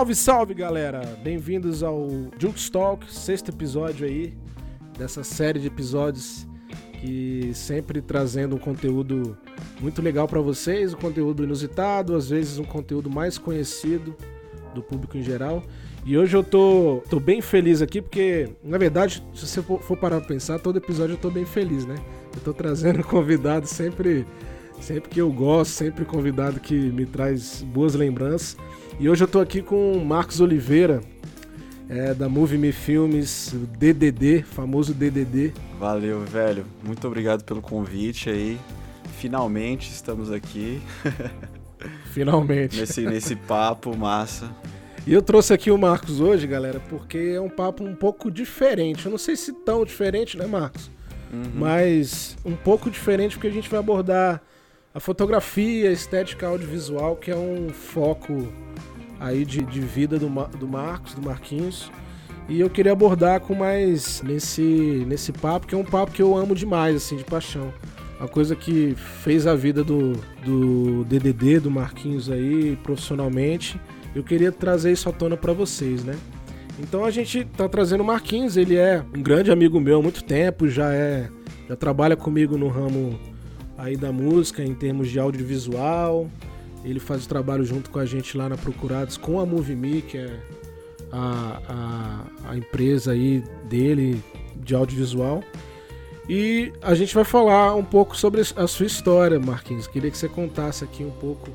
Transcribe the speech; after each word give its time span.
Salve, 0.00 0.14
salve 0.14 0.54
galera! 0.54 1.02
Bem-vindos 1.22 1.82
ao 1.82 2.08
Jukes 2.38 2.70
Talk, 2.70 3.04
sexto 3.12 3.50
episódio 3.50 4.06
aí 4.06 4.32
dessa 4.98 5.22
série 5.22 5.58
de 5.58 5.66
episódios 5.66 6.46
que 6.98 7.50
sempre 7.52 8.00
trazendo 8.00 8.56
um 8.56 8.58
conteúdo 8.58 9.36
muito 9.78 10.00
legal 10.00 10.26
para 10.26 10.40
vocês, 10.40 10.94
um 10.94 10.96
conteúdo 10.96 11.44
inusitado, 11.44 12.16
às 12.16 12.30
vezes 12.30 12.58
um 12.58 12.64
conteúdo 12.64 13.10
mais 13.10 13.36
conhecido 13.36 14.16
do 14.74 14.82
público 14.82 15.18
em 15.18 15.22
geral. 15.22 15.62
E 16.06 16.16
hoje 16.16 16.34
eu 16.34 16.42
tô, 16.42 17.02
tô 17.10 17.20
bem 17.20 17.42
feliz 17.42 17.82
aqui 17.82 18.00
porque, 18.00 18.48
na 18.64 18.78
verdade, 18.78 19.22
se 19.34 19.46
você 19.46 19.60
for, 19.60 19.98
parar 19.98 20.20
pra 20.20 20.28
pensar, 20.28 20.58
todo 20.60 20.78
episódio 20.78 21.12
eu 21.12 21.18
tô 21.18 21.30
bem 21.30 21.44
feliz, 21.44 21.84
né? 21.84 21.96
Eu 22.34 22.40
tô 22.40 22.54
trazendo 22.54 23.04
convidado 23.04 23.66
sempre, 23.66 24.24
sempre 24.80 25.10
que 25.10 25.20
eu 25.20 25.30
gosto, 25.30 25.72
sempre 25.72 26.06
convidado 26.06 26.58
que 26.58 26.74
me 26.74 27.04
traz 27.04 27.60
boas 27.60 27.94
lembranças. 27.94 28.56
E 29.00 29.08
hoje 29.08 29.24
eu 29.24 29.28
tô 29.28 29.40
aqui 29.40 29.62
com 29.62 29.92
o 29.92 30.04
Marcos 30.04 30.42
Oliveira, 30.42 31.00
é, 31.88 32.12
da 32.12 32.28
Movie 32.28 32.58
Me 32.58 32.70
Filmes, 32.70 33.54
DDD, 33.78 34.42
famoso 34.42 34.92
DDD. 34.92 35.54
Valeu, 35.78 36.20
velho. 36.20 36.66
Muito 36.84 37.06
obrigado 37.06 37.42
pelo 37.42 37.62
convite 37.62 38.28
aí. 38.28 38.60
Finalmente 39.16 39.88
estamos 39.88 40.30
aqui. 40.30 40.82
Finalmente. 42.12 42.78
nesse, 42.78 43.00
nesse 43.06 43.34
papo 43.34 43.96
massa. 43.96 44.54
E 45.06 45.14
eu 45.14 45.22
trouxe 45.22 45.54
aqui 45.54 45.70
o 45.70 45.78
Marcos 45.78 46.20
hoje, 46.20 46.46
galera, 46.46 46.78
porque 46.90 47.32
é 47.36 47.40
um 47.40 47.48
papo 47.48 47.82
um 47.82 47.94
pouco 47.94 48.30
diferente. 48.30 49.06
Eu 49.06 49.10
não 49.10 49.18
sei 49.18 49.34
se 49.34 49.50
tão 49.64 49.82
diferente, 49.82 50.36
né, 50.36 50.44
Marcos? 50.44 50.90
Uhum. 51.32 51.52
Mas 51.54 52.36
um 52.44 52.54
pouco 52.54 52.90
diferente 52.90 53.36
porque 53.36 53.48
a 53.48 53.52
gente 53.52 53.70
vai 53.70 53.80
abordar 53.80 54.42
a 54.92 55.00
fotografia, 55.00 55.88
a 55.88 55.92
estética 55.92 56.48
audiovisual, 56.48 57.16
que 57.16 57.30
é 57.30 57.36
um 57.36 57.70
foco 57.70 58.52
aí 59.20 59.44
de, 59.44 59.62
de 59.62 59.80
vida 59.80 60.18
do, 60.18 60.28
do 60.58 60.66
Marcos, 60.66 61.14
do 61.14 61.22
Marquinhos. 61.22 61.90
E 62.48 62.58
eu 62.58 62.68
queria 62.68 62.92
abordar 62.92 63.40
com 63.40 63.54
mais 63.54 64.22
nesse, 64.22 65.04
nesse 65.06 65.30
papo, 65.30 65.66
que 65.66 65.74
é 65.74 65.78
um 65.78 65.84
papo 65.84 66.10
que 66.10 66.22
eu 66.22 66.36
amo 66.36 66.54
demais, 66.54 66.96
assim, 66.96 67.16
de 67.16 67.24
paixão. 67.24 67.72
Uma 68.18 68.28
coisa 68.28 68.56
que 68.56 68.94
fez 69.22 69.46
a 69.46 69.54
vida 69.54 69.84
do, 69.84 70.12
do 70.44 71.04
DDD, 71.04 71.60
do 71.60 71.70
Marquinhos 71.70 72.28
aí, 72.28 72.76
profissionalmente. 72.82 73.80
Eu 74.14 74.24
queria 74.24 74.50
trazer 74.50 74.90
isso 74.90 75.08
à 75.08 75.12
tona 75.12 75.36
para 75.36 75.52
vocês, 75.52 76.02
né? 76.02 76.16
Então 76.78 77.04
a 77.04 77.10
gente 77.10 77.44
tá 77.44 77.68
trazendo 77.68 78.02
o 78.02 78.06
Marquinhos, 78.06 78.56
ele 78.56 78.76
é 78.76 79.04
um 79.14 79.22
grande 79.22 79.50
amigo 79.52 79.78
meu 79.78 79.98
há 79.98 80.02
muito 80.02 80.24
tempo, 80.24 80.68
já 80.68 80.92
é 80.92 81.28
já 81.68 81.76
trabalha 81.76 82.16
comigo 82.16 82.58
no 82.58 82.66
ramo 82.66 83.16
aí 83.78 83.96
da 83.96 84.10
música 84.10 84.60
em 84.60 84.74
termos 84.74 85.08
de 85.08 85.20
audiovisual, 85.20 86.28
ele 86.84 87.00
faz 87.00 87.24
o 87.24 87.28
trabalho 87.28 87.64
junto 87.64 87.90
com 87.90 87.98
a 87.98 88.06
gente 88.06 88.36
lá 88.36 88.48
na 88.48 88.56
Procurados 88.56 89.16
com 89.16 89.38
a 89.40 89.46
MovieMe, 89.46 90.02
que 90.02 90.18
é 90.18 90.40
a, 91.12 92.24
a, 92.44 92.50
a 92.50 92.56
empresa 92.56 93.12
aí 93.12 93.42
dele 93.68 94.22
de 94.56 94.74
audiovisual. 94.74 95.42
E 96.28 96.72
a 96.80 96.94
gente 96.94 97.14
vai 97.14 97.24
falar 97.24 97.74
um 97.74 97.84
pouco 97.84 98.16
sobre 98.16 98.40
a 98.40 98.66
sua 98.66 98.86
história, 98.86 99.38
Marquinhos. 99.38 99.86
Queria 99.86 100.10
que 100.10 100.16
você 100.16 100.28
contasse 100.28 100.84
aqui 100.84 101.02
um 101.02 101.10
pouco 101.10 101.50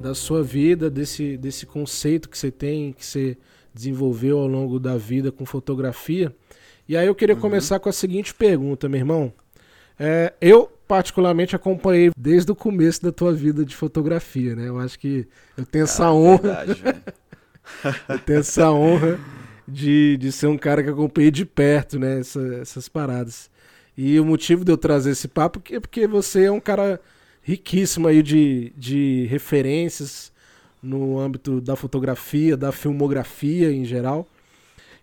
da 0.00 0.14
sua 0.14 0.42
vida, 0.42 0.88
desse, 0.90 1.36
desse 1.36 1.66
conceito 1.66 2.28
que 2.28 2.38
você 2.38 2.50
tem, 2.50 2.92
que 2.92 3.04
você 3.04 3.36
desenvolveu 3.74 4.38
ao 4.38 4.46
longo 4.46 4.78
da 4.78 4.96
vida 4.96 5.30
com 5.30 5.44
fotografia. 5.44 6.34
E 6.88 6.96
aí 6.96 7.06
eu 7.06 7.14
queria 7.14 7.34
uhum. 7.34 7.40
começar 7.40 7.78
com 7.78 7.88
a 7.88 7.92
seguinte 7.92 8.34
pergunta, 8.34 8.88
meu 8.88 9.00
irmão. 9.00 9.32
É, 9.98 10.32
eu 10.40 10.70
particularmente 10.86 11.56
acompanhei 11.56 12.10
desde 12.16 12.50
o 12.52 12.54
começo 12.54 13.02
da 13.02 13.12
tua 13.12 13.32
vida 13.32 13.64
de 13.64 13.74
fotografia, 13.74 14.54
né? 14.54 14.68
Eu 14.68 14.78
acho 14.78 14.98
que 14.98 15.26
eu 15.56 15.66
tenho 15.66 15.84
essa 15.84 16.06
ah, 16.06 16.14
honra. 16.14 16.64
Verdade, 16.64 16.82
eu 18.08 18.18
tenho 18.20 18.38
essa 18.38 18.70
honra 18.70 19.18
de, 19.66 20.16
de 20.16 20.30
ser 20.30 20.46
um 20.46 20.56
cara 20.56 20.82
que 20.82 20.90
acompanhei 20.90 21.30
de 21.30 21.44
perto, 21.44 21.98
né? 21.98 22.20
Essa, 22.20 22.40
essas 22.56 22.88
paradas. 22.88 23.50
E 23.96 24.18
o 24.20 24.24
motivo 24.24 24.64
de 24.64 24.70
eu 24.70 24.76
trazer 24.76 25.10
esse 25.10 25.26
papo 25.26 25.60
é 25.70 25.80
porque 25.80 26.06
você 26.06 26.44
é 26.44 26.52
um 26.52 26.60
cara 26.60 27.00
riquíssimo 27.42 28.08
aí 28.08 28.22
de, 28.22 28.72
de 28.76 29.26
referências 29.30 30.32
no 30.82 31.18
âmbito 31.18 31.60
da 31.60 31.74
fotografia, 31.74 32.56
da 32.56 32.70
filmografia 32.70 33.72
em 33.72 33.84
geral. 33.84 34.28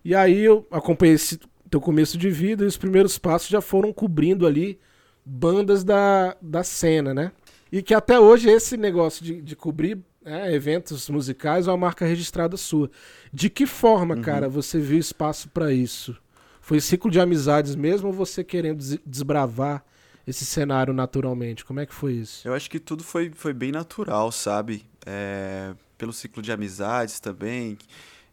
E 0.04 0.14
aí 0.14 0.44
eu 0.44 0.66
acompanhei 0.70 1.14
esse 1.14 1.40
teu 1.70 1.80
começo 1.80 2.16
de 2.16 2.30
vida 2.30 2.64
e 2.64 2.66
os 2.66 2.76
primeiros 2.76 3.18
passos 3.18 3.48
já 3.48 3.60
foram 3.60 3.92
cobrindo 3.92 4.46
ali 4.46 4.78
bandas 5.24 5.84
da, 5.84 6.36
da 6.40 6.62
cena, 6.62 7.14
né? 7.14 7.32
E 7.72 7.82
que 7.82 7.94
até 7.94 8.20
hoje 8.20 8.48
esse 8.48 8.76
negócio 8.76 9.24
de, 9.24 9.40
de 9.40 9.56
cobrir 9.56 9.98
é, 10.24 10.54
eventos 10.54 11.08
musicais 11.08 11.66
é 11.66 11.70
uma 11.70 11.76
marca 11.76 12.06
registrada 12.06 12.56
sua. 12.56 12.90
De 13.32 13.50
que 13.50 13.66
forma, 13.66 14.14
uhum. 14.14 14.22
cara, 14.22 14.48
você 14.48 14.78
viu 14.78 14.98
espaço 14.98 15.48
para 15.48 15.72
isso? 15.72 16.16
Foi 16.60 16.80
ciclo 16.80 17.10
de 17.10 17.20
amizades 17.20 17.74
mesmo 17.74 18.08
ou 18.08 18.12
você 18.12 18.42
querendo 18.42 18.82
desbravar 19.04 19.84
esse 20.26 20.46
cenário 20.46 20.94
naturalmente? 20.94 21.64
Como 21.64 21.80
é 21.80 21.86
que 21.86 21.94
foi 21.94 22.14
isso? 22.14 22.46
Eu 22.46 22.54
acho 22.54 22.70
que 22.70 22.80
tudo 22.80 23.04
foi, 23.04 23.30
foi 23.34 23.52
bem 23.52 23.70
natural, 23.70 24.32
sabe? 24.32 24.84
É, 25.04 25.74
pelo 25.98 26.12
ciclo 26.12 26.42
de 26.42 26.50
amizades 26.50 27.20
também. 27.20 27.76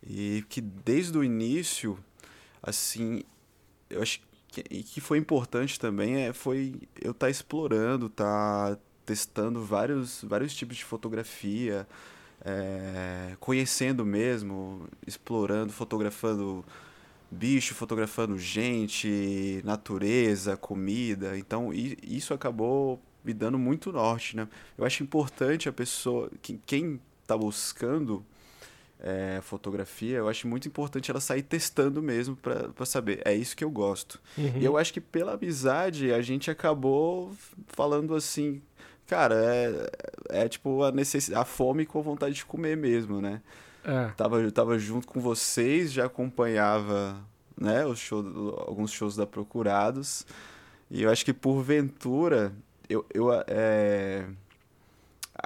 E 0.05 0.43
que 0.49 0.61
desde 0.61 1.17
o 1.17 1.23
início, 1.23 1.97
assim, 2.63 3.23
eu 3.89 4.01
acho 4.01 4.19
que, 4.19 4.25
que 4.51 4.99
foi 4.99 5.17
importante 5.17 5.79
também 5.79 6.17
é, 6.17 6.33
foi 6.33 6.75
eu 7.01 7.11
estar 7.11 7.27
tá 7.27 7.29
explorando, 7.29 8.09
tá 8.09 8.77
testando 9.05 9.63
vários, 9.63 10.23
vários 10.23 10.53
tipos 10.53 10.77
de 10.77 10.83
fotografia, 10.83 11.87
é, 12.43 13.35
conhecendo 13.39 14.05
mesmo, 14.05 14.87
explorando, 15.07 15.71
fotografando 15.71 16.65
bicho, 17.29 17.73
fotografando 17.73 18.37
gente, 18.37 19.61
natureza, 19.63 20.57
comida. 20.57 21.37
Então 21.37 21.71
isso 21.73 22.33
acabou 22.33 23.01
me 23.23 23.33
dando 23.33 23.57
muito 23.57 23.91
norte, 23.91 24.35
né? 24.35 24.47
Eu 24.77 24.85
acho 24.85 25.01
importante 25.03 25.69
a 25.69 25.73
pessoa, 25.73 26.29
quem 26.65 26.99
está 27.21 27.37
buscando 27.37 28.25
é, 29.01 29.39
fotografia, 29.41 30.17
eu 30.17 30.29
acho 30.29 30.47
muito 30.47 30.67
importante 30.67 31.09
ela 31.09 31.19
sair 31.19 31.41
testando 31.41 32.01
mesmo 32.01 32.35
para 32.35 32.85
saber, 32.85 33.21
é 33.25 33.33
isso 33.33 33.55
que 33.55 33.63
eu 33.63 33.71
gosto. 33.71 34.21
Uhum. 34.37 34.53
E 34.55 34.63
eu 34.63 34.77
acho 34.77 34.93
que 34.93 35.01
pela 35.01 35.33
amizade 35.33 36.13
a 36.13 36.21
gente 36.21 36.51
acabou 36.51 37.31
falando 37.67 38.15
assim, 38.15 38.61
cara, 39.07 39.35
é, 39.35 40.43
é 40.43 40.47
tipo 40.47 40.83
a 40.83 40.91
necessidade, 40.91 41.41
a 41.41 41.45
fome 41.45 41.85
com 41.85 41.99
a 41.99 42.03
vontade 42.03 42.35
de 42.35 42.45
comer 42.45 42.77
mesmo, 42.77 43.19
né? 43.19 43.41
É. 43.83 44.09
Tava, 44.15 44.51
tava 44.51 44.77
junto 44.77 45.07
com 45.07 45.19
vocês, 45.19 45.91
já 45.91 46.05
acompanhava 46.05 47.17
né, 47.59 47.85
os 47.85 47.97
show, 47.97 48.23
alguns 48.67 48.91
shows 48.91 49.15
da 49.15 49.25
Procurados. 49.25 50.25
E 50.89 51.01
eu 51.01 51.09
acho 51.09 51.25
que 51.25 51.33
porventura 51.33 52.53
eu, 52.91 53.05
eu 53.13 53.31
é, 53.47 54.25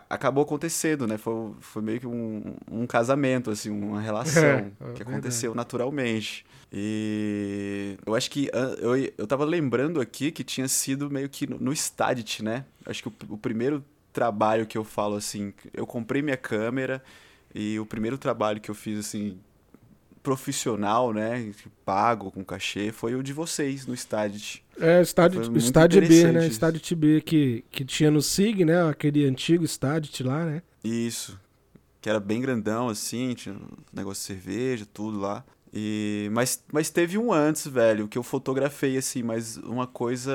acabou 0.09 0.43
acontecendo, 0.43 1.07
né? 1.07 1.17
Foi, 1.17 1.53
foi 1.59 1.81
meio 1.81 1.99
que 1.99 2.07
um, 2.07 2.55
um 2.71 2.87
casamento, 2.87 3.51
assim, 3.51 3.69
uma 3.69 4.01
relação 4.01 4.43
é, 4.43 4.71
é 4.79 4.93
que 4.93 5.03
aconteceu 5.03 5.53
naturalmente. 5.55 6.45
E 6.71 7.97
eu 8.05 8.15
acho 8.15 8.29
que 8.29 8.49
eu, 8.79 8.95
eu 9.17 9.27
tava 9.27 9.45
lembrando 9.45 10.01
aqui 10.01 10.31
que 10.31 10.43
tinha 10.43 10.67
sido 10.67 11.09
meio 11.09 11.29
que 11.29 11.47
no, 11.47 11.57
no 11.57 11.73
Stadit, 11.73 12.43
né? 12.43 12.65
Acho 12.85 13.03
que 13.03 13.09
o, 13.09 13.13
o 13.29 13.37
primeiro 13.37 13.83
trabalho 14.11 14.65
que 14.65 14.77
eu 14.77 14.83
falo 14.83 15.15
assim, 15.15 15.53
eu 15.73 15.85
comprei 15.85 16.21
minha 16.21 16.37
câmera 16.37 17.03
e 17.53 17.79
o 17.79 17.85
primeiro 17.85 18.17
trabalho 18.17 18.59
que 18.59 18.71
eu 18.71 18.75
fiz 18.75 18.99
assim 18.99 19.37
profissional, 20.25 21.13
né, 21.13 21.51
pago 21.85 22.31
com 22.31 22.43
cachê, 22.43 22.91
foi 22.91 23.13
o 23.13 23.21
de 23.21 23.31
vocês 23.31 23.85
no 23.85 23.93
Stadit. 23.93 24.65
É, 24.79 24.99
estádio, 24.99 25.55
estádio 25.55 26.01
B, 26.05 26.31
né? 26.31 26.47
Estádio 26.47 26.81
TB 26.81 27.21
que, 27.21 27.63
que 27.69 27.85
tinha 27.85 28.09
no 28.09 28.21
SIG, 28.21 28.65
né? 28.65 28.89
Aquele 28.89 29.23
antigo 29.25 29.63
estádio 29.63 30.27
lá, 30.27 30.43
né? 30.43 30.63
Isso. 30.83 31.39
Que 32.01 32.09
era 32.09 32.19
bem 32.19 32.41
grandão, 32.41 32.89
assim, 32.89 33.35
tinha 33.35 33.53
um 33.55 33.67
negócio 33.93 34.21
de 34.21 34.41
cerveja, 34.41 34.85
tudo 34.91 35.19
lá. 35.19 35.45
E, 35.71 36.29
mas, 36.33 36.63
mas 36.73 36.89
teve 36.89 37.17
um 37.17 37.31
antes, 37.31 37.67
velho, 37.67 38.07
que 38.07 38.17
eu 38.17 38.23
fotografei, 38.23 38.97
assim, 38.97 39.21
mas 39.21 39.57
uma 39.57 39.85
coisa, 39.85 40.33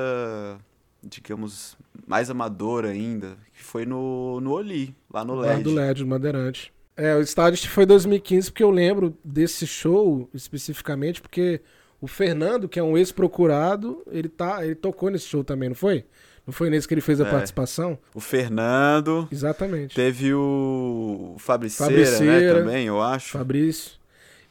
digamos, 1.02 1.76
mais 2.06 2.30
amadora 2.30 2.88
ainda, 2.88 3.36
que 3.52 3.62
foi 3.62 3.84
no, 3.84 4.40
no 4.40 4.52
Oli, 4.52 4.94
lá 5.12 5.24
no 5.24 5.34
LED. 5.34 5.56
Lá 5.56 5.62
do 5.62 5.74
LED, 5.74 6.04
Madeirante. 6.04 6.72
É, 7.00 7.16
o 7.16 7.22
estádio 7.22 7.66
foi 7.70 7.86
2015, 7.86 8.50
porque 8.50 8.62
eu 8.62 8.70
lembro 8.70 9.16
desse 9.24 9.66
show 9.66 10.28
especificamente, 10.34 11.22
porque 11.22 11.62
o 11.98 12.06
Fernando, 12.06 12.68
que 12.68 12.78
é 12.78 12.82
um 12.82 12.94
ex-procurado, 12.94 14.02
ele, 14.12 14.28
tá, 14.28 14.62
ele 14.62 14.74
tocou 14.74 15.08
nesse 15.08 15.24
show 15.24 15.42
também, 15.42 15.70
não 15.70 15.76
foi? 15.76 16.04
Não 16.46 16.52
foi 16.52 16.68
nesse 16.68 16.86
que 16.86 16.92
ele 16.92 17.00
fez 17.00 17.18
a 17.18 17.26
é. 17.26 17.30
participação? 17.30 17.98
O 18.14 18.20
Fernando. 18.20 19.26
Exatamente. 19.32 19.94
Teve 19.94 20.34
o 20.34 21.36
Fabriceira, 21.38 21.90
Fabriceira 21.90 22.54
né, 22.54 22.60
também, 22.60 22.86
eu 22.86 23.00
acho. 23.00 23.30
Fabrício. 23.30 23.92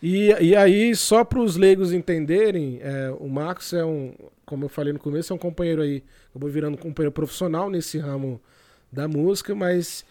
E, 0.02 0.34
e 0.42 0.56
aí, 0.56 0.96
só 0.96 1.24
para 1.24 1.40
os 1.40 1.56
leigos 1.56 1.94
entenderem, 1.94 2.80
é, 2.82 3.14
o 3.20 3.30
Marcos 3.30 3.74
é 3.74 3.86
um, 3.86 4.12
como 4.44 4.66
eu 4.66 4.70
falei 4.70 4.92
no 4.92 4.98
começo, 4.98 5.32
é 5.32 5.36
um 5.36 5.40
companheiro 5.40 5.84
aí, 5.84 6.04
acabou 6.32 6.50
virando 6.50 6.74
um 6.74 6.82
companheiro 6.82 7.12
profissional 7.12 7.70
nesse 7.70 8.00
ramo 8.00 8.42
da 8.92 9.08
música, 9.08 9.54
mas 9.54 10.04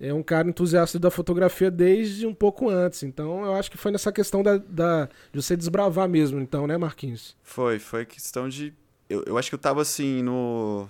é 0.00 0.12
um 0.12 0.22
cara 0.22 0.48
entusiasta 0.48 0.98
da 0.98 1.10
fotografia 1.10 1.70
desde 1.70 2.26
um 2.26 2.34
pouco 2.34 2.68
antes. 2.68 3.02
Então 3.02 3.44
eu 3.44 3.54
acho 3.54 3.70
que 3.70 3.78
foi 3.78 3.92
nessa 3.92 4.12
questão 4.12 4.42
da, 4.42 4.56
da 4.56 5.08
de 5.32 5.42
você 5.42 5.56
desbravar 5.56 6.08
mesmo, 6.08 6.40
então, 6.40 6.66
né, 6.66 6.76
Marquinhos? 6.76 7.36
Foi, 7.42 7.78
foi 7.78 8.04
questão 8.04 8.48
de. 8.48 8.74
Eu, 9.08 9.22
eu 9.26 9.38
acho 9.38 9.48
que 9.48 9.54
eu 9.54 9.58
tava 9.58 9.82
assim 9.82 10.22
no. 10.22 10.88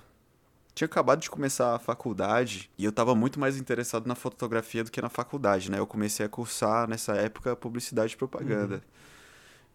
Tinha 0.74 0.86
acabado 0.86 1.20
de 1.20 1.30
começar 1.30 1.76
a 1.76 1.78
faculdade 1.78 2.68
e 2.76 2.84
eu 2.84 2.90
tava 2.90 3.14
muito 3.14 3.38
mais 3.38 3.56
interessado 3.56 4.08
na 4.08 4.16
fotografia 4.16 4.82
do 4.82 4.90
que 4.90 5.00
na 5.00 5.08
faculdade, 5.08 5.70
né? 5.70 5.78
Eu 5.78 5.86
comecei 5.86 6.26
a 6.26 6.28
cursar 6.28 6.88
nessa 6.88 7.14
época 7.14 7.54
publicidade 7.54 8.14
e 8.14 8.16
propaganda. 8.16 8.76
Uhum. 8.76 8.80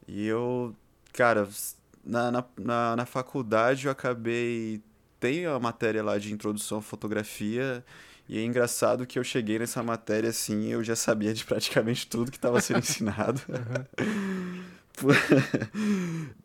E 0.09 0.27
eu, 0.27 0.75
cara, 1.13 1.47
na, 2.03 2.29
na, 2.31 2.43
na, 2.57 2.95
na 2.97 3.05
faculdade 3.05 3.85
eu 3.85 3.91
acabei. 3.91 4.81
Tem 5.19 5.45
a 5.45 5.59
matéria 5.59 6.01
lá 6.01 6.17
de 6.17 6.33
introdução 6.33 6.79
à 6.79 6.81
fotografia 6.81 7.83
e 8.29 8.37
é 8.37 8.45
engraçado 8.45 9.07
que 9.07 9.17
eu 9.17 9.23
cheguei 9.23 9.57
nessa 9.57 9.81
matéria 9.81 10.29
assim, 10.29 10.67
eu 10.67 10.83
já 10.83 10.95
sabia 10.95 11.33
de 11.33 11.43
praticamente 11.43 12.05
tudo 12.05 12.29
que 12.29 12.37
estava 12.37 12.61
sendo 12.61 12.79
ensinado. 12.79 13.41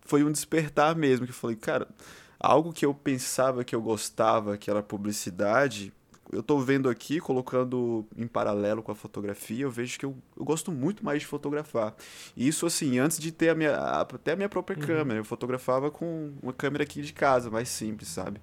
Foi 0.00 0.24
um 0.24 0.32
despertar 0.32 0.96
mesmo, 0.96 1.26
que 1.26 1.32
eu 1.32 1.36
falei, 1.36 1.56
cara, 1.56 1.86
algo 2.40 2.72
que 2.72 2.86
eu 2.86 2.94
pensava 2.94 3.64
que 3.64 3.74
eu 3.74 3.82
gostava, 3.82 4.56
que 4.56 4.70
era 4.70 4.82
publicidade, 4.82 5.92
eu 6.32 6.40
estou 6.40 6.58
vendo 6.58 6.88
aqui, 6.88 7.20
colocando 7.20 8.06
em 8.16 8.26
paralelo 8.26 8.82
com 8.82 8.90
a 8.90 8.94
fotografia, 8.94 9.64
eu 9.64 9.70
vejo 9.70 9.98
que 9.98 10.06
eu, 10.06 10.16
eu 10.36 10.44
gosto 10.44 10.72
muito 10.72 11.04
mais 11.04 11.20
de 11.20 11.26
fotografar. 11.26 11.94
E 12.34 12.48
isso, 12.48 12.64
assim, 12.64 12.98
antes 12.98 13.18
de 13.18 13.30
ter 13.30 13.50
a 13.50 13.54
minha, 13.54 13.76
até 13.76 14.32
a 14.32 14.36
minha 14.36 14.48
própria 14.48 14.78
uhum. 14.78 14.86
câmera. 14.86 15.20
Eu 15.20 15.24
fotografava 15.24 15.90
com 15.90 16.32
uma 16.42 16.52
câmera 16.52 16.82
aqui 16.82 17.02
de 17.02 17.12
casa, 17.12 17.50
mais 17.50 17.68
simples, 17.68 18.08
sabe? 18.08 18.40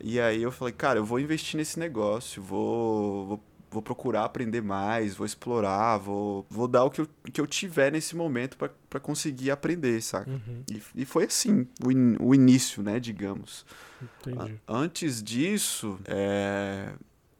E 0.00 0.20
aí 0.20 0.42
eu 0.42 0.52
falei, 0.52 0.72
cara, 0.72 0.98
eu 0.98 1.04
vou 1.04 1.18
investir 1.18 1.56
nesse 1.56 1.78
negócio, 1.78 2.42
vou, 2.42 3.26
vou, 3.26 3.44
vou 3.70 3.82
procurar 3.82 4.24
aprender 4.24 4.60
mais, 4.60 5.14
vou 5.14 5.26
explorar, 5.26 5.98
vou, 5.98 6.46
vou 6.50 6.68
dar 6.68 6.84
o 6.84 6.90
que 6.90 7.00
eu, 7.00 7.08
que 7.32 7.40
eu 7.40 7.46
tiver 7.46 7.90
nesse 7.90 8.14
momento 8.14 8.56
para 8.56 9.00
conseguir 9.00 9.50
aprender, 9.50 10.02
saca? 10.02 10.30
Uhum. 10.30 10.62
E, 10.70 10.82
e 11.02 11.04
foi 11.04 11.24
assim, 11.24 11.66
o, 11.84 11.90
in, 11.90 12.16
o 12.20 12.34
início, 12.34 12.82
né, 12.82 13.00
digamos. 13.00 13.64
Entendi. 14.02 14.60
Antes 14.68 15.22
disso, 15.22 15.98
é... 16.04 16.92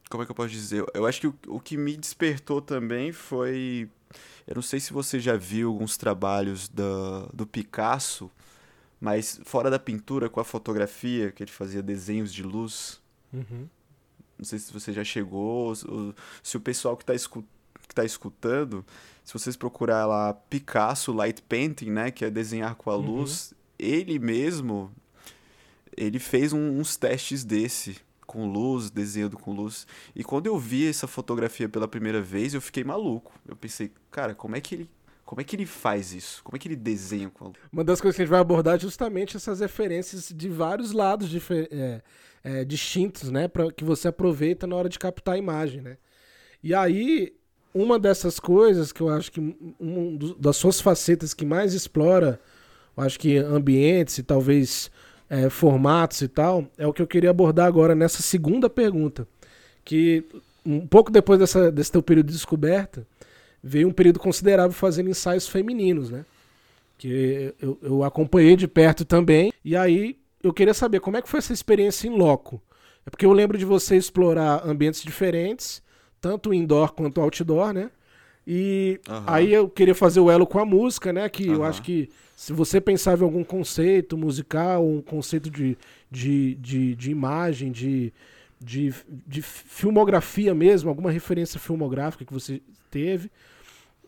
como 0.09 0.23
é 0.23 0.25
que 0.25 0.31
eu 0.31 0.35
posso 0.35 0.49
dizer? 0.49 0.83
Eu 0.93 1.05
acho 1.05 1.21
que 1.21 1.27
o, 1.27 1.35
o 1.47 1.59
que 1.59 1.77
me 1.77 1.95
despertou 1.95 2.61
também 2.61 3.11
foi... 3.11 3.89
Eu 4.47 4.55
não 4.55 4.61
sei 4.61 4.79
se 4.79 4.93
você 4.93 5.19
já 5.19 5.35
viu 5.35 5.67
alguns 5.69 5.97
trabalhos 5.97 6.69
do, 6.69 7.27
do 7.33 7.45
Picasso, 7.45 8.31
mas 8.99 9.39
fora 9.43 9.69
da 9.69 9.79
pintura, 9.79 10.29
com 10.29 10.39
a 10.39 10.43
fotografia, 10.43 11.31
que 11.31 11.43
ele 11.43 11.51
fazia 11.51 11.81
desenhos 11.81 12.33
de 12.33 12.43
luz. 12.43 12.99
Uhum. 13.31 13.67
Não 14.37 14.45
sei 14.45 14.59
se 14.59 14.71
você 14.71 14.91
já 14.93 15.03
chegou, 15.03 15.73
se 16.43 16.57
o 16.57 16.59
pessoal 16.59 16.95
que 16.95 17.03
está 17.03 17.13
escu 17.13 17.43
tá 17.93 18.03
escutando, 18.03 18.85
se 19.23 19.33
vocês 19.33 19.55
procurar 19.55 20.05
lá 20.05 20.33
Picasso 20.33 21.11
Light 21.11 21.41
Painting, 21.41 21.89
né, 21.89 22.11
que 22.11 22.25
é 22.25 22.29
desenhar 22.29 22.75
com 22.75 22.91
a 22.91 22.97
uhum. 22.97 23.17
luz, 23.17 23.53
ele 23.79 24.19
mesmo, 24.19 24.91
ele 25.95 26.19
fez 26.19 26.53
um, 26.53 26.79
uns 26.79 26.95
testes 26.97 27.43
desse, 27.43 27.97
com 28.25 28.51
luz, 28.51 28.89
desenhando 28.89 29.37
com 29.37 29.53
luz. 29.53 29.87
E 30.15 30.23
quando 30.23 30.47
eu 30.47 30.59
vi 30.59 30.87
essa 30.87 31.07
fotografia 31.07 31.69
pela 31.69 31.87
primeira 31.87 32.21
vez, 32.21 32.53
eu 32.53 32.61
fiquei 32.61 32.83
maluco. 32.83 33.33
Eu 33.47 33.55
pensei, 33.55 33.91
cara, 34.11 34.35
como 34.35 34.55
é 34.55 34.61
que 34.61 34.75
ele 34.75 34.89
como 35.27 35.41
é 35.41 35.43
que 35.43 35.57
ele 35.57 35.65
faz 35.65 36.13
isso? 36.13 36.41
Como 36.41 36.55
é 36.55 36.59
que 36.59 36.69
ele 36.69 36.75
desenha? 36.77 37.29
Uma 37.69 37.83
das 37.83 37.99
coisas 37.99 38.15
que 38.15 38.21
a 38.21 38.25
gente 38.25 38.31
vai 38.31 38.39
abordar 38.39 38.77
é 38.77 38.79
justamente 38.79 39.35
essas 39.35 39.59
referências 39.59 40.31
de 40.33 40.47
vários 40.47 40.93
lados 40.93 41.29
é, 41.69 42.01
é, 42.41 42.63
distintos, 42.63 43.29
né? 43.29 43.49
Pra, 43.49 43.69
que 43.69 43.83
você 43.83 44.07
aproveita 44.07 44.65
na 44.65 44.77
hora 44.77 44.87
de 44.87 44.97
captar 44.97 45.35
a 45.35 45.37
imagem, 45.37 45.81
né? 45.81 45.97
E 46.63 46.73
aí, 46.73 47.35
uma 47.73 47.99
dessas 47.99 48.39
coisas 48.39 48.93
que 48.93 49.01
eu 49.01 49.09
acho 49.09 49.29
que 49.29 49.41
uma 49.77 50.17
das 50.39 50.55
suas 50.55 50.79
facetas 50.79 51.33
que 51.33 51.45
mais 51.45 51.73
explora, 51.73 52.39
eu 52.95 53.03
acho 53.03 53.19
que 53.19 53.35
ambientes 53.35 54.17
e 54.19 54.23
talvez 54.23 54.89
é, 55.29 55.49
formatos 55.49 56.21
e 56.21 56.29
tal, 56.29 56.71
é 56.77 56.87
o 56.87 56.93
que 56.93 57.01
eu 57.01 57.07
queria 57.07 57.31
abordar 57.31 57.67
agora 57.67 57.93
nessa 57.93 58.21
segunda 58.21 58.69
pergunta. 58.69 59.27
Que 59.83 60.23
um 60.65 60.87
pouco 60.87 61.11
depois 61.11 61.37
dessa, 61.37 61.69
desse 61.69 61.91
teu 61.91 62.01
período 62.01 62.27
de 62.27 62.33
descoberta, 62.33 63.05
veio 63.67 63.87
um 63.87 63.91
período 63.91 64.19
considerável 64.19 64.71
fazendo 64.71 65.09
ensaios 65.09 65.47
femininos, 65.47 66.09
né? 66.09 66.25
Que 66.97 67.53
eu, 67.61 67.77
eu 67.81 68.03
acompanhei 68.03 68.55
de 68.55 68.67
perto 68.67 69.03
também. 69.03 69.51
E 69.63 69.75
aí 69.75 70.17
eu 70.41 70.53
queria 70.53 70.73
saber 70.73 70.99
como 70.99 71.17
é 71.17 71.21
que 71.21 71.29
foi 71.29 71.39
essa 71.39 71.53
experiência 71.53 72.07
em 72.07 72.17
loco. 72.17 72.61
É 73.05 73.09
porque 73.09 73.25
eu 73.25 73.33
lembro 73.33 73.57
de 73.57 73.65
você 73.65 73.97
explorar 73.97 74.65
ambientes 74.65 75.03
diferentes, 75.03 75.81
tanto 76.19 76.53
indoor 76.53 76.93
quanto 76.93 77.21
outdoor, 77.21 77.73
né? 77.73 77.91
E 78.45 78.99
uhum. 79.09 79.23
aí 79.27 79.53
eu 79.53 79.69
queria 79.69 79.93
fazer 79.93 80.21
o 80.21 80.31
elo 80.31 80.47
com 80.47 80.59
a 80.59 80.65
música, 80.65 81.11
né? 81.11 81.27
Que 81.27 81.49
uhum. 81.49 81.55
eu 81.55 81.63
acho 81.65 81.81
que 81.81 82.09
se 82.35 82.53
você 82.53 82.79
pensava 82.79 83.23
em 83.23 83.25
algum 83.25 83.43
conceito 83.43 84.17
musical, 84.17 84.85
um 84.85 85.01
conceito 85.01 85.49
de, 85.49 85.77
de, 86.09 86.55
de, 86.55 86.95
de 86.95 87.11
imagem, 87.11 87.71
de, 87.71 88.13
de, 88.59 88.93
de 89.27 89.41
filmografia 89.41 90.55
mesmo, 90.55 90.89
alguma 90.89 91.11
referência 91.11 91.59
filmográfica 91.59 92.23
que 92.23 92.33
você 92.33 92.61
teve, 92.89 93.29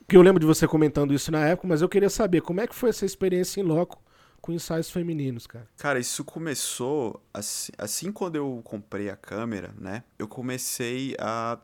que 0.10 0.18
eu 0.18 0.22
lembro 0.22 0.40
de 0.40 0.46
você 0.46 0.68
comentando 0.68 1.14
isso 1.14 1.32
na 1.32 1.46
época, 1.46 1.68
mas 1.68 1.82
eu 1.82 1.88
queria 1.88 2.10
saber 2.10 2.42
como 2.42 2.60
é 2.60 2.68
que 2.68 2.74
foi 2.74 2.90
essa 2.90 3.06
experiência 3.06 3.62
em 3.62 3.64
loco 3.64 4.02
com 4.42 4.52
ensaios 4.52 4.90
femininos, 4.90 5.46
cara. 5.46 5.68
Cara, 5.78 6.00
isso 6.00 6.24
começou 6.24 7.24
assim, 7.34 7.72
assim 7.78 8.12
quando 8.12 8.36
eu 8.36 8.62
comprei 8.64 9.10
a 9.10 9.16
câmera, 9.16 9.74
né? 9.78 10.04
Eu 10.18 10.28
comecei 10.28 11.16
a 11.20 11.60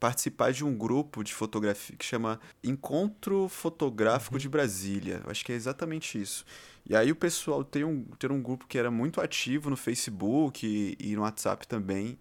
participar 0.00 0.52
de 0.52 0.64
um 0.64 0.76
grupo 0.76 1.22
de 1.22 1.34
fotografia 1.34 1.96
que 1.96 2.04
chama 2.04 2.40
Encontro 2.62 3.48
Fotográfico 3.48 4.36
uhum. 4.36 4.40
de 4.40 4.48
Brasília. 4.48 5.20
Eu 5.24 5.30
acho 5.30 5.44
que 5.44 5.52
é 5.52 5.54
exatamente 5.54 6.20
isso. 6.20 6.44
E 6.88 6.96
aí 6.96 7.10
o 7.10 7.16
pessoal 7.16 7.62
tem 7.64 7.84
um, 7.84 8.04
tem 8.18 8.30
um 8.30 8.40
grupo 8.40 8.66
que 8.66 8.78
era 8.78 8.90
muito 8.90 9.20
ativo 9.20 9.68
no 9.68 9.76
Facebook 9.76 10.66
e, 10.66 10.96
e 10.98 11.16
no 11.16 11.22
WhatsApp 11.22 11.66
também. 11.66 12.18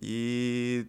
E 0.00 0.86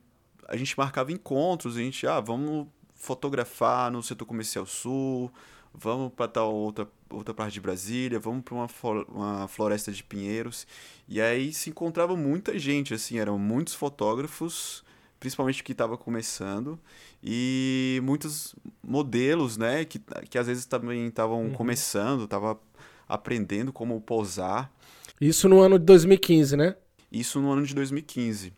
a 0.47 0.55
gente 0.55 0.77
marcava 0.77 1.11
encontros, 1.11 1.75
a 1.75 1.79
gente, 1.79 2.05
ah, 2.07 2.19
vamos 2.21 2.67
fotografar 2.97 3.91
no 3.91 4.03
setor 4.03 4.25
comercial 4.25 4.65
sul, 4.65 5.31
vamos 5.73 6.11
para 6.13 6.27
tal 6.27 6.53
outra, 6.53 6.87
outra 7.09 7.33
parte 7.33 7.53
de 7.53 7.61
Brasília, 7.61 8.19
vamos 8.19 8.43
para 8.43 8.55
uma, 8.55 8.67
uma 9.07 9.47
floresta 9.47 9.91
de 9.91 10.03
pinheiros. 10.03 10.67
E 11.07 11.21
aí 11.21 11.53
se 11.53 11.69
encontrava 11.69 12.17
muita 12.17 12.57
gente, 12.57 12.93
assim, 12.93 13.19
eram 13.19 13.37
muitos 13.37 13.75
fotógrafos, 13.75 14.83
principalmente 15.19 15.63
que 15.63 15.71
estava 15.71 15.97
começando, 15.97 16.79
e 17.23 18.01
muitos 18.03 18.55
modelos, 18.83 19.57
né, 19.57 19.85
que, 19.85 19.99
que 20.29 20.37
às 20.37 20.47
vezes 20.47 20.65
também 20.65 21.07
estavam 21.07 21.43
uhum. 21.43 21.53
começando, 21.53 22.23
estavam 22.23 22.59
aprendendo 23.07 23.71
como 23.71 24.01
posar. 24.01 24.71
Isso 25.21 25.47
no 25.47 25.59
ano 25.61 25.79
de 25.79 25.85
2015, 25.85 26.57
né? 26.57 26.75
Isso 27.11 27.39
no 27.39 27.51
ano 27.51 27.65
de 27.65 27.73
2015. 27.73 28.53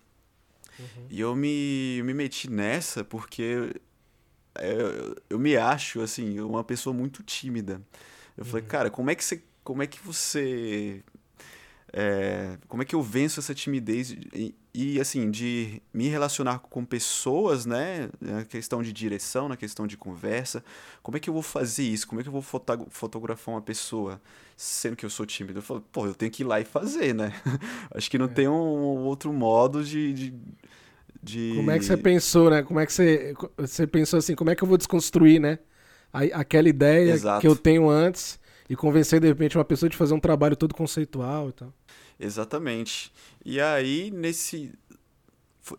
Uhum. 0.80 0.86
E 1.10 1.20
eu 1.20 1.36
me, 1.36 2.02
me 2.04 2.14
meti 2.14 2.50
nessa 2.50 3.04
porque 3.04 3.74
eu, 4.68 5.16
eu 5.30 5.40
me 5.40 5.56
acho, 5.58 6.02
assim, 6.02 6.40
uma 6.40 6.64
pessoa 6.64 6.94
muito 6.94 7.24
tímida. 7.24 7.82
Eu 8.38 8.44
uhum. 8.44 8.50
falei, 8.50 8.66
cara, 8.66 8.90
como 8.90 9.10
é 9.10 9.16
que 9.16 9.24
você. 9.24 9.44
Como 9.64 9.84
é 9.84 9.88
que 9.88 10.00
você. 10.02 11.04
É, 11.92 12.58
como 12.68 12.84
é 12.84 12.86
que 12.86 12.94
eu 12.94 13.02
venço 13.02 13.40
essa 13.40 13.54
timidez 13.56 14.12
e, 14.12 14.56
e, 14.72 15.00
assim 15.00 15.32
de 15.32 15.82
me 15.92 16.08
relacionar 16.08 16.60
com 16.60 16.86
pessoas 16.86 17.66
né 17.66 18.12
na 18.22 18.46
questão 18.46 18.84
de 18.84 18.94
direção 18.94 19.50
na 19.50 19.58
questão 19.58 19.88
de 19.88 19.98
conversa 19.98 20.64
como 21.02 21.18
é 21.18 21.20
que 21.20 21.28
eu 21.28 21.34
vou 21.34 21.42
fazer 21.42 21.82
isso 21.82 22.08
como 22.08 22.22
é 22.22 22.24
que 22.24 22.30
eu 22.30 22.34
vou 22.34 22.44
fotografar 22.44 23.56
uma 23.56 23.62
pessoa 23.62 24.22
sendo 24.56 24.96
que 24.96 25.04
eu 25.04 25.10
sou 25.10 25.26
tímido 25.26 25.58
eu 25.58 25.64
falo 25.64 25.82
pô 25.92 26.06
eu 26.06 26.14
tenho 26.14 26.32
que 26.32 26.44
ir 26.44 26.46
lá 26.46 26.60
e 26.60 26.64
fazer 26.64 27.12
né 27.16 27.34
acho 27.90 28.08
que 28.08 28.20
não 28.20 28.28
é. 28.28 28.30
tem 28.30 28.48
um 28.48 29.06
outro 29.06 29.34
modo 29.34 29.84
de, 29.84 30.14
de 30.14 30.34
de... 31.22 31.54
Como 31.56 31.72
é 31.72 31.78
que 31.78 31.86
você 31.86 31.98
pensou, 31.98 32.50
né? 32.50 32.64
Como 32.64 32.80
é 32.80 32.86
que 32.86 32.94
você, 32.94 33.34
você 33.58 33.86
pensou 33.86 34.18
assim, 34.18 34.36
como 34.36 34.50
é 34.50 34.56
que 34.56 34.64
eu 34.64 34.68
vou 34.68 34.78
desconstruir, 34.78 35.40
né? 35.40 35.60
A, 36.12 36.24
aquela 36.40 36.70
ideia 36.70 37.12
Exato. 37.12 37.42
que 37.42 37.48
eu 37.48 37.56
tenho 37.56 37.90
antes 37.90 38.40
e 38.70 38.76
convencer, 38.76 39.20
de 39.20 39.28
repente, 39.28 39.58
uma 39.58 39.66
pessoa 39.66 39.90
de 39.90 39.98
fazer 39.98 40.14
um 40.14 40.20
trabalho 40.20 40.56
todo 40.56 40.74
conceitual 40.74 41.50
e 41.50 41.54
tal. 41.54 41.74
Exatamente. 42.20 43.12
E 43.44 43.60
aí, 43.60 44.12
nesse... 44.12 44.72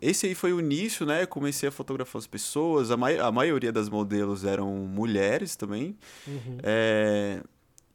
Esse 0.01 0.27
aí 0.27 0.35
foi 0.35 0.53
o 0.53 0.59
início, 0.59 1.05
né? 1.05 1.23
Eu 1.23 1.27
comecei 1.27 1.67
a 1.67 1.71
fotografar 1.71 2.19
as 2.19 2.27
pessoas. 2.27 2.91
A, 2.91 2.97
ma 2.97 3.09
a 3.09 3.29
maioria 3.29 3.73
das 3.73 3.89
modelos 3.89 4.45
eram 4.45 4.69
mulheres 4.87 5.57
também. 5.57 5.97
Uhum. 6.25 6.57
É... 6.63 7.41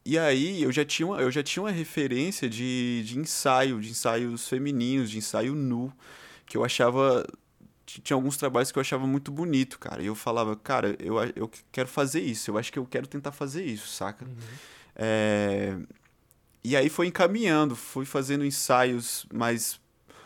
E 0.05 0.17
aí 0.17 0.61
eu 0.61 0.71
já 0.71 0.85
tinha 0.85 1.07
uma, 1.07 1.19
eu 1.19 1.31
já 1.31 1.41
tinha 1.41 1.63
uma 1.63 1.71
referência 1.71 2.47
de, 2.47 3.03
de 3.03 3.17
ensaio, 3.17 3.81
de 3.81 3.89
ensaios 3.89 4.47
femininos, 4.47 5.09
de 5.09 5.17
ensaio 5.17 5.55
nu 5.55 5.91
que 6.47 6.57
eu 6.57 6.65
achava 6.65 7.23
tinha 7.85 8.15
alguns 8.15 8.35
trabalhos 8.35 8.71
que 8.71 8.77
eu 8.77 8.81
achava 8.81 9.07
muito 9.07 9.31
bonito, 9.31 9.79
cara. 9.79 10.01
E 10.03 10.07
eu 10.07 10.15
falava, 10.15 10.55
cara, 10.57 10.95
eu, 10.99 11.15
eu 11.35 11.49
quero 11.71 11.87
fazer 11.87 12.19
isso, 12.19 12.51
eu 12.51 12.57
acho 12.57 12.71
que 12.71 12.77
eu 12.77 12.85
quero 12.85 13.07
tentar 13.07 13.31
fazer 13.31 13.63
isso, 13.63 13.87
saca? 13.87 14.25
Uhum. 14.25 14.35
É... 14.95 15.77
E 16.63 16.75
aí 16.75 16.89
foi 16.89 17.07
encaminhando, 17.07 17.77
fui 17.77 18.05
fazendo 18.05 18.43
ensaios 18.43 19.25
mais 19.33 19.79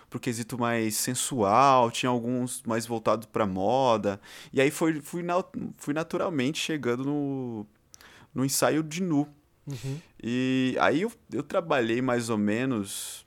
pro 0.10 0.20
quesito 0.20 0.60
mais 0.60 0.96
sensual, 0.96 1.90
tinha 1.90 2.10
alguns 2.10 2.62
mais 2.64 2.86
voltados 2.86 3.28
pra 3.28 3.46
moda. 3.46 4.20
E 4.52 4.60
aí 4.60 4.70
foi, 4.70 5.00
fui, 5.00 5.24
na, 5.24 5.42
fui 5.78 5.94
naturalmente 5.94 6.60
chegando 6.60 7.06
no, 7.06 7.66
no 8.34 8.44
ensaio 8.44 8.84
de 8.84 9.02
nu. 9.02 9.28
Uhum. 9.66 10.00
E 10.22 10.76
aí 10.82 11.04
eu, 11.04 11.12
eu 11.32 11.44
trabalhei 11.44 12.02
mais 12.02 12.30
ou 12.30 12.38
menos. 12.38 13.26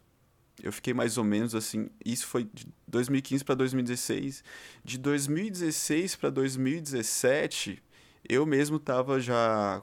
Eu 0.63 0.73
fiquei 0.73 0.95
mais 0.95 1.19
ou 1.19 1.25
menos 1.25 1.55
assim. 1.55 1.89
Isso 2.05 2.27
foi 2.27 2.45
de 2.53 2.67
2015 2.87 3.45
para 3.45 3.55
2016. 3.55 4.45
De 4.85 4.99
2016 4.99 6.17
para 6.17 6.31
2017, 6.31 7.83
eu 8.29 8.47
mesmo 8.47 8.79
tava 8.79 9.21
já 9.21 9.83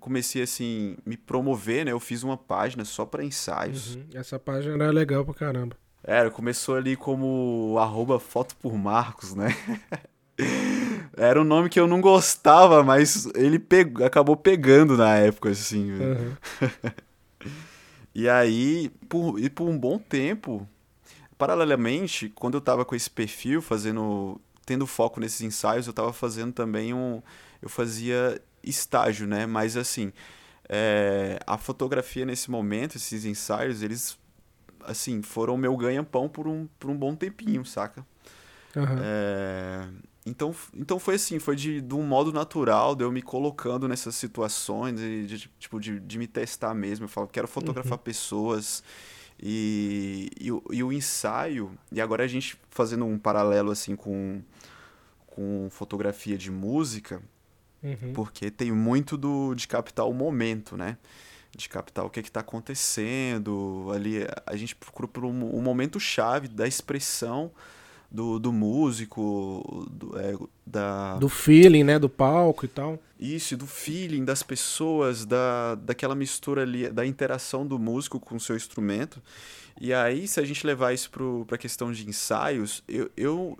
comecei 0.00 0.42
assim 0.42 0.96
me 1.04 1.16
promover, 1.16 1.84
né? 1.84 1.92
Eu 1.92 2.00
fiz 2.00 2.22
uma 2.22 2.36
página 2.36 2.84
só 2.84 3.04
para 3.04 3.24
ensaios. 3.24 3.96
Uhum. 3.96 4.06
Essa 4.14 4.38
página 4.38 4.74
era 4.74 4.90
legal 4.90 5.24
pra 5.24 5.34
caramba. 5.34 5.76
Era, 6.02 6.30
começou 6.30 6.76
ali 6.76 6.96
como 6.96 7.76
arroba 7.78 8.20
foto 8.20 8.54
por 8.56 8.74
Marcos, 8.74 9.34
né? 9.34 9.48
Era 11.16 11.40
um 11.40 11.44
nome 11.44 11.68
que 11.68 11.78
eu 11.78 11.86
não 11.86 12.00
gostava, 12.00 12.82
mas 12.82 13.26
ele 13.34 13.58
pegou, 13.58 14.04
acabou 14.04 14.36
pegando 14.36 14.96
na 14.96 15.16
época, 15.16 15.50
assim. 15.50 15.92
Uhum. 15.92 16.32
e 18.14 18.28
aí, 18.28 18.90
por, 19.08 19.38
e 19.40 19.50
por 19.50 19.68
um 19.68 19.76
bom 19.76 19.98
tempo, 19.98 20.68
paralelamente, 21.36 22.28
quando 22.28 22.54
eu 22.54 22.60
tava 22.60 22.84
com 22.84 22.94
esse 22.94 23.10
perfil, 23.10 23.60
fazendo. 23.60 24.40
tendo 24.64 24.86
foco 24.86 25.20
nesses 25.20 25.40
ensaios, 25.40 25.86
eu 25.86 25.92
tava 25.92 26.12
fazendo 26.12 26.52
também 26.52 26.94
um. 26.94 27.22
Eu 27.60 27.68
fazia 27.68 28.40
estágio, 28.62 29.26
né? 29.26 29.46
Mas 29.46 29.76
assim, 29.76 30.12
é, 30.68 31.38
a 31.46 31.58
fotografia 31.58 32.24
nesse 32.24 32.50
momento, 32.50 32.96
esses 32.96 33.24
ensaios, 33.24 33.82
eles 33.82 34.18
assim, 34.84 35.22
foram 35.22 35.56
meu 35.56 35.76
ganha-pão 35.76 36.28
por 36.28 36.46
um, 36.46 36.68
por 36.78 36.90
um 36.90 36.96
bom 36.96 37.14
tempinho, 37.14 37.64
saca? 37.64 38.06
Uhum. 38.76 38.98
É, 39.02 39.88
então, 40.26 40.54
então 40.74 40.98
foi 40.98 41.16
assim, 41.16 41.38
foi 41.38 41.54
de, 41.56 41.80
de 41.80 41.94
um 41.94 42.02
modo 42.02 42.32
natural, 42.32 42.94
de 42.94 43.04
eu 43.04 43.12
me 43.12 43.20
colocando 43.22 43.86
nessas 43.86 44.14
situações, 44.14 44.98
de, 44.98 45.26
de 45.26 45.50
tipo, 45.58 45.78
de, 45.78 46.00
de 46.00 46.18
me 46.18 46.26
testar 46.26 46.74
mesmo. 46.74 47.04
Eu 47.04 47.08
falo, 47.08 47.26
quero 47.28 47.46
fotografar 47.46 47.98
Uhum. 47.98 48.04
pessoas. 48.04 48.82
E, 49.42 50.30
e, 50.40 50.50
o- 50.52 50.62
e 50.70 50.82
o 50.82 50.92
ensaio, 50.92 51.72
e 51.92 52.00
agora 52.00 52.24
a 52.24 52.26
gente 52.28 52.56
fazendo 52.70 53.04
um 53.04 53.18
paralelo 53.18 53.70
assim 53.70 53.96
com, 53.96 54.40
com 55.26 55.68
fotografia 55.70 56.38
de 56.38 56.50
música, 56.50 57.20
Uhum. 57.82 58.12
porque 58.14 58.50
tem 58.50 58.72
muito 58.72 59.16
do, 59.18 59.54
de 59.54 59.68
captar 59.68 60.06
o 60.08 60.14
momento, 60.14 60.76
né? 60.76 60.96
De 61.54 61.68
captar 61.68 62.04
o 62.06 62.10
que 62.10 62.20
está 62.20 62.40
acontecendo. 62.40 63.90
Ali 63.94 64.26
a 64.46 64.56
gente 64.56 64.74
procura 64.74 65.06
por 65.08 65.24
um, 65.24 65.56
um 65.56 65.60
momento 65.60 66.00
chave 66.00 66.48
da 66.48 66.66
expressão 66.66 67.50
do, 68.14 68.38
do 68.38 68.52
músico, 68.52 69.84
do, 69.90 70.16
é, 70.16 70.36
da, 70.64 71.16
Do 71.16 71.28
feeling, 71.28 71.82
né? 71.82 71.98
Do 71.98 72.08
palco 72.08 72.64
e 72.64 72.68
tal. 72.68 72.96
isso, 73.18 73.56
do 73.56 73.66
feeling 73.66 74.24
das 74.24 74.40
pessoas, 74.40 75.26
da, 75.26 75.74
daquela 75.74 76.14
mistura 76.14 76.62
ali, 76.62 76.88
da 76.88 77.04
interação 77.04 77.66
do 77.66 77.76
músico 77.76 78.20
com 78.20 78.36
o 78.36 78.40
seu 78.40 78.54
instrumento. 78.54 79.20
E 79.80 79.92
aí, 79.92 80.28
se 80.28 80.38
a 80.38 80.44
gente 80.44 80.64
levar 80.64 80.92
isso 80.92 81.10
para 81.46 81.56
a 81.56 81.58
questão 81.58 81.90
de 81.90 82.08
ensaios, 82.08 82.84
eu, 82.86 83.10
eu 83.16 83.58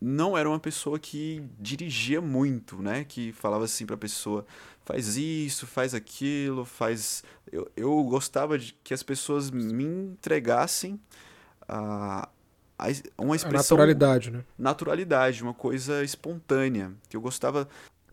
não 0.00 0.36
era 0.36 0.48
uma 0.48 0.58
pessoa 0.58 0.98
que 0.98 1.42
dirigia 1.60 2.22
muito, 2.22 2.80
né? 2.80 3.04
Que 3.04 3.32
falava 3.32 3.66
assim 3.66 3.84
para 3.84 3.96
a 3.96 3.98
pessoa, 3.98 4.46
faz 4.86 5.18
isso, 5.18 5.66
faz 5.66 5.92
aquilo, 5.92 6.64
faz. 6.64 7.22
Eu, 7.52 7.70
eu 7.76 8.02
gostava 8.04 8.58
de 8.58 8.74
que 8.82 8.94
as 8.94 9.02
pessoas 9.02 9.50
me 9.50 9.84
entregassem 9.84 10.98
a, 11.68 12.28
a, 12.78 12.86
uma 13.18 13.36
A 13.42 13.48
expressão 13.48 13.52
naturalidade, 13.52 14.30
né? 14.32 14.44
naturalidade, 14.58 15.42
uma 15.42 15.54
coisa 15.54 16.04
espontânea, 16.04 16.92
que 17.08 17.16
eu 17.16 17.20
gostava 17.20 17.68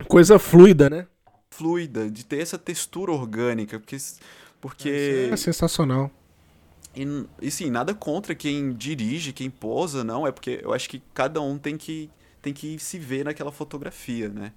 Coisa 0.08 0.38
fluida, 0.38 0.88
né? 0.90 1.06
fluida, 1.50 2.10
de 2.10 2.24
ter 2.24 2.40
essa 2.40 2.58
textura 2.58 3.12
orgânica, 3.12 3.78
porque 3.78 3.96
porque 4.60 4.90
Isso 4.90 5.12
é 5.32 5.36
sensacional. 5.36 6.10
e, 6.94 7.04
e 7.40 7.50
sim, 7.50 7.70
nada 7.70 7.94
contra 7.94 8.34
quem 8.34 8.72
dirige, 8.74 9.32
quem 9.32 9.50
posa, 9.50 10.04
não, 10.04 10.26
é 10.26 10.32
porque 10.32 10.60
eu 10.62 10.72
acho 10.72 10.88
que 10.88 11.02
cada 11.14 11.40
um 11.40 11.58
tem 11.58 11.76
que 11.76 12.10
tem 12.42 12.52
que 12.52 12.78
se 12.78 12.98
ver 12.98 13.24
naquela 13.24 13.52
fotografia, 13.52 14.28
né? 14.28 14.52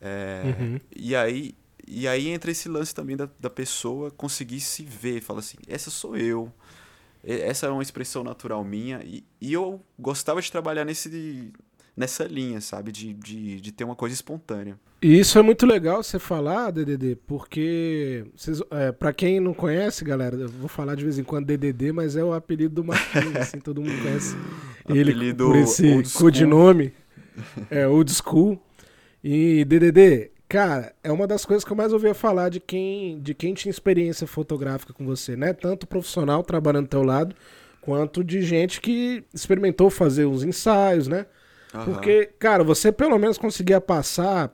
É, 0.00 0.56
Uhum. 0.60 0.80
E 0.94 1.16
aí 1.16 1.54
e 1.88 2.08
aí 2.08 2.28
entra 2.28 2.50
esse 2.52 2.68
lance 2.68 2.94
também 2.94 3.16
da, 3.16 3.28
da 3.40 3.50
pessoa 3.50 4.10
conseguir 4.12 4.60
se 4.60 4.84
ver, 4.84 5.22
fala 5.22 5.40
assim, 5.40 5.58
essa 5.68 5.90
sou 5.90 6.16
eu. 6.16 6.52
Essa 7.22 7.66
é 7.66 7.70
uma 7.70 7.82
expressão 7.82 8.24
natural 8.24 8.64
minha 8.64 9.02
e, 9.04 9.24
e 9.40 9.52
eu 9.52 9.80
gostava 9.98 10.40
de 10.40 10.50
trabalhar 10.50 10.84
nesse 10.84 11.52
nessa 11.96 12.24
linha, 12.24 12.60
sabe, 12.62 12.90
de, 12.90 13.12
de, 13.12 13.60
de 13.60 13.72
ter 13.72 13.84
uma 13.84 13.94
coisa 13.94 14.14
espontânea. 14.14 14.78
E 15.02 15.18
isso 15.18 15.38
é 15.38 15.42
muito 15.42 15.66
legal 15.66 16.02
você 16.02 16.18
falar, 16.18 16.70
DDD, 16.70 17.16
porque 17.26 18.24
vocês, 18.34 18.62
é, 18.70 18.90
para 18.92 19.12
quem 19.12 19.38
não 19.38 19.52
conhece, 19.52 20.04
galera, 20.04 20.34
eu 20.36 20.48
vou 20.48 20.68
falar 20.68 20.94
de 20.94 21.04
vez 21.04 21.18
em 21.18 21.24
quando 21.24 21.46
DDD, 21.46 21.92
mas 21.92 22.16
é 22.16 22.24
o 22.24 22.32
apelido 22.32 22.76
do 22.76 22.84
Marquinhos, 22.84 23.36
assim, 23.36 23.58
todo 23.58 23.82
mundo 23.82 24.00
conhece 24.02 24.34
ele 24.88 25.12
Apelido 25.12 25.46
por 25.46 25.56
esse 25.56 26.02
codinome, 26.14 26.92
é 27.70 27.86
old 27.86 28.10
school. 28.12 28.60
E 29.22 29.64
DDD, 29.66 30.30
cara, 30.50 30.92
é 31.04 31.12
uma 31.12 31.28
das 31.28 31.44
coisas 31.44 31.64
que 31.64 31.70
eu 31.70 31.76
mais 31.76 31.92
ouvia 31.92 32.12
falar 32.12 32.48
de 32.48 32.58
quem, 32.58 33.20
de 33.20 33.34
quem 33.34 33.54
tinha 33.54 33.70
experiência 33.70 34.26
fotográfica 34.26 34.92
com 34.92 35.06
você, 35.06 35.36
né? 35.36 35.52
Tanto 35.52 35.86
profissional 35.86 36.42
trabalhando 36.42 36.86
do 36.86 36.90
teu 36.90 37.04
lado, 37.04 37.36
quanto 37.80 38.24
de 38.24 38.42
gente 38.42 38.80
que 38.80 39.22
experimentou 39.32 39.88
fazer 39.90 40.26
uns 40.26 40.42
ensaios, 40.42 41.06
né? 41.06 41.26
Aham. 41.72 41.84
Porque, 41.84 42.30
cara, 42.36 42.64
você 42.64 42.90
pelo 42.90 43.16
menos 43.16 43.38
conseguia 43.38 43.80
passar 43.80 44.52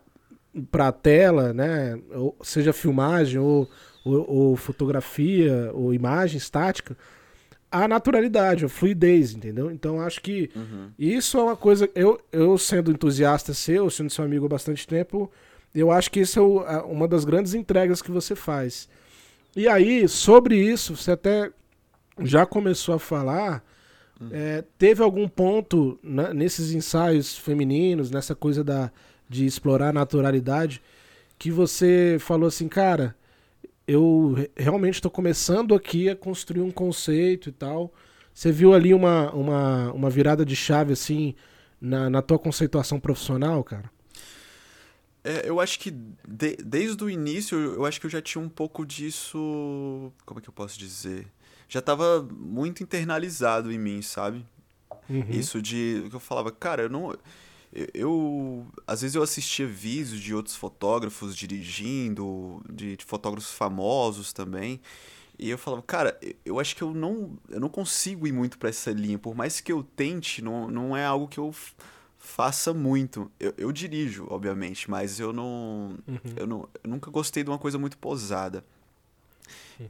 pra 0.70 0.92
tela, 0.92 1.54
né? 1.54 1.98
Ou 2.14 2.36
seja 2.42 2.74
filmagem, 2.74 3.40
ou, 3.40 3.66
ou, 4.04 4.30
ou 4.30 4.56
fotografia, 4.56 5.70
ou 5.72 5.94
imagem 5.94 6.36
estática, 6.36 6.94
a 7.70 7.88
naturalidade, 7.88 8.66
a 8.66 8.68
fluidez, 8.68 9.32
entendeu? 9.32 9.70
Então 9.70 9.98
acho 9.98 10.20
que 10.20 10.50
Uhum. 10.54 10.90
isso 10.98 11.38
é 11.38 11.42
uma 11.42 11.56
coisa. 11.56 11.88
Eu, 11.94 12.20
eu 12.30 12.58
sendo 12.58 12.90
entusiasta 12.90 13.54
seu, 13.54 13.88
sendo 13.88 14.10
seu 14.10 14.26
amigo 14.26 14.44
há 14.44 14.48
bastante 14.50 14.86
tempo, 14.86 15.30
eu 15.80 15.90
acho 15.90 16.10
que 16.10 16.20
isso 16.20 16.38
é 16.38 16.42
o- 16.42 16.60
a- 16.60 16.84
uma 16.86 17.08
das 17.08 17.24
grandes 17.24 17.54
entregas 17.54 18.02
que 18.02 18.10
você 18.10 18.34
faz. 18.36 18.88
E 19.56 19.68
aí, 19.68 20.08
sobre 20.08 20.56
isso, 20.58 20.96
você 20.96 21.12
até 21.12 21.50
já 22.22 22.46
começou 22.46 22.94
a 22.94 22.98
falar. 22.98 23.64
é, 24.32 24.64
teve 24.78 25.02
algum 25.02 25.28
ponto 25.28 25.98
né, 26.02 26.32
nesses 26.32 26.72
ensaios 26.72 27.36
femininos, 27.36 28.10
nessa 28.10 28.34
coisa 28.34 28.64
da, 28.64 28.90
de 29.28 29.44
explorar 29.46 29.90
a 29.90 29.92
naturalidade, 29.92 30.82
que 31.38 31.50
você 31.50 32.16
falou 32.20 32.48
assim, 32.48 32.68
cara, 32.68 33.14
eu 33.86 34.34
re- 34.36 34.50
realmente 34.56 34.94
estou 34.94 35.10
começando 35.10 35.74
aqui 35.74 36.08
a 36.08 36.16
construir 36.16 36.62
um 36.62 36.70
conceito 36.70 37.48
e 37.48 37.52
tal. 37.52 37.92
Você 38.34 38.50
viu 38.52 38.74
ali 38.74 38.94
uma, 38.94 39.30
uma, 39.32 39.92
uma 39.92 40.10
virada 40.10 40.44
de 40.44 40.56
chave, 40.56 40.92
assim, 40.92 41.34
na, 41.80 42.10
na 42.10 42.22
tua 42.22 42.38
conceituação 42.38 42.98
profissional, 43.00 43.62
cara? 43.64 43.90
É, 45.28 45.48
eu 45.48 45.60
acho 45.60 45.78
que 45.80 45.90
de- 45.90 46.56
desde 46.64 47.02
o 47.02 47.10
início, 47.10 47.56
eu 47.58 47.84
acho 47.84 48.00
que 48.00 48.06
eu 48.06 48.10
já 48.10 48.22
tinha 48.22 48.42
um 48.42 48.48
pouco 48.48 48.86
disso. 48.86 50.12
Como 50.24 50.38
é 50.38 50.42
que 50.42 50.48
eu 50.48 50.52
posso 50.52 50.78
dizer? 50.78 51.26
Já 51.68 51.82
tava 51.82 52.22
muito 52.30 52.82
internalizado 52.82 53.72
em 53.72 53.78
mim, 53.78 54.02
sabe? 54.02 54.44
Uhum. 55.10 55.26
Isso 55.30 55.60
de. 55.60 56.06
que 56.08 56.14
eu 56.14 56.20
falava, 56.20 56.50
cara, 56.52 56.82
eu 56.84 56.88
não. 56.88 57.10
Eu, 57.72 57.88
eu- 57.92 58.66
às 58.86 59.02
vezes 59.02 59.14
eu 59.16 59.22
assistia 59.22 59.66
vídeos 59.66 60.20
de 60.20 60.32
outros 60.34 60.54
fotógrafos 60.56 61.36
dirigindo, 61.36 62.62
de, 62.72 62.96
de 62.96 63.04
fotógrafos 63.04 63.50
famosos 63.52 64.32
também, 64.32 64.80
e 65.38 65.50
eu 65.50 65.58
falava, 65.58 65.82
cara, 65.82 66.18
eu- 66.44 66.58
acho 66.60 66.74
que 66.76 66.82
eu 66.82 66.94
não, 66.94 67.36
eu 67.50 67.60
não 67.60 67.68
consigo 67.68 68.26
ir 68.26 68.32
muito 68.32 68.56
pra 68.58 68.68
essa 68.68 68.92
linha, 68.92 69.18
por 69.18 69.34
mais 69.34 69.60
que 69.60 69.72
eu 69.72 69.82
tente, 69.82 70.42
não, 70.42 70.68
não 70.70 70.96
é 70.96 71.04
algo 71.04 71.28
que 71.28 71.38
eu 71.38 71.52
faça 72.26 72.74
muito. 72.74 73.30
Eu, 73.38 73.54
eu 73.56 73.72
dirijo, 73.72 74.26
obviamente, 74.28 74.90
mas 74.90 75.20
eu 75.20 75.32
não, 75.32 75.96
Uhum. 76.06 76.18
eu 76.36 76.46
não, 76.46 76.68
eu 76.82 76.90
nunca 76.90 77.10
gostei 77.10 77.44
de 77.44 77.50
uma 77.50 77.58
coisa 77.58 77.78
muito 77.78 77.96
posada. 77.96 78.64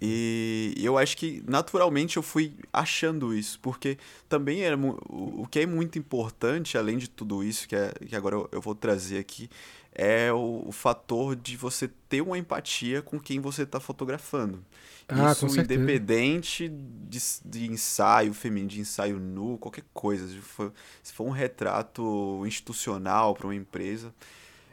E 0.00 0.74
eu 0.78 0.98
acho 0.98 1.16
que 1.16 1.42
naturalmente 1.48 2.16
eu 2.18 2.22
fui 2.22 2.54
achando 2.72 3.34
isso, 3.34 3.58
porque 3.60 3.96
também 4.28 4.62
era 4.62 4.76
o 4.76 5.42
o 5.42 5.46
que 5.48 5.60
é 5.60 5.66
muito 5.66 5.98
importante, 5.98 6.76
além 6.76 6.98
de 6.98 7.08
tudo 7.08 7.42
isso 7.44 7.68
que, 7.68 7.76
é, 7.76 7.92
que 8.06 8.14
agora 8.16 8.36
eu, 8.36 8.48
eu 8.52 8.60
vou 8.60 8.74
trazer 8.74 9.18
aqui, 9.18 9.48
é 9.94 10.32
o, 10.32 10.64
o 10.66 10.72
fator 10.72 11.34
de 11.36 11.56
você 11.56 11.88
ter 12.08 12.20
uma 12.20 12.36
empatia 12.38 13.00
com 13.02 13.18
quem 13.20 13.40
você 13.40 13.62
está 13.62 13.80
fotografando. 13.80 14.62
Ah, 15.08 15.34
isso 15.34 15.46
independente 15.56 16.68
de, 16.68 17.18
de 17.44 17.66
ensaio 17.70 18.34
feminino, 18.34 18.68
de 18.68 18.80
ensaio 18.80 19.18
nu, 19.18 19.56
qualquer 19.58 19.84
coisa. 19.94 20.26
Se 20.28 20.36
for, 20.38 20.72
se 21.02 21.12
for 21.12 21.24
um 21.26 21.30
retrato 21.30 22.42
institucional 22.46 23.34
para 23.34 23.46
uma 23.46 23.54
empresa, 23.54 24.12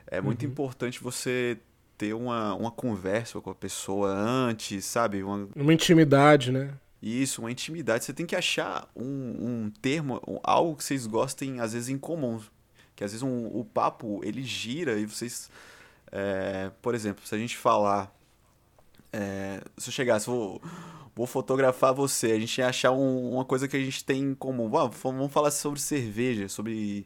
é 0.07 0.21
muito 0.21 0.45
Uhum. 0.45 0.49
importante 0.51 1.01
você 1.01 1.57
ter 1.97 2.13
uma, 2.13 2.53
uma 2.55 2.71
conversa 2.71 3.39
com 3.39 3.49
a 3.49 3.55
pessoa 3.55 4.09
antes, 4.09 4.85
sabe? 4.85 5.23
Uma, 5.23 5.47
Uma 5.55 5.73
intimidade, 5.73 6.51
né? 6.51 6.73
Isso, 7.01 7.41
uma 7.41 7.51
intimidade. 7.51 8.05
Você 8.05 8.13
tem 8.13 8.25
que 8.25 8.35
achar 8.35 8.89
um, 8.95 9.03
um 9.05 9.71
termo, 9.81 10.21
um, 10.27 10.39
algo 10.43 10.75
que 10.75 10.83
vocês 10.83 11.05
gostem, 11.05 11.59
às 11.59 11.73
vezes, 11.73 11.89
em 11.89 11.97
comum. 11.97 12.39
Que 12.95 13.03
às 13.03 13.11
vezes 13.11 13.23
um, 13.23 13.47
o 13.47 13.65
papo, 13.65 14.21
ele 14.23 14.41
gira 14.43 14.97
e 14.97 15.05
vocês... 15.05 15.49
É, 16.11 16.71
por 16.81 16.95
exemplo, 16.95 17.25
se 17.25 17.35
a 17.35 17.37
gente 17.37 17.57
falar... 17.57 18.13
É, 19.11 19.61
se 19.77 19.89
eu 19.89 19.93
chegasse, 19.93 20.27
vou, 20.27 20.61
vou 21.15 21.27
fotografar 21.27 21.93
você, 21.93 22.31
a 22.31 22.39
gente 22.39 22.57
ia 22.57 22.67
achar 22.67 22.91
um, 22.91 23.33
uma 23.33 23.45
coisa 23.45 23.67
que 23.67 23.75
a 23.75 23.79
gente 23.79 24.03
tem 24.03 24.21
em 24.21 24.33
comum. 24.33 24.69
Vamos 24.69 25.31
falar 25.31 25.51
sobre 25.51 25.79
cerveja, 25.79 26.47
sobre... 26.47 27.05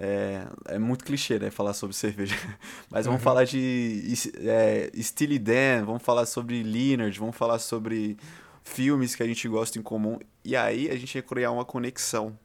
É, 0.00 0.46
é, 0.66 0.78
muito 0.78 1.04
clichê, 1.04 1.40
né? 1.40 1.50
Falar 1.50 1.74
sobre 1.74 1.94
cerveja. 1.96 2.36
Mas 2.88 3.06
vamos 3.06 3.20
uhum. 3.20 3.24
falar 3.24 3.44
de 3.44 4.14
é, 4.36 4.90
Steely 5.02 5.40
Dan, 5.40 5.84
vamos 5.84 6.02
falar 6.02 6.24
sobre 6.24 6.62
Leonard, 6.62 7.18
vamos 7.18 7.36
falar 7.36 7.58
sobre 7.58 8.16
filmes 8.62 9.16
que 9.16 9.22
a 9.22 9.26
gente 9.26 9.48
gosta 9.48 9.78
em 9.78 9.82
comum. 9.82 10.18
E 10.44 10.54
aí 10.54 10.88
a 10.88 10.96
gente 10.96 11.16
ia 11.16 11.22
criar 11.22 11.50
uma 11.50 11.64
conexão. 11.64 12.38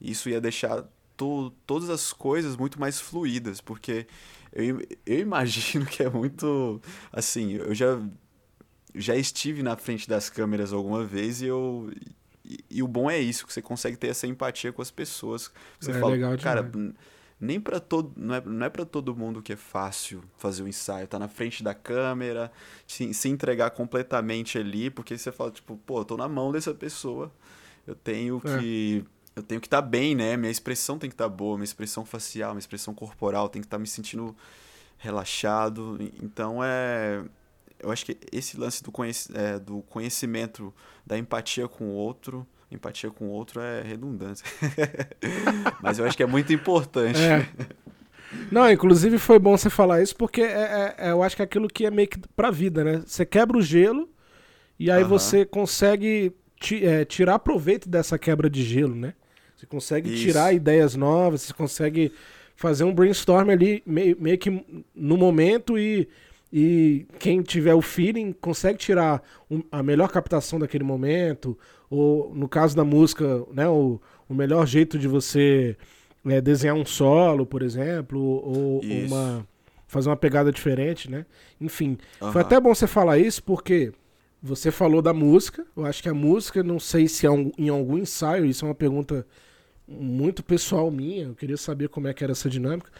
Isso 0.00 0.30
ia 0.30 0.40
deixar 0.40 0.84
to 1.16 1.52
todas 1.66 1.90
as 1.90 2.12
coisas 2.12 2.56
muito 2.56 2.80
mais 2.80 2.98
fluídas, 2.98 3.60
porque 3.60 4.06
eu, 4.52 4.80
eu 5.04 5.18
imagino 5.20 5.84
que 5.84 6.02
é 6.02 6.08
muito. 6.08 6.80
Assim, 7.12 7.52
eu 7.52 7.74
já, 7.74 8.00
já 8.94 9.14
estive 9.16 9.62
na 9.62 9.76
frente 9.76 10.08
das 10.08 10.30
câmeras 10.30 10.72
alguma 10.72 11.04
vez 11.04 11.42
e 11.42 11.46
eu. 11.46 11.92
E, 12.44 12.64
e 12.70 12.82
o 12.82 12.88
bom 12.88 13.10
é 13.10 13.18
isso, 13.18 13.46
que 13.46 13.52
você 13.52 13.62
consegue 13.62 13.96
ter 13.96 14.08
essa 14.08 14.26
empatia 14.26 14.72
com 14.72 14.82
as 14.82 14.90
pessoas. 14.90 15.50
Você 15.80 15.90
é 15.90 15.94
fala, 15.94 16.12
legal 16.12 16.36
cara, 16.38 16.70
nem 17.40 17.60
para 17.60 17.80
todo 17.80 18.12
não 18.16 18.34
é, 18.34 18.40
não 18.40 18.66
é 18.66 18.70
para 18.70 18.84
todo 18.84 19.14
mundo 19.14 19.42
que 19.42 19.52
é 19.52 19.56
fácil 19.56 20.22
fazer 20.36 20.62
o 20.62 20.66
um 20.66 20.68
ensaio. 20.68 21.06
Tá 21.06 21.18
na 21.18 21.28
frente 21.28 21.62
da 21.62 21.74
câmera 21.74 22.50
se, 22.86 23.12
se 23.12 23.28
entregar 23.28 23.70
completamente 23.70 24.58
ali 24.58 24.90
porque 24.90 25.16
você 25.16 25.32
fala 25.32 25.50
tipo 25.50 25.76
pô 25.84 26.00
eu 26.00 26.04
tô 26.04 26.16
na 26.16 26.28
mão 26.28 26.52
dessa 26.52 26.74
pessoa. 26.74 27.32
Eu 27.86 27.94
tenho 27.94 28.40
é. 28.44 28.58
que 28.58 29.04
eu 29.36 29.42
tenho 29.42 29.60
que 29.60 29.66
estar 29.66 29.82
tá 29.82 29.88
bem 29.88 30.14
né? 30.14 30.36
Minha 30.36 30.50
expressão 30.50 30.98
tem 30.98 31.10
que 31.10 31.14
estar 31.14 31.28
tá 31.28 31.34
boa 31.34 31.56
minha 31.56 31.64
expressão 31.64 32.04
facial 32.04 32.52
minha 32.52 32.60
expressão 32.60 32.94
corporal 32.94 33.48
tem 33.48 33.60
que 33.60 33.66
estar 33.66 33.78
tá 33.78 33.80
me 33.80 33.86
sentindo 33.86 34.34
relaxado. 34.96 35.98
Então 36.22 36.62
é 36.62 37.22
eu 37.84 37.92
acho 37.92 38.04
que 38.04 38.16
esse 38.32 38.58
lance 38.58 38.82
do, 38.82 38.90
conhec 38.90 39.28
é, 39.34 39.58
do 39.58 39.82
conhecimento 39.82 40.74
da 41.06 41.16
empatia 41.16 41.68
com 41.68 41.84
o 41.84 41.92
outro 41.92 42.46
empatia 42.74 43.10
com 43.10 43.26
o 43.26 43.30
outro 43.30 43.60
é 43.60 43.82
redundante. 43.82 44.42
Mas 45.80 45.98
eu 45.98 46.04
acho 46.04 46.16
que 46.16 46.22
é 46.22 46.26
muito 46.26 46.52
importante. 46.52 47.20
É. 47.20 47.48
Não, 48.50 48.70
inclusive 48.70 49.18
foi 49.18 49.38
bom 49.38 49.56
você 49.56 49.70
falar 49.70 50.02
isso, 50.02 50.16
porque 50.16 50.40
é, 50.40 50.44
é, 50.44 50.94
é, 50.98 51.10
eu 51.12 51.22
acho 51.22 51.36
que 51.36 51.42
é 51.42 51.44
aquilo 51.44 51.68
que 51.68 51.86
é 51.86 51.90
meio 51.90 52.08
que 52.08 52.18
pra 52.34 52.50
vida, 52.50 52.82
né? 52.82 53.02
Você 53.06 53.24
quebra 53.24 53.56
o 53.56 53.62
gelo 53.62 54.08
e 54.78 54.90
aí 54.90 55.04
você 55.04 55.44
consegue 55.44 56.32
é, 56.82 57.04
tirar 57.04 57.38
proveito 57.38 57.88
dessa 57.88 58.18
quebra 58.18 58.50
de 58.50 58.62
gelo, 58.64 58.94
né? 58.94 59.14
Você 59.56 59.66
consegue 59.66 60.12
isso. 60.12 60.22
tirar 60.22 60.52
ideias 60.52 60.96
novas, 60.96 61.42
você 61.42 61.52
consegue 61.52 62.12
fazer 62.56 62.84
um 62.84 62.94
brainstorm 62.94 63.50
ali 63.50 63.82
meio, 63.86 64.16
meio 64.20 64.38
que 64.38 64.64
no 64.94 65.16
momento 65.16 65.78
e, 65.78 66.08
e 66.56 67.08
quem 67.18 67.42
tiver 67.42 67.74
o 67.74 67.82
feeling 67.82 68.32
consegue 68.32 68.78
tirar 68.78 69.20
um, 69.50 69.60
a 69.72 69.82
melhor 69.82 70.08
captação 70.08 70.56
daquele 70.56 70.84
momento, 70.84 71.58
ou 71.90 72.32
no 72.32 72.48
caso 72.48 72.76
da 72.76 72.84
música, 72.84 73.44
né, 73.52 73.68
o, 73.68 74.00
o 74.28 74.34
melhor 74.34 74.64
jeito 74.64 74.96
de 74.96 75.08
você 75.08 75.76
é, 76.24 76.40
desenhar 76.40 76.76
um 76.76 76.84
solo, 76.84 77.44
por 77.44 77.60
exemplo, 77.60 78.20
ou, 78.20 78.80
uma 79.04 79.44
fazer 79.88 80.08
uma 80.08 80.16
pegada 80.16 80.52
diferente, 80.52 81.10
né? 81.10 81.26
Enfim, 81.60 81.98
uhum. 82.20 82.30
foi 82.30 82.42
até 82.42 82.60
bom 82.60 82.72
você 82.72 82.86
falar 82.86 83.18
isso 83.18 83.42
porque 83.42 83.92
você 84.40 84.70
falou 84.70 85.02
da 85.02 85.12
música. 85.12 85.66
Eu 85.76 85.84
acho 85.84 86.00
que 86.02 86.08
a 86.08 86.14
música, 86.14 86.62
não 86.62 86.78
sei 86.78 87.08
se 87.08 87.26
é 87.26 87.30
um, 87.30 87.50
em 87.58 87.68
algum 87.68 87.98
ensaio, 87.98 88.44
isso 88.44 88.64
é 88.64 88.68
uma 88.68 88.74
pergunta 88.76 89.26
muito 89.88 90.42
pessoal 90.44 90.88
minha. 90.88 91.24
Eu 91.24 91.34
queria 91.34 91.56
saber 91.56 91.88
como 91.88 92.06
é 92.06 92.14
que 92.14 92.22
era 92.22 92.32
essa 92.32 92.48
dinâmica. 92.48 92.90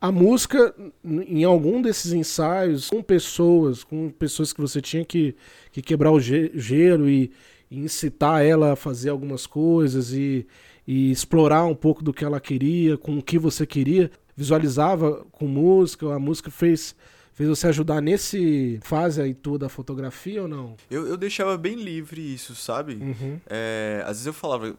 A 0.00 0.12
música, 0.12 0.74
em 1.04 1.42
algum 1.42 1.82
desses 1.82 2.12
ensaios, 2.12 2.88
com 2.88 3.02
pessoas, 3.02 3.82
com 3.82 4.10
pessoas 4.10 4.52
que 4.52 4.60
você 4.60 4.80
tinha 4.80 5.04
que, 5.04 5.34
que 5.72 5.82
quebrar 5.82 6.12
o 6.12 6.20
gelo 6.20 7.08
e, 7.08 7.32
e 7.68 7.80
incitar 7.80 8.44
ela 8.44 8.72
a 8.72 8.76
fazer 8.76 9.10
algumas 9.10 9.44
coisas 9.44 10.12
e, 10.12 10.46
e 10.86 11.10
explorar 11.10 11.64
um 11.64 11.74
pouco 11.74 12.02
do 12.02 12.12
que 12.12 12.24
ela 12.24 12.40
queria, 12.40 12.96
com 12.96 13.18
o 13.18 13.22
que 13.22 13.38
você 13.38 13.66
queria. 13.66 14.10
Visualizava 14.36 15.26
com 15.32 15.48
música, 15.48 16.14
a 16.14 16.18
música 16.18 16.50
fez 16.50 16.94
fez 17.38 17.48
você 17.48 17.68
ajudar 17.68 18.00
nesse 18.00 18.80
fase 18.82 19.22
aí 19.22 19.32
toda 19.32 19.66
da 19.66 19.68
fotografia 19.68 20.42
ou 20.42 20.48
não? 20.48 20.76
Eu, 20.90 21.06
eu 21.06 21.16
deixava 21.16 21.56
bem 21.56 21.76
livre 21.76 22.20
isso, 22.20 22.52
sabe? 22.56 22.94
Uhum. 22.94 23.38
É, 23.46 24.00
às 24.02 24.16
vezes 24.16 24.26
eu 24.26 24.32
falava, 24.32 24.74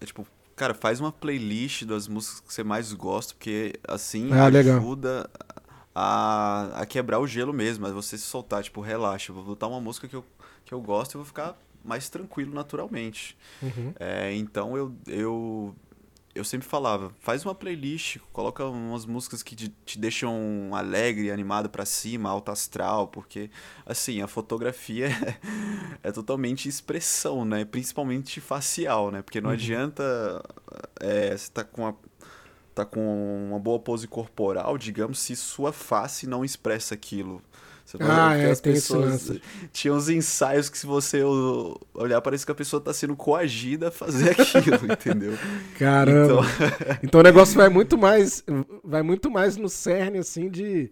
é, 0.00 0.04
tipo, 0.04 0.26
cara, 0.56 0.74
faz 0.74 0.98
uma 0.98 1.12
playlist 1.12 1.84
das 1.84 2.08
músicas 2.08 2.40
que 2.40 2.52
você 2.52 2.64
mais 2.64 2.92
gosta, 2.92 3.34
porque 3.34 3.74
assim 3.86 4.30
ah, 4.32 4.46
ajuda 4.46 5.28
a, 5.94 6.80
a 6.80 6.86
quebrar 6.86 7.20
o 7.20 7.26
gelo 7.26 7.52
mesmo, 7.52 7.86
a 7.86 7.90
você 7.92 8.18
se 8.18 8.24
soltar, 8.24 8.62
tipo, 8.62 8.80
relaxa, 8.80 9.32
vou 9.32 9.44
botar 9.44 9.66
uma 9.68 9.80
música 9.80 10.08
que 10.08 10.16
eu, 10.16 10.24
que 10.64 10.72
eu 10.72 10.80
gosto 10.80 11.12
e 11.12 11.16
vou 11.16 11.24
ficar 11.24 11.56
mais 11.84 12.08
tranquilo 12.08 12.52
naturalmente. 12.52 13.36
Uhum. 13.62 13.94
É, 14.00 14.34
então 14.34 14.76
eu, 14.76 14.92
eu, 15.06 15.76
eu 16.36 16.44
sempre 16.44 16.66
falava, 16.66 17.12
faz 17.20 17.44
uma 17.44 17.54
playlist, 17.54 18.18
coloca 18.32 18.64
umas 18.64 19.06
músicas 19.06 19.42
que 19.42 19.56
te, 19.56 19.68
te 19.84 19.98
deixam 19.98 20.70
alegre, 20.72 21.30
animado 21.30 21.68
para 21.68 21.84
cima, 21.84 22.28
alto 22.28 22.50
astral, 22.50 23.08
porque 23.08 23.50
assim, 23.84 24.20
a 24.20 24.26
fotografia 24.26 25.08
é, 25.08 25.38
é, 26.08 26.12
totalmente 26.12 26.68
expressão, 26.68 27.44
né? 27.44 27.64
Principalmente 27.64 28.40
facial, 28.40 29.10
né? 29.10 29.22
Porque 29.22 29.40
não 29.40 29.50
uhum. 29.50 29.54
adianta 29.54 30.42
é, 31.00 31.36
você 31.36 31.50
tá 31.50 31.64
com 31.64 31.86
a 31.86 31.94
tá 32.74 32.84
com 32.84 33.48
uma 33.48 33.58
boa 33.58 33.78
pose 33.78 34.06
corporal, 34.06 34.76
digamos, 34.76 35.18
se 35.18 35.34
sua 35.34 35.72
face 35.72 36.26
não 36.26 36.44
expressa 36.44 36.92
aquilo. 36.92 37.42
Você 37.86 37.98
ah, 38.00 38.36
é, 38.36 38.50
as 38.50 38.60
pessoas 38.60 39.30
tinha 39.72 39.94
uns 39.94 40.08
ensaios 40.08 40.68
que 40.68 40.76
se 40.76 40.84
você 40.84 41.22
olhar 41.94 42.20
parece 42.20 42.44
que 42.44 42.50
a 42.50 42.54
pessoa 42.54 42.78
está 42.78 42.92
sendo 42.92 43.14
coagida 43.14 43.88
a 43.88 43.90
fazer 43.92 44.30
aquilo, 44.38 44.92
entendeu? 44.92 45.34
Caramba. 45.78 46.42
Então... 46.42 46.98
então 47.04 47.20
o 47.20 47.22
negócio 47.22 47.54
vai 47.54 47.68
muito 47.68 47.96
mais 47.96 48.42
vai 48.82 49.02
muito 49.02 49.30
mais 49.30 49.56
no 49.56 49.68
cerne 49.68 50.18
assim 50.18 50.50
de 50.50 50.90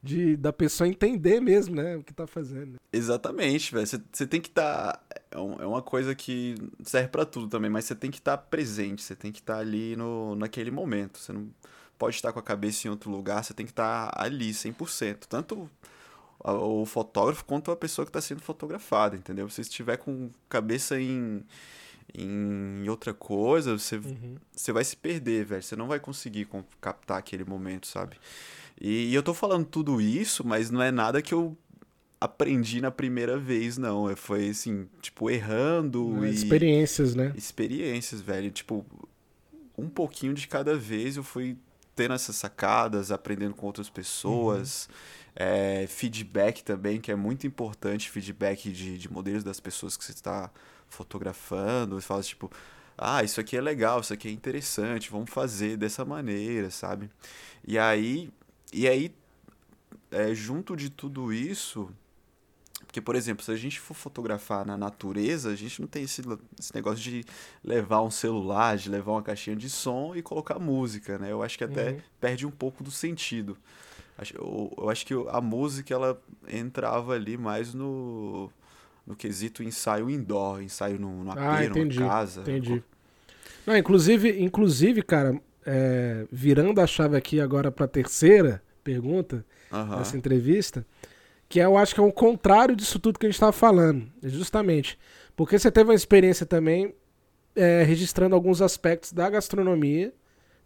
de, 0.00 0.36
da 0.36 0.52
pessoa 0.52 0.86
entender 0.86 1.40
mesmo, 1.40 1.74
né, 1.74 1.96
o 1.96 2.02
que 2.02 2.14
tá 2.14 2.28
fazendo. 2.28 2.78
Exatamente, 2.92 3.74
velho. 3.74 3.86
Você 3.86 4.26
tem 4.26 4.40
que 4.40 4.48
estar. 4.48 4.92
Tá, 4.92 5.00
é, 5.12 5.36
é, 5.36 5.66
uma 5.66 5.82
coisa 5.82 6.14
que 6.14 6.54
serve 6.84 7.08
para 7.08 7.26
tudo 7.26 7.48
também, 7.48 7.68
mas 7.68 7.86
você 7.86 7.94
tem 7.96 8.08
que 8.08 8.18
estar 8.18 8.36
tá 8.36 8.42
presente, 8.42 9.02
você 9.02 9.16
tem 9.16 9.32
que 9.32 9.40
estar 9.40 9.54
tá 9.54 9.60
ali 9.60 9.96
no, 9.96 10.36
naquele 10.36 10.70
momento. 10.70 11.18
Você 11.18 11.32
não 11.32 11.48
pode 11.98 12.14
estar 12.14 12.32
com 12.32 12.38
a 12.38 12.42
cabeça 12.42 12.86
em 12.86 12.90
outro 12.90 13.10
lugar, 13.10 13.42
você 13.42 13.52
tem 13.52 13.66
que 13.66 13.72
estar 13.72 14.12
tá 14.12 14.22
ali 14.22 14.50
100%. 14.52 15.24
Tanto 15.28 15.68
o 16.52 16.86
fotógrafo 16.86 17.44
quanto 17.44 17.70
a 17.70 17.76
pessoa 17.76 18.04
que 18.04 18.10
está 18.10 18.20
sendo 18.20 18.40
fotografada, 18.40 19.16
entendeu? 19.16 19.48
Se 19.48 19.60
estiver 19.60 19.96
com 19.96 20.30
cabeça 20.48 21.00
em, 21.00 21.42
em 22.14 22.88
outra 22.88 23.12
coisa, 23.12 23.76
você, 23.76 23.96
uhum. 23.96 24.36
você 24.54 24.72
vai 24.72 24.84
se 24.84 24.96
perder, 24.96 25.44
velho. 25.44 25.62
Você 25.62 25.74
não 25.74 25.88
vai 25.88 25.98
conseguir 25.98 26.48
captar 26.80 27.18
aquele 27.18 27.44
momento, 27.44 27.86
sabe? 27.86 28.16
E, 28.80 29.10
e, 29.10 29.14
eu 29.14 29.22
tô 29.22 29.34
falando 29.34 29.64
tudo 29.64 30.00
isso, 30.00 30.46
mas 30.46 30.70
não 30.70 30.82
é 30.82 30.92
nada 30.92 31.20
que 31.20 31.34
eu 31.34 31.56
aprendi 32.20 32.80
na 32.80 32.90
primeira 32.90 33.36
vez, 33.36 33.76
não. 33.76 34.08
É, 34.08 34.14
foi 34.14 34.48
assim, 34.48 34.86
tipo, 35.00 35.28
errando. 35.28 36.24
É, 36.24 36.30
e... 36.30 36.34
Experiências, 36.34 37.14
né? 37.14 37.32
Experiências, 37.36 38.20
velho. 38.20 38.50
Tipo, 38.50 38.86
um 39.76 39.88
pouquinho 39.88 40.32
de 40.32 40.46
cada 40.46 40.76
vez 40.76 41.16
eu 41.16 41.24
fui 41.24 41.56
tendo 41.96 42.14
essas 42.14 42.36
sacadas, 42.36 43.10
aprendendo 43.10 43.54
com 43.54 43.66
outras 43.66 43.90
pessoas. 43.90 44.88
Uhum 44.88 45.25
é, 45.36 45.86
feedback 45.86 46.64
também, 46.64 47.00
que 47.00 47.12
é 47.12 47.14
muito 47.14 47.46
importante, 47.46 48.10
feedback 48.10 48.72
de, 48.72 48.98
de 48.98 49.12
modelos 49.12 49.44
das 49.44 49.60
pessoas 49.60 49.96
que 49.96 50.04
você 50.04 50.12
está 50.12 50.50
fotografando. 50.88 52.00
Você 52.00 52.06
fala 52.06 52.22
tipo, 52.22 52.50
ah, 52.96 53.22
isso 53.22 53.38
aqui 53.38 53.56
é 53.56 53.60
legal, 53.60 54.00
isso 54.00 54.14
aqui 54.14 54.28
é 54.28 54.32
interessante, 54.32 55.10
vamos 55.10 55.30
fazer 55.30 55.76
dessa 55.76 56.04
maneira, 56.04 56.70
sabe? 56.70 57.10
E 57.66 57.78
aí, 57.78 58.30
e 58.72 58.88
aí 58.88 59.14
é, 60.10 60.34
junto 60.34 60.74
de 60.74 60.88
tudo 60.88 61.32
isso, 61.32 61.90
porque, 62.86 63.00
por 63.02 63.14
exemplo, 63.14 63.44
se 63.44 63.50
a 63.50 63.56
gente 63.56 63.78
for 63.78 63.92
fotografar 63.92 64.64
na 64.64 64.74
natureza, 64.74 65.50
a 65.50 65.54
gente 65.54 65.82
não 65.82 65.88
tem 65.88 66.04
esse, 66.04 66.22
esse 66.58 66.74
negócio 66.74 67.02
de 67.02 67.24
levar 67.62 68.00
um 68.00 68.10
celular, 68.10 68.78
de 68.78 68.88
levar 68.88 69.12
uma 69.12 69.22
caixinha 69.22 69.54
de 69.54 69.68
som 69.68 70.14
e 70.16 70.22
colocar 70.22 70.58
música, 70.58 71.18
né? 71.18 71.30
Eu 71.30 71.42
acho 71.42 71.58
que 71.58 71.64
até 71.64 71.90
uhum. 71.90 72.00
perde 72.18 72.46
um 72.46 72.50
pouco 72.50 72.82
do 72.82 72.90
sentido. 72.90 73.58
Eu, 74.34 74.72
eu 74.78 74.90
acho 74.90 75.04
que 75.04 75.14
a 75.28 75.40
música 75.40 75.92
ela 75.92 76.20
entrava 76.48 77.12
ali 77.12 77.36
mais 77.36 77.74
no, 77.74 78.50
no 79.06 79.14
quesito 79.14 79.62
ensaio 79.62 80.08
indoor, 80.08 80.62
ensaio 80.62 80.98
no, 80.98 81.24
no 81.24 81.30
ah, 81.32 81.56
apê, 81.56 81.66
entendi, 81.66 81.98
numa 81.98 82.08
casa. 82.08 82.40
Entendi. 82.40 82.82
Não, 83.66 83.76
inclusive, 83.76 84.42
inclusive, 84.42 85.02
cara, 85.02 85.38
é, 85.66 86.26
virando 86.30 86.80
a 86.80 86.86
chave 86.86 87.16
aqui 87.16 87.40
agora 87.40 87.70
para 87.70 87.84
a 87.84 87.88
terceira 87.88 88.62
pergunta 88.82 89.44
uhum. 89.72 89.98
dessa 89.98 90.16
entrevista, 90.16 90.86
que 91.48 91.60
é, 91.60 91.64
eu 91.64 91.76
acho 91.76 91.94
que 91.94 92.00
é 92.00 92.02
o 92.02 92.12
contrário 92.12 92.76
disso 92.76 92.98
tudo 92.98 93.18
que 93.18 93.26
a 93.26 93.28
gente 93.28 93.34
estava 93.34 93.52
falando. 93.52 94.06
É 94.22 94.28
justamente, 94.28 94.98
Porque 95.34 95.58
você 95.58 95.70
teve 95.70 95.90
uma 95.90 95.94
experiência 95.94 96.46
também 96.46 96.94
é, 97.54 97.82
registrando 97.82 98.34
alguns 98.34 98.62
aspectos 98.62 99.12
da 99.12 99.28
gastronomia, 99.28 100.12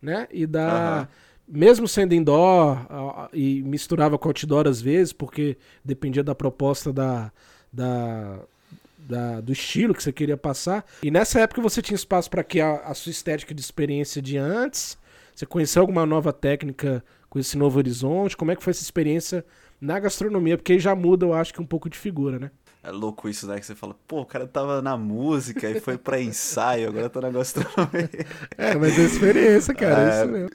né? 0.01 0.29
E 0.31 0.47
da. 0.47 1.01
Uhum. 1.01 1.30
Mesmo 1.53 1.89
sendo 1.89 2.15
indoor 2.15 2.79
e 3.33 3.61
misturava 3.63 4.17
com 4.17 4.29
outdoor 4.29 4.69
às 4.69 4.81
vezes, 4.81 5.13
porque 5.13 5.57
dependia 5.85 6.23
da 6.23 6.35
proposta 6.35 6.93
da, 6.93 7.33
da, 7.73 8.39
da, 8.99 9.41
do 9.41 9.53
estilo 9.53 9.93
que 9.93 10.03
você 10.03 10.13
queria 10.13 10.37
passar. 10.37 10.85
E 11.03 11.11
nessa 11.11 11.41
época 11.41 11.61
você 11.61 11.83
tinha 11.83 11.97
espaço 11.97 12.31
para 12.31 12.45
que 12.45 12.61
a, 12.61 12.77
a, 12.77 12.95
sua 12.95 13.11
estética 13.11 13.53
de 13.53 13.61
experiência 13.61 14.23
de 14.23 14.37
antes? 14.37 14.97
Você 15.35 15.45
conheceu 15.45 15.83
alguma 15.83 16.07
nova 16.07 16.33
técnica 16.33 17.05
com 17.29 17.39
esse 17.39 17.59
novo 17.59 17.79
horizonte? 17.79 18.37
Como 18.37 18.53
é 18.53 18.57
que 18.57 18.63
foi 18.63 18.71
essa 18.71 18.83
experiência 18.83 19.45
na 19.81 19.99
gastronomia? 19.99 20.57
Porque 20.57 20.75
aí 20.75 20.79
já 20.79 20.95
muda, 20.95 21.27
eu 21.27 21.35
acho 21.35 21.53
que 21.53 21.61
um 21.61 21.67
pouco 21.67 21.91
de 21.91 21.99
figura, 21.99 22.39
né? 22.39 22.51
É 22.83 22.91
louco 22.91 23.29
isso, 23.29 23.47
né? 23.47 23.59
Que 23.59 23.67
você 23.67 23.75
fala, 23.75 23.95
pô, 24.09 24.23
o 24.23 24.27
cara 24.27 24.47
tava 24.47 24.81
na 24.81 24.97
música 24.97 25.69
e 25.69 25.81
foi 25.81 25.99
pra 25.99 26.21
ensaio, 26.21 26.89
agora 26.89 27.11
tá 27.11 27.21
na 27.21 27.31
gastronomia. 27.31 28.09
É, 28.57 28.75
mas 28.75 28.99
é 28.99 29.03
experiência, 29.03 29.75
cara, 29.75 30.01
é, 30.01 30.05
é 30.05 30.23
isso 30.23 30.33
mesmo. 30.33 30.51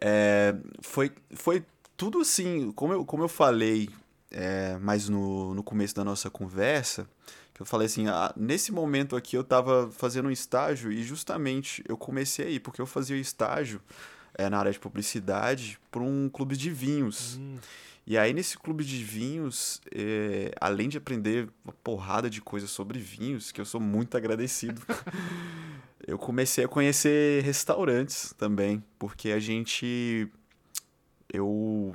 É, 0.00 0.54
foi, 0.80 1.12
foi 1.34 1.64
tudo 1.96 2.20
assim, 2.20 2.72
como 2.72 2.92
eu, 2.92 3.04
como 3.04 3.22
eu 3.22 3.28
falei 3.28 3.90
é, 4.30 4.78
mais 4.78 5.08
no, 5.08 5.54
no 5.54 5.62
começo 5.62 5.94
da 5.94 6.04
nossa 6.04 6.30
conversa, 6.30 7.06
que 7.52 7.60
eu 7.60 7.66
falei 7.66 7.86
assim, 7.86 8.08
ah, 8.08 8.32
nesse 8.36 8.72
momento 8.72 9.16
aqui 9.16 9.36
eu 9.36 9.44
tava 9.44 9.90
fazendo 9.92 10.28
um 10.28 10.30
estágio 10.30 10.90
e 10.90 11.02
justamente 11.02 11.84
eu 11.86 11.96
comecei 11.96 12.46
aí, 12.46 12.60
porque 12.60 12.80
eu 12.80 12.86
fazia 12.86 13.16
estágio 13.16 13.82
é, 14.34 14.48
na 14.48 14.58
área 14.58 14.72
de 14.72 14.78
publicidade 14.78 15.78
para 15.90 16.02
um 16.02 16.28
clube 16.28 16.56
de 16.56 16.70
vinhos. 16.70 17.36
Hum. 17.38 17.58
E 18.06 18.16
aí, 18.18 18.32
nesse 18.32 18.58
clube 18.58 18.82
de 18.82 19.04
vinhos, 19.04 19.80
é, 19.94 20.52
além 20.60 20.88
de 20.88 20.96
aprender 20.98 21.48
uma 21.62 21.72
porrada 21.84 22.28
de 22.28 22.40
coisas 22.40 22.70
sobre 22.70 22.98
vinhos, 22.98 23.52
que 23.52 23.60
eu 23.60 23.64
sou 23.64 23.80
muito 23.80 24.16
agradecido, 24.16 24.80
eu 26.10 26.18
comecei 26.18 26.64
a 26.64 26.68
conhecer 26.68 27.40
restaurantes 27.44 28.34
também, 28.36 28.82
porque 28.98 29.30
a 29.30 29.38
gente. 29.38 30.28
Eu. 31.32 31.94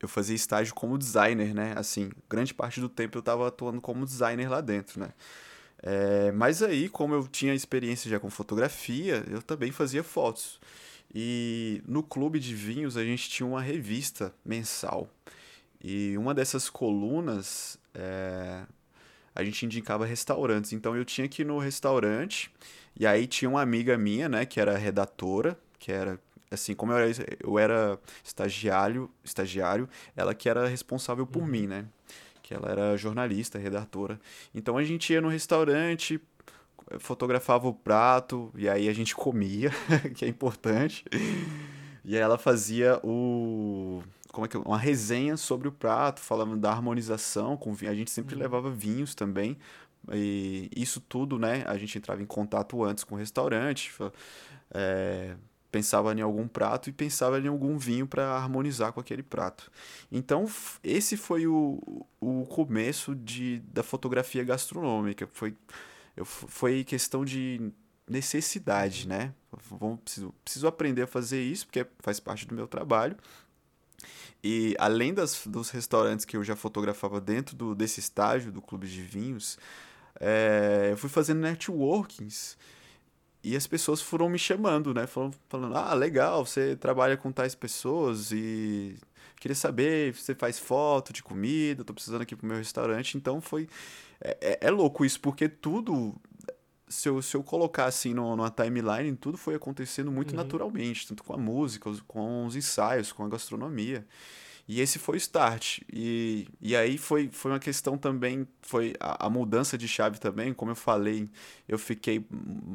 Eu 0.00 0.06
fazia 0.06 0.36
estágio 0.36 0.72
como 0.76 0.96
designer, 0.96 1.52
né? 1.52 1.74
Assim, 1.76 2.08
grande 2.30 2.54
parte 2.54 2.80
do 2.80 2.88
tempo 2.88 3.18
eu 3.18 3.20
estava 3.20 3.48
atuando 3.48 3.80
como 3.80 4.06
designer 4.06 4.48
lá 4.48 4.60
dentro, 4.60 5.00
né? 5.00 5.12
É, 5.82 6.30
mas 6.30 6.62
aí, 6.62 6.88
como 6.88 7.14
eu 7.14 7.26
tinha 7.26 7.52
experiência 7.52 8.08
já 8.08 8.20
com 8.20 8.30
fotografia, 8.30 9.24
eu 9.28 9.42
também 9.42 9.72
fazia 9.72 10.04
fotos. 10.04 10.60
E 11.12 11.82
no 11.84 12.04
clube 12.04 12.38
de 12.38 12.54
vinhos 12.54 12.96
a 12.96 13.02
gente 13.02 13.28
tinha 13.28 13.46
uma 13.46 13.60
revista 13.60 14.32
mensal. 14.44 15.10
E 15.82 16.16
uma 16.16 16.32
dessas 16.32 16.70
colunas 16.70 17.76
é, 17.92 18.62
a 19.38 19.44
gente 19.44 19.64
indicava 19.64 20.04
restaurantes. 20.04 20.72
Então 20.72 20.96
eu 20.96 21.04
tinha 21.04 21.28
que 21.28 21.42
ir 21.42 21.44
no 21.44 21.58
restaurante 21.58 22.50
e 22.98 23.06
aí 23.06 23.26
tinha 23.26 23.48
uma 23.48 23.62
amiga 23.62 23.96
minha, 23.96 24.28
né, 24.28 24.44
que 24.44 24.60
era 24.60 24.76
redatora, 24.76 25.56
que 25.78 25.92
era 25.92 26.18
assim, 26.50 26.74
como 26.74 26.92
eu 26.92 26.98
era, 26.98 27.12
eu 27.40 27.58
era 27.58 27.98
estagiário, 28.24 29.08
estagiário, 29.22 29.88
ela 30.16 30.34
que 30.34 30.48
era 30.48 30.66
responsável 30.66 31.24
por 31.24 31.42
uhum. 31.42 31.48
mim, 31.48 31.66
né? 31.68 31.86
Que 32.42 32.52
ela 32.52 32.68
era 32.68 32.96
jornalista, 32.96 33.58
redatora. 33.58 34.18
Então 34.52 34.76
a 34.76 34.82
gente 34.82 35.12
ia 35.12 35.20
no 35.20 35.28
restaurante, 35.28 36.20
fotografava 36.98 37.68
o 37.68 37.74
prato 37.74 38.50
e 38.56 38.68
aí 38.68 38.88
a 38.88 38.92
gente 38.92 39.14
comia, 39.14 39.70
que 40.16 40.24
é 40.24 40.28
importante. 40.28 41.04
E 42.04 42.16
aí 42.16 42.22
ela 42.22 42.38
fazia 42.38 42.98
o 43.04 44.02
como 44.32 44.44
é 44.44 44.48
que 44.48 44.56
uma 44.56 44.78
resenha 44.78 45.36
sobre 45.36 45.68
o 45.68 45.72
prato, 45.72 46.20
falando 46.20 46.56
da 46.56 46.70
harmonização 46.70 47.56
com 47.56 47.72
vinho. 47.72 47.90
A 47.90 47.94
gente 47.94 48.10
sempre 48.10 48.34
uhum. 48.34 48.40
levava 48.40 48.70
vinhos 48.70 49.14
também. 49.14 49.58
E 50.12 50.70
isso 50.74 51.00
tudo, 51.00 51.38
né? 51.38 51.64
A 51.66 51.76
gente 51.76 51.98
entrava 51.98 52.22
em 52.22 52.26
contato 52.26 52.82
antes 52.82 53.04
com 53.04 53.14
o 53.14 53.18
restaurante, 53.18 53.92
é, 54.72 55.34
pensava 55.70 56.14
em 56.14 56.20
algum 56.20 56.48
prato 56.48 56.88
e 56.88 56.92
pensava 56.92 57.38
em 57.40 57.48
algum 57.48 57.76
vinho 57.76 58.06
para 58.06 58.30
harmonizar 58.36 58.92
com 58.92 59.00
aquele 59.00 59.22
prato. 59.22 59.70
Então, 60.10 60.46
esse 60.82 61.16
foi 61.16 61.46
o, 61.46 62.06
o 62.20 62.46
começo 62.46 63.14
de, 63.14 63.60
da 63.72 63.82
fotografia 63.82 64.44
gastronômica. 64.44 65.28
Foi 65.32 65.54
eu, 66.16 66.24
foi 66.24 66.82
questão 66.82 67.24
de 67.24 67.70
necessidade, 68.08 69.06
né? 69.06 69.32
Vamos, 69.70 70.00
preciso, 70.00 70.34
preciso 70.42 70.66
aprender 70.66 71.02
a 71.02 71.06
fazer 71.06 71.40
isso, 71.40 71.66
porque 71.66 71.86
faz 72.00 72.18
parte 72.18 72.46
do 72.46 72.54
meu 72.54 72.66
trabalho. 72.66 73.16
E 74.50 74.74
além 74.78 75.12
das, 75.12 75.46
dos 75.46 75.68
restaurantes 75.68 76.24
que 76.24 76.34
eu 76.34 76.42
já 76.42 76.56
fotografava 76.56 77.20
dentro 77.20 77.54
do, 77.54 77.74
desse 77.74 78.00
estágio 78.00 78.50
do 78.50 78.62
Clube 78.62 78.88
de 78.88 79.02
Vinhos, 79.02 79.58
é, 80.18 80.88
eu 80.90 80.96
fui 80.96 81.10
fazendo 81.10 81.40
networkings 81.40 82.56
e 83.44 83.54
as 83.54 83.66
pessoas 83.66 84.00
foram 84.00 84.26
me 84.26 84.38
chamando, 84.38 84.94
né? 84.94 85.06
Falando, 85.06 85.36
falando, 85.50 85.76
ah, 85.76 85.92
legal, 85.92 86.46
você 86.46 86.74
trabalha 86.74 87.14
com 87.14 87.30
tais 87.30 87.54
pessoas 87.54 88.32
e 88.32 88.96
queria 89.38 89.54
saber, 89.54 90.14
você 90.14 90.34
faz 90.34 90.58
foto 90.58 91.12
de 91.12 91.22
comida, 91.22 91.84
tô 91.84 91.92
precisando 91.92 92.22
aqui 92.22 92.34
pro 92.34 92.46
meu 92.46 92.56
restaurante. 92.56 93.18
Então 93.18 93.42
foi 93.42 93.68
é, 94.18 94.38
é, 94.40 94.58
é, 94.62 94.70
louco 94.70 95.04
isso, 95.04 95.20
porque 95.20 95.46
tudo. 95.46 96.16
Se 96.88 97.08
eu, 97.08 97.20
se 97.20 97.36
eu 97.36 97.42
colocar 97.42 97.86
assim 97.86 98.14
no, 98.14 98.34
numa 98.36 98.50
timeline, 98.50 99.16
tudo 99.16 99.36
foi 99.36 99.54
acontecendo 99.54 100.10
muito 100.10 100.30
uhum. 100.30 100.36
naturalmente, 100.36 101.06
tanto 101.06 101.22
com 101.22 101.34
a 101.34 101.36
música, 101.36 101.90
com 102.06 102.46
os 102.46 102.56
ensaios, 102.56 103.12
com 103.12 103.24
a 103.24 103.28
gastronomia. 103.28 104.06
E 104.68 104.82
esse 104.82 104.98
foi 104.98 105.16
o 105.16 105.18
start. 105.18 105.80
E, 105.90 106.46
e 106.60 106.76
aí 106.76 106.98
foi, 106.98 107.30
foi 107.32 107.52
uma 107.52 107.58
questão 107.58 107.96
também, 107.96 108.46
foi 108.60 108.94
a, 109.00 109.26
a, 109.26 109.30
mudança 109.30 109.78
de 109.78 109.88
chave 109.88 110.20
também, 110.20 110.52
como 110.52 110.70
eu 110.70 110.76
falei, 110.76 111.26
eu 111.66 111.78
fiquei 111.78 112.26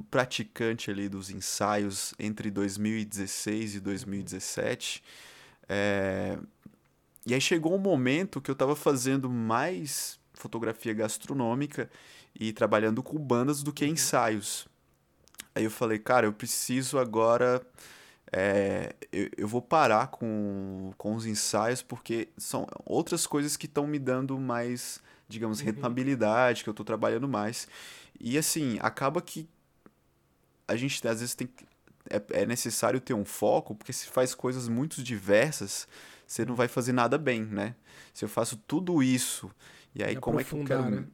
praticante 0.09 0.89
ali 0.89 1.07
dos 1.07 1.29
ensaios 1.29 2.15
entre 2.17 2.49
2016 2.49 3.75
e 3.75 3.79
2017. 3.79 5.03
É, 5.69 6.39
e 7.27 7.33
aí 7.33 7.39
chegou 7.39 7.75
um 7.75 7.79
momento 7.79 8.41
que 8.41 8.49
eu 8.49 8.53
estava 8.53 8.75
fazendo 8.75 9.29
mais 9.29 10.19
fotografia 10.33 10.93
gastronômica 10.93 11.89
e 12.39 12.51
trabalhando 12.51 13.03
com 13.03 13.17
bandas 13.17 13.61
do 13.63 13.71
que 13.71 13.85
uhum. 13.85 13.91
ensaios. 13.91 14.67
Aí 15.55 15.63
eu 15.63 15.71
falei, 15.71 15.99
cara, 15.99 16.25
eu 16.25 16.33
preciso 16.33 16.97
agora. 16.97 17.61
É, 18.31 18.95
eu, 19.11 19.29
eu 19.37 19.47
vou 19.47 19.61
parar 19.61 20.07
com, 20.07 20.91
com 20.97 21.13
os 21.13 21.25
ensaios 21.25 21.83
porque 21.83 22.29
são 22.35 22.65
outras 22.83 23.27
coisas 23.27 23.55
que 23.55 23.67
estão 23.67 23.85
me 23.85 23.99
dando 23.99 24.39
mais, 24.39 24.99
digamos, 25.27 25.59
uhum. 25.59 25.65
rentabilidade, 25.67 26.63
que 26.63 26.69
eu 26.69 26.71
estou 26.71 26.85
trabalhando 26.85 27.27
mais. 27.27 27.67
E 28.19 28.37
assim, 28.37 28.79
acaba 28.81 29.21
que 29.21 29.47
a 30.67 30.75
gente 30.75 31.07
às 31.07 31.19
vezes 31.19 31.35
tem 31.35 31.47
é, 32.09 32.41
é 32.41 32.45
necessário 32.45 32.99
ter 32.99 33.13
um 33.13 33.25
foco, 33.25 33.75
porque 33.75 33.93
se 33.93 34.07
faz 34.07 34.35
coisas 34.35 34.67
muito 34.67 35.01
diversas, 35.03 35.87
você 36.25 36.45
não 36.45 36.55
vai 36.55 36.67
fazer 36.67 36.91
nada 36.91 37.17
bem, 37.17 37.43
né? 37.43 37.75
Se 38.13 38.25
eu 38.25 38.29
faço 38.29 38.57
tudo 38.67 39.01
isso 39.01 39.49
e 39.95 40.03
aí, 40.03 40.15
como 40.15 40.39
é 40.39 40.43
que 40.43 40.53
eu 40.53 40.63
quero, 40.63 40.89
né? 40.89 41.05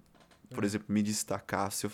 Por 0.54 0.64
exemplo, 0.64 0.88
me 0.90 1.02
destacar, 1.02 1.72
se 1.72 1.86
eu 1.86 1.92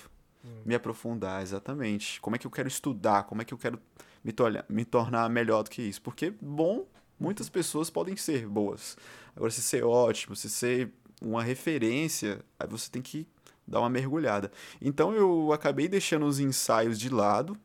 me 0.64 0.76
aprofundar, 0.76 1.42
exatamente? 1.42 2.20
Como 2.22 2.36
é 2.36 2.40
que 2.40 2.46
eu 2.46 2.52
quero 2.52 2.68
estudar? 2.68 3.24
Como 3.24 3.42
é 3.42 3.46
que 3.46 3.54
eu 3.54 3.58
quero 3.58 3.80
me, 4.24 4.32
tornar, 4.32 4.66
me 4.70 4.86
tornar 4.86 5.30
melhor 5.30 5.64
do 5.64 5.70
que 5.70 5.82
isso? 5.82 6.02
Porque, 6.02 6.32
bom, 6.42 6.88
muitas 7.20 7.50
pessoas 7.50 7.90
podem 7.90 8.16
ser 8.16 8.48
boas. 8.48 8.98
Agora, 9.36 9.52
se 9.52 9.62
ser 9.62 9.84
ótimo, 9.84 10.36
se 10.36 10.50
ser 10.50 10.92
uma 11.22 11.44
referência, 11.44 12.44
aí 12.60 12.68
você 12.68 12.90
tem 12.90 13.02
que 13.02 13.28
dar 13.68 13.80
uma 13.80 13.90
mergulhada. 13.90 14.52
Então, 14.82 15.14
eu 15.14 15.52
acabei 15.52 15.88
deixando 15.88 16.26
os 16.26 16.40
ensaios 16.40 17.00
de 17.00 17.10
lado 17.10 17.58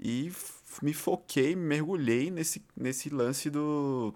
e 0.00 0.32
me 0.82 0.92
foquei, 0.92 1.54
mergulhei 1.54 2.30
nesse, 2.30 2.64
nesse 2.76 3.10
lance 3.10 3.50
do 3.50 4.14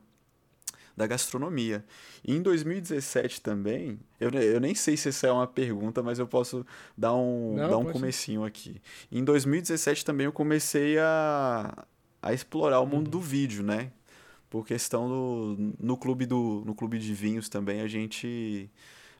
da 0.97 1.07
gastronomia. 1.07 1.85
E 2.25 2.35
em 2.35 2.43
2017 2.43 3.41
também, 3.41 3.99
eu, 4.19 4.31
eu 4.31 4.61
nem 4.61 4.75
sei 4.75 4.97
se 4.97 5.09
essa 5.09 5.27
é 5.27 5.33
uma 5.33 5.47
pergunta, 5.47 6.03
mas 6.03 6.19
eu 6.19 6.27
posso 6.27 6.65
dar 6.97 7.15
um, 7.15 7.57
Não, 7.57 7.71
dar 7.71 7.79
um 7.79 7.93
comecinho 7.93 8.45
aqui. 8.45 8.81
Em 9.11 9.25
2017 9.25 10.05
também 10.05 10.27
eu 10.27 10.33
comecei 10.33 10.99
a, 10.99 11.87
a 12.23 12.33
explorar 12.33 12.81
o 12.81 12.87
mundo 12.87 13.07
uhum. 13.07 13.11
do 13.13 13.21
vídeo, 13.21 13.63
né? 13.63 13.91
Por 14.49 14.67
questão 14.67 15.09
do 15.09 15.75
no 15.79 15.97
clube 15.97 16.27
do 16.27 16.65
no 16.67 16.75
clube 16.75 16.99
de 16.99 17.15
vinhos 17.15 17.49
também 17.49 17.83
a 17.83 17.87
gente 17.87 18.69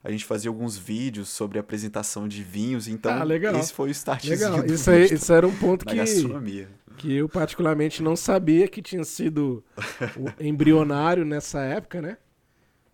a 0.03 0.11
gente 0.11 0.25
fazia 0.25 0.49
alguns 0.49 0.77
vídeos 0.77 1.29
sobre 1.29 1.59
apresentação 1.59 2.27
de 2.27 2.43
vinhos, 2.43 2.89
então 2.89 3.13
ah, 3.13 3.23
legal. 3.23 3.55
esse 3.57 3.73
foi 3.73 3.89
o 3.89 3.93
start 3.93 4.25
Legal, 4.25 4.65
isso, 4.65 4.91
aí, 4.91 5.05
isso 5.05 5.33
era 5.33 5.47
um 5.47 5.55
ponto 5.55 5.85
que, 5.85 5.95
gastronomia 5.95 6.69
que 7.01 7.17
eu 7.17 7.27
particularmente 7.27 8.03
não 8.03 8.15
sabia 8.15 8.69
que 8.69 8.83
tinha 8.83 9.05
sido 9.05 9.65
embrionário 10.39 11.25
nessa 11.25 11.61
época, 11.61 12.03
né? 12.03 12.19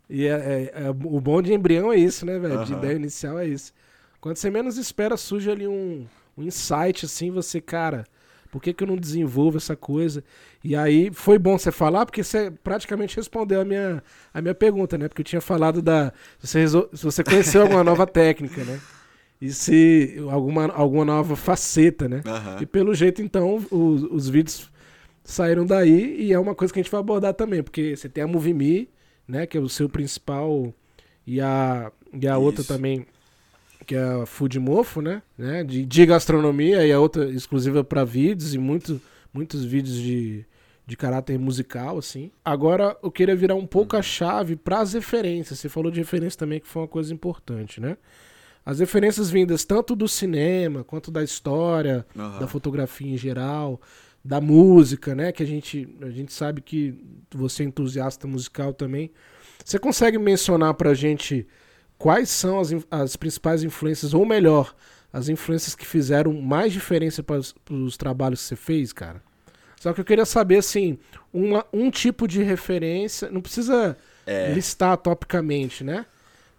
E 0.08 0.26
é, 0.26 0.30
é, 0.30 0.84
é, 0.84 0.90
o 0.90 1.20
bom 1.20 1.42
de 1.42 1.52
embrião 1.52 1.92
é 1.92 1.96
isso, 1.96 2.24
né, 2.24 2.38
velho? 2.38 2.64
De 2.64 2.72
ideia 2.72 2.94
inicial 2.94 3.36
é 3.36 3.48
isso. 3.48 3.72
Quando 4.20 4.36
você 4.36 4.48
menos 4.48 4.76
espera, 4.76 5.16
surge 5.16 5.50
ali 5.50 5.66
um, 5.66 6.06
um 6.38 6.44
insight, 6.44 7.04
assim, 7.04 7.32
você, 7.32 7.60
cara, 7.60 8.06
por 8.56 8.62
que, 8.62 8.72
que 8.72 8.84
eu 8.84 8.88
não 8.88 8.96
desenvolvo 8.96 9.58
essa 9.58 9.76
coisa? 9.76 10.24
E 10.64 10.74
aí 10.74 11.10
foi 11.12 11.38
bom 11.38 11.58
você 11.58 11.70
falar, 11.70 12.06
porque 12.06 12.24
você 12.24 12.50
praticamente 12.50 13.14
respondeu 13.14 13.60
a 13.60 13.66
minha, 13.66 14.02
a 14.32 14.40
minha 14.40 14.54
pergunta, 14.54 14.96
né? 14.96 15.08
Porque 15.08 15.20
eu 15.20 15.26
tinha 15.26 15.42
falado 15.42 15.82
da. 15.82 16.10
Se 16.38 16.46
você, 16.46 16.60
resol... 16.60 16.88
se 16.94 17.04
você 17.04 17.22
conheceu 17.22 17.60
alguma 17.60 17.84
nova 17.84 18.06
técnica, 18.08 18.64
né? 18.64 18.80
e 19.38 19.50
se 19.52 20.16
alguma, 20.30 20.72
alguma 20.72 21.04
nova 21.04 21.36
faceta, 21.36 22.08
né? 22.08 22.22
Aham. 22.24 22.56
E 22.62 22.64
pelo 22.64 22.94
jeito, 22.94 23.20
então, 23.20 23.56
os, 23.70 24.04
os 24.04 24.28
vídeos 24.30 24.70
saíram 25.22 25.66
daí 25.66 26.16
e 26.18 26.32
é 26.32 26.38
uma 26.38 26.54
coisa 26.54 26.72
que 26.72 26.80
a 26.80 26.82
gente 26.82 26.90
vai 26.90 27.00
abordar 27.00 27.34
também, 27.34 27.62
porque 27.62 27.94
você 27.94 28.08
tem 28.08 28.24
a 28.24 28.26
MovieMe, 28.26 28.88
né, 29.28 29.44
que 29.44 29.58
é 29.58 29.60
o 29.60 29.68
seu 29.68 29.86
principal, 29.86 30.72
e 31.26 31.42
a, 31.42 31.92
e 32.10 32.26
a 32.26 32.38
outra 32.38 32.64
também, 32.64 33.06
que 33.86 33.94
é 33.94 34.02
a 34.02 34.26
Food 34.26 34.58
Mofo, 34.58 35.00
né, 35.00 35.22
né, 35.38 35.62
de, 35.62 35.86
de 35.86 36.06
gastronomia, 36.06 36.84
e 36.86 36.92
a 36.92 36.98
outra 36.98 37.30
exclusiva 37.30 37.84
para 37.84 38.04
vídeos 38.04 38.54
e 38.54 38.58
muito, 38.58 39.00
muitos 39.32 39.64
vídeos 39.64 39.96
de, 39.96 40.44
de 40.86 40.96
caráter 40.96 41.38
musical, 41.38 41.98
assim. 41.98 42.30
Agora, 42.44 42.96
eu 43.02 43.10
queria 43.10 43.36
virar 43.36 43.54
um 43.54 43.66
pouco 43.66 43.96
a 43.96 44.02
chave 44.02 44.56
para 44.56 44.80
as 44.80 44.92
referências. 44.92 45.58
Você 45.58 45.68
falou 45.68 45.90
de 45.90 46.00
referência 46.00 46.38
também, 46.38 46.60
que 46.60 46.66
foi 46.66 46.82
uma 46.82 46.88
coisa 46.88 47.14
importante, 47.14 47.80
né? 47.80 47.96
As 48.64 48.80
referências 48.80 49.30
vindas 49.30 49.64
tanto 49.64 49.94
do 49.94 50.08
cinema, 50.08 50.82
quanto 50.82 51.10
da 51.10 51.22
história, 51.22 52.04
Aham. 52.18 52.40
da 52.40 52.48
fotografia 52.48 53.12
em 53.12 53.16
geral, 53.16 53.80
da 54.24 54.40
música, 54.40 55.14
né? 55.14 55.30
Que 55.30 55.44
a 55.44 55.46
gente, 55.46 55.88
a 56.02 56.10
gente 56.10 56.32
sabe 56.32 56.60
que 56.60 56.92
você 57.32 57.62
é 57.62 57.66
entusiasta 57.66 58.26
musical 58.26 58.74
também. 58.74 59.12
Você 59.64 59.78
consegue 59.78 60.18
mencionar 60.18 60.74
pra 60.74 60.94
gente 60.94 61.46
quais 61.98 62.28
são 62.30 62.58
as, 62.60 62.70
as 62.90 63.16
principais 63.16 63.62
influências, 63.62 64.14
ou 64.14 64.24
melhor, 64.26 64.74
as 65.12 65.28
influências 65.28 65.74
que 65.74 65.86
fizeram 65.86 66.32
mais 66.34 66.72
diferença 66.72 67.22
para 67.22 67.40
os 67.70 67.96
trabalhos 67.96 68.40
que 68.42 68.48
você 68.48 68.56
fez, 68.56 68.92
cara? 68.92 69.22
Só 69.80 69.92
que 69.92 70.00
eu 70.00 70.04
queria 70.04 70.24
saber, 70.24 70.58
assim, 70.58 70.98
uma, 71.32 71.64
um 71.72 71.90
tipo 71.90 72.26
de 72.26 72.42
referência, 72.42 73.30
não 73.30 73.40
precisa 73.40 73.96
É. 74.26 74.52
listar 74.52 74.96
topicamente, 74.98 75.84
né? 75.84 76.04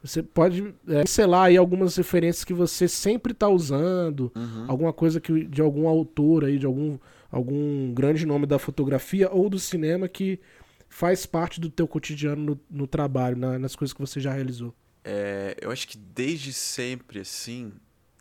Você 0.03 0.21
pode 0.23 0.73
é, 0.87 1.01
pincelar 1.01 1.45
aí 1.45 1.57
algumas 1.57 1.95
referências 1.97 2.45
que 2.45 2.53
você 2.53 2.87
sempre 2.87 3.33
tá 3.33 3.49
usando, 3.49 4.31
Uhum. 4.35 4.65
alguma 4.67 4.93
coisa 4.93 5.19
que 5.19 5.43
de 5.45 5.61
algum 5.61 5.87
autor 5.87 6.45
aí, 6.45 6.57
de 6.57 6.65
algum, 6.65 6.97
algum 7.31 7.91
grande 7.93 8.25
nome 8.25 8.45
da 8.45 8.57
fotografia 8.57 9.29
ou 9.31 9.49
do 9.49 9.59
cinema 9.59 10.07
que 10.07 10.39
faz 10.87 11.25
parte 11.25 11.59
do 11.59 11.69
teu 11.69 11.87
cotidiano 11.87 12.41
no, 12.45 12.59
no 12.79 12.87
trabalho, 12.87 13.35
na- 13.35 13.59
nas 13.59 13.75
coisas 13.75 13.93
que 13.93 13.99
você 13.99 14.19
já 14.21 14.31
realizou. 14.31 14.73
É, 15.09 15.55
eu 15.61 15.71
acho 15.71 15.87
que 15.87 15.97
desde 15.97 16.51
sempre, 16.51 17.21
assim, 17.21 17.71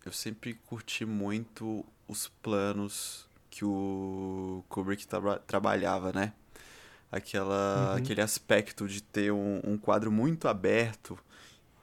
eu 0.04 0.12
sempre 0.12 0.54
curti 0.54 1.04
muito 1.04 1.84
os 2.06 2.28
planos 2.40 3.26
que 3.50 3.64
o 3.64 4.62
Kubrick 4.68 5.04
traba- 5.04 5.40
trabalhava, 5.40 6.12
né? 6.12 6.32
Aquela, 7.10 7.90
Uhum. 7.90 7.96
Aquele 7.96 8.20
aspecto 8.20 8.86
de 8.86 9.02
ter 9.02 9.32
um, 9.32 9.60
um 9.64 9.76
quadro 9.76 10.12
muito 10.12 10.46
aberto 10.46 11.18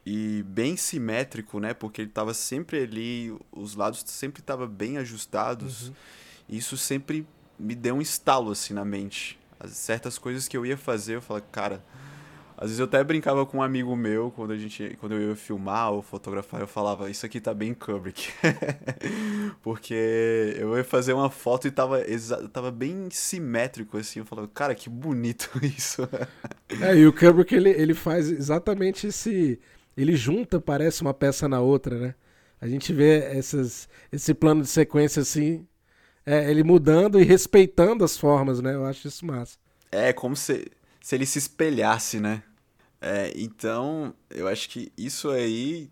e 0.06 0.42
bem 0.48 0.78
simétrico, 0.78 1.60
né? 1.60 1.74
Porque 1.74 2.02
ele 2.02 2.10
tava 2.10 2.34
sempre 2.34 2.84
ali, 2.84 3.36
os 3.52 3.76
lados 3.76 4.06
sempre 4.08 4.40
estavam 4.42 4.68
bem 4.68 4.98
ajustados. 4.98 5.90
Uhum. 5.90 5.94
E 6.48 6.58
isso 6.58 6.78
sempre 6.78 7.28
me 7.60 7.76
deu 7.76 7.96
um 7.96 8.02
estalo, 8.02 8.52
assim, 8.52 8.74
na 8.74 8.86
mente. 8.86 9.38
As 9.60 9.72
certas 9.72 10.18
coisas 10.18 10.48
que 10.48 10.56
eu 10.56 10.66
ia 10.66 10.78
fazer, 10.78 11.16
eu 11.16 11.22
falava, 11.22 11.46
cara... 11.52 11.84
Às 12.64 12.70
vezes 12.70 12.80
eu 12.80 12.86
até 12.86 13.04
brincava 13.04 13.46
com 13.46 13.58
um 13.58 13.62
amigo 13.62 13.94
meu, 13.94 14.32
quando, 14.32 14.52
a 14.52 14.58
gente, 14.58 14.96
quando 14.98 15.16
eu 15.16 15.32
ia 15.32 15.36
filmar 15.36 15.92
ou 15.92 16.02
fotografar, 16.02 16.62
eu 16.62 16.68
falava, 16.68 17.10
isso 17.10 17.26
aqui 17.26 17.42
tá 17.42 17.54
bem 17.54 17.74
Kubrick. 17.74 18.30
Porque 19.62 20.56
eu 20.58 20.78
ia 20.78 20.84
fazer 20.86 21.12
uma 21.12 21.30
foto 21.30 21.68
e 21.68 21.72
tava, 21.72 22.02
tava 22.54 22.72
bem 22.72 23.10
simétrico, 23.12 23.98
assim. 23.98 24.20
Eu 24.20 24.26
falava, 24.26 24.48
cara, 24.48 24.74
que 24.74 24.88
bonito 24.88 25.52
isso. 25.62 26.08
É, 26.82 26.96
e 26.96 27.06
o 27.06 27.12
Kubrick, 27.12 27.54
ele, 27.54 27.72
ele 27.72 27.94
faz 27.94 28.32
exatamente 28.32 29.08
esse... 29.08 29.60
Ele 29.98 30.16
junta, 30.16 30.62
parece, 30.62 31.02
uma 31.02 31.14
peça 31.14 31.50
na 31.50 31.60
outra, 31.60 32.00
né? 32.00 32.16
A 32.62 32.68
gente 32.70 32.94
vê 32.94 33.26
essas, 33.26 33.90
esse 34.10 34.34
plano 34.34 34.62
de 34.62 34.70
sequência, 34.70 35.22
assim, 35.22 35.68
é, 36.26 36.50
ele 36.50 36.64
mudando 36.64 37.20
e 37.20 37.26
respeitando 37.26 38.06
as 38.06 38.18
formas, 38.18 38.62
né? 38.62 38.74
Eu 38.74 38.86
acho 38.86 39.06
isso 39.06 39.26
massa. 39.26 39.58
É 39.92 40.14
como 40.14 40.34
se, 40.34 40.72
se 41.02 41.14
ele 41.14 41.26
se 41.26 41.40
espelhasse, 41.40 42.22
né? 42.22 42.42
É, 43.06 43.34
então, 43.36 44.14
eu 44.30 44.48
acho 44.48 44.70
que 44.70 44.90
isso 44.98 45.30
aí, 45.30 45.90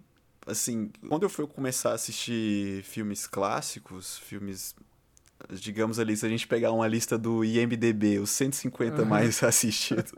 assim, 0.47 0.89
quando 1.10 1.24
eu 1.24 1.30
fui 1.30 1.45
começar 1.45 1.91
a 1.91 1.95
assistir 1.95 2.84
filmes 2.84 3.28
clássicos, 3.28 4.17
filmes, 4.19 4.74
digamos 5.52 6.00
ali, 6.00 6.15
se 6.15 6.26
a 6.26 6.30
gente 6.30 6.47
pegar 6.47 6.71
uma 6.71 6.88
lista 6.88 7.17
do 7.17 7.43
IMDB, 7.43 8.19
os 8.19 8.30
150 8.30 9.02
Aham. 9.02 9.10
mais 9.10 9.43
assistidos, 9.43 10.13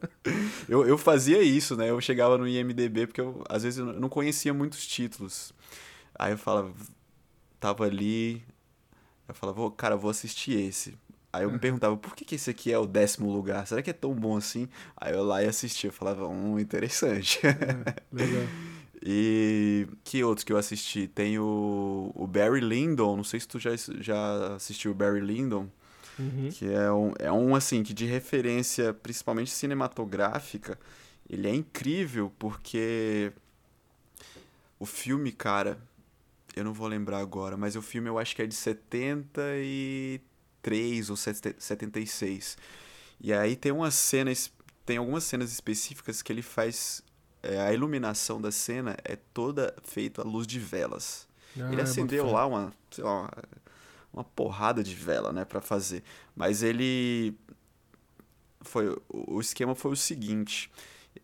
eu, 0.69 0.85
eu 0.87 0.97
fazia 0.97 1.41
isso, 1.41 1.75
né? 1.75 1.89
Eu 1.89 1.99
chegava 1.99 2.37
no 2.37 2.47
IMDB 2.47 3.07
porque 3.07 3.21
eu, 3.21 3.43
às 3.49 3.63
vezes 3.63 3.79
eu 3.79 3.87
não 3.87 4.09
conhecia 4.09 4.53
muitos 4.53 4.85
títulos. 4.85 5.51
Aí 6.15 6.33
eu 6.33 6.37
falava, 6.37 6.73
tava 7.59 7.85
ali, 7.85 8.43
eu 9.27 9.35
falava, 9.35 9.57
"Vou- 9.59 9.71
cara, 9.71 9.95
vou 9.97 10.11
assistir 10.11 10.53
esse. 10.59 10.95
Aí 11.33 11.43
eu 11.45 11.51
me 11.51 11.57
perguntava, 11.57 11.97
por 11.97 12.15
que, 12.15 12.23
que 12.23 12.35
esse 12.35 12.51
aqui 12.51 12.71
é 12.71 12.77
o 12.77 12.85
décimo 12.85 13.33
lugar? 13.33 13.65
Será 13.65 13.81
que 13.81 13.89
é 13.89 13.93
tão 13.93 14.13
bom 14.13 14.37
assim? 14.37 14.69
Aí 14.95 15.13
eu 15.13 15.23
lá 15.23 15.43
e 15.43 15.47
assistia, 15.47 15.87
eu 15.87 15.91
falava, 15.91 16.27
hum, 16.27 16.59
interessante. 16.59 17.39
É, 17.43 17.55
legal. 18.11 18.43
e 19.01 19.87
que 20.03 20.23
outros 20.23 20.43
que 20.43 20.53
eu 20.53 20.57
assisti? 20.57 21.07
Tem 21.07 21.39
o, 21.39 22.11
o 22.13 22.27
Barry 22.27 22.61
Lyndon, 22.61 23.17
não 23.17 23.23
sei 23.23 23.39
se 23.39 23.47
tu 23.47 23.57
já, 23.59 23.71
já 23.99 24.53
assistiu 24.55 24.91
o 24.91 24.93
Barry 24.93 25.21
Lyndon, 25.21 25.67
Uhum. 26.19 26.49
que 26.51 26.71
é 26.71 26.91
um, 26.91 27.13
é 27.17 27.31
um, 27.31 27.55
assim, 27.55 27.81
que 27.81 27.91
de 27.91 28.05
referência, 28.05 28.93
principalmente 28.93 29.49
cinematográfica, 29.49 30.77
ele 31.27 31.47
é 31.47 31.55
incrível 31.55 32.31
porque 32.37 33.31
o 34.79 34.85
filme, 34.85 35.31
cara, 35.31 35.79
eu 36.55 36.63
não 36.63 36.73
vou 36.73 36.87
lembrar 36.87 37.17
agora, 37.17 37.57
mas 37.57 37.75
o 37.75 37.81
filme 37.81 38.07
eu 38.07 38.19
acho 38.19 38.35
que 38.35 38.43
é 38.43 38.45
de 38.45 38.53
73 38.53 40.21
ou 41.09 41.15
76. 41.15 42.57
E 43.19 43.33
aí 43.33 43.55
tem 43.55 43.71
umas 43.71 43.93
cenas, 43.95 44.51
tem 44.85 44.97
algumas 44.97 45.23
cenas 45.23 45.51
específicas 45.51 46.21
que 46.21 46.31
ele 46.31 46.41
faz 46.41 47.03
é, 47.41 47.59
a 47.59 47.73
iluminação 47.73 48.41
da 48.41 48.51
cena 48.51 48.95
é 49.03 49.17
toda 49.33 49.75
feita 49.83 50.21
à 50.21 50.25
luz 50.25 50.47
de 50.47 50.59
velas. 50.59 51.27
Ah, 51.59 51.71
ele 51.71 51.81
acendeu 51.81 52.31
lá 52.31 52.45
uma, 52.45 52.73
sei 52.89 53.03
lá, 53.03 53.21
uma, 53.21 53.31
uma 54.13 54.23
porrada 54.23 54.81
de 54.81 54.95
vela, 54.95 55.31
né, 55.33 55.43
para 55.45 55.59
fazer. 55.59 56.03
Mas 56.35 56.63
ele 56.63 57.35
foi 58.61 58.89
o 58.89 59.01
o 59.09 59.41
esquema 59.41 59.75
foi 59.75 59.91
o 59.91 59.95
seguinte, 59.95 60.71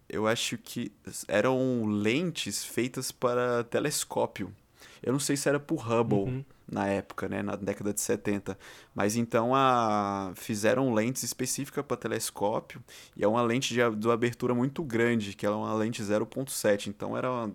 eu 0.07 0.27
acho 0.27 0.57
que 0.57 0.91
eram 1.27 1.85
lentes 1.85 2.65
feitas 2.65 3.11
para 3.11 3.63
telescópio. 3.63 4.53
Eu 5.01 5.13
não 5.13 5.19
sei 5.19 5.37
se 5.37 5.47
era 5.47 5.59
por 5.59 5.89
Hubble 5.89 6.19
Uhum. 6.19 6.45
Na 6.71 6.87
época, 6.87 7.27
né, 7.27 7.41
na 7.41 7.55
década 7.55 7.93
de 7.93 7.99
70, 7.99 8.57
mas 8.93 9.15
então 9.15 9.55
a 9.55 10.31
fizeram 10.35 10.93
lentes 10.93 11.23
específicas 11.23 11.83
para 11.85 11.97
telescópio 11.97 12.83
e 13.15 13.23
é 13.23 13.27
uma 13.27 13.41
lente 13.41 13.73
de, 13.73 13.95
de 13.95 14.09
abertura 14.09 14.53
muito 14.53 14.83
grande, 14.83 15.35
que 15.35 15.45
ela 15.45 15.55
é 15.55 15.59
uma 15.59 15.73
lente 15.73 16.03
0.7, 16.03 16.87
então 16.87 17.17
era 17.17 17.29
uma, 17.29 17.51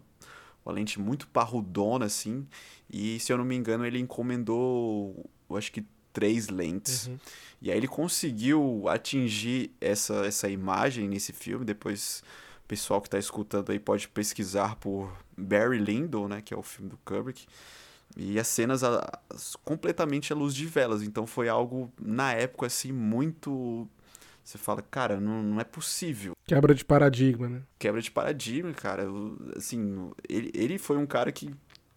uma 0.64 0.74
lente 0.74 0.98
muito 0.98 1.28
parrudona 1.28 2.06
assim, 2.06 2.46
e 2.90 3.20
se 3.20 3.32
eu 3.32 3.38
não 3.38 3.44
me 3.44 3.54
engano 3.54 3.86
ele 3.86 3.98
encomendou, 3.98 5.30
eu 5.48 5.56
acho 5.56 5.70
que 5.70 5.84
três 6.14 6.48
lentes. 6.48 7.08
Uhum. 7.08 7.18
E 7.60 7.70
aí 7.70 7.76
ele 7.76 7.88
conseguiu 7.88 8.84
atingir 8.88 9.70
essa, 9.80 10.24
essa 10.24 10.48
imagem 10.48 11.08
nesse 11.08 11.32
filme. 11.32 11.64
Depois 11.64 12.22
o 12.64 12.68
pessoal 12.68 13.02
que 13.02 13.08
está 13.08 13.18
escutando 13.18 13.70
aí 13.70 13.78
pode 13.78 14.08
pesquisar 14.08 14.76
por 14.76 15.12
Barry 15.36 15.78
Lyndon, 15.78 16.28
né, 16.28 16.40
que 16.40 16.54
é 16.54 16.56
o 16.56 16.62
filme 16.62 16.88
do 16.88 16.96
Kubrick. 16.98 17.46
E 18.16 18.38
as 18.38 18.46
cenas 18.46 18.84
a- 18.84 19.20
as- 19.28 19.56
completamente 19.64 20.32
à 20.32 20.36
luz 20.36 20.54
de 20.54 20.66
velas. 20.66 21.02
Então 21.02 21.26
foi 21.26 21.48
algo, 21.48 21.92
na 22.00 22.32
época, 22.32 22.66
assim, 22.66 22.92
muito. 22.92 23.88
Você 24.44 24.58
fala, 24.58 24.82
cara, 24.82 25.18
não, 25.18 25.42
não 25.42 25.60
é 25.60 25.64
possível. 25.64 26.32
Quebra 26.46 26.74
de 26.74 26.84
paradigma, 26.84 27.48
né? 27.48 27.62
Quebra 27.78 28.00
de 28.02 28.10
paradigma, 28.10 28.72
cara. 28.72 29.04
Assim, 29.56 30.10
ele, 30.28 30.50
ele 30.54 30.78
foi 30.78 30.96
um 30.98 31.06
cara 31.06 31.32
que 31.32 31.50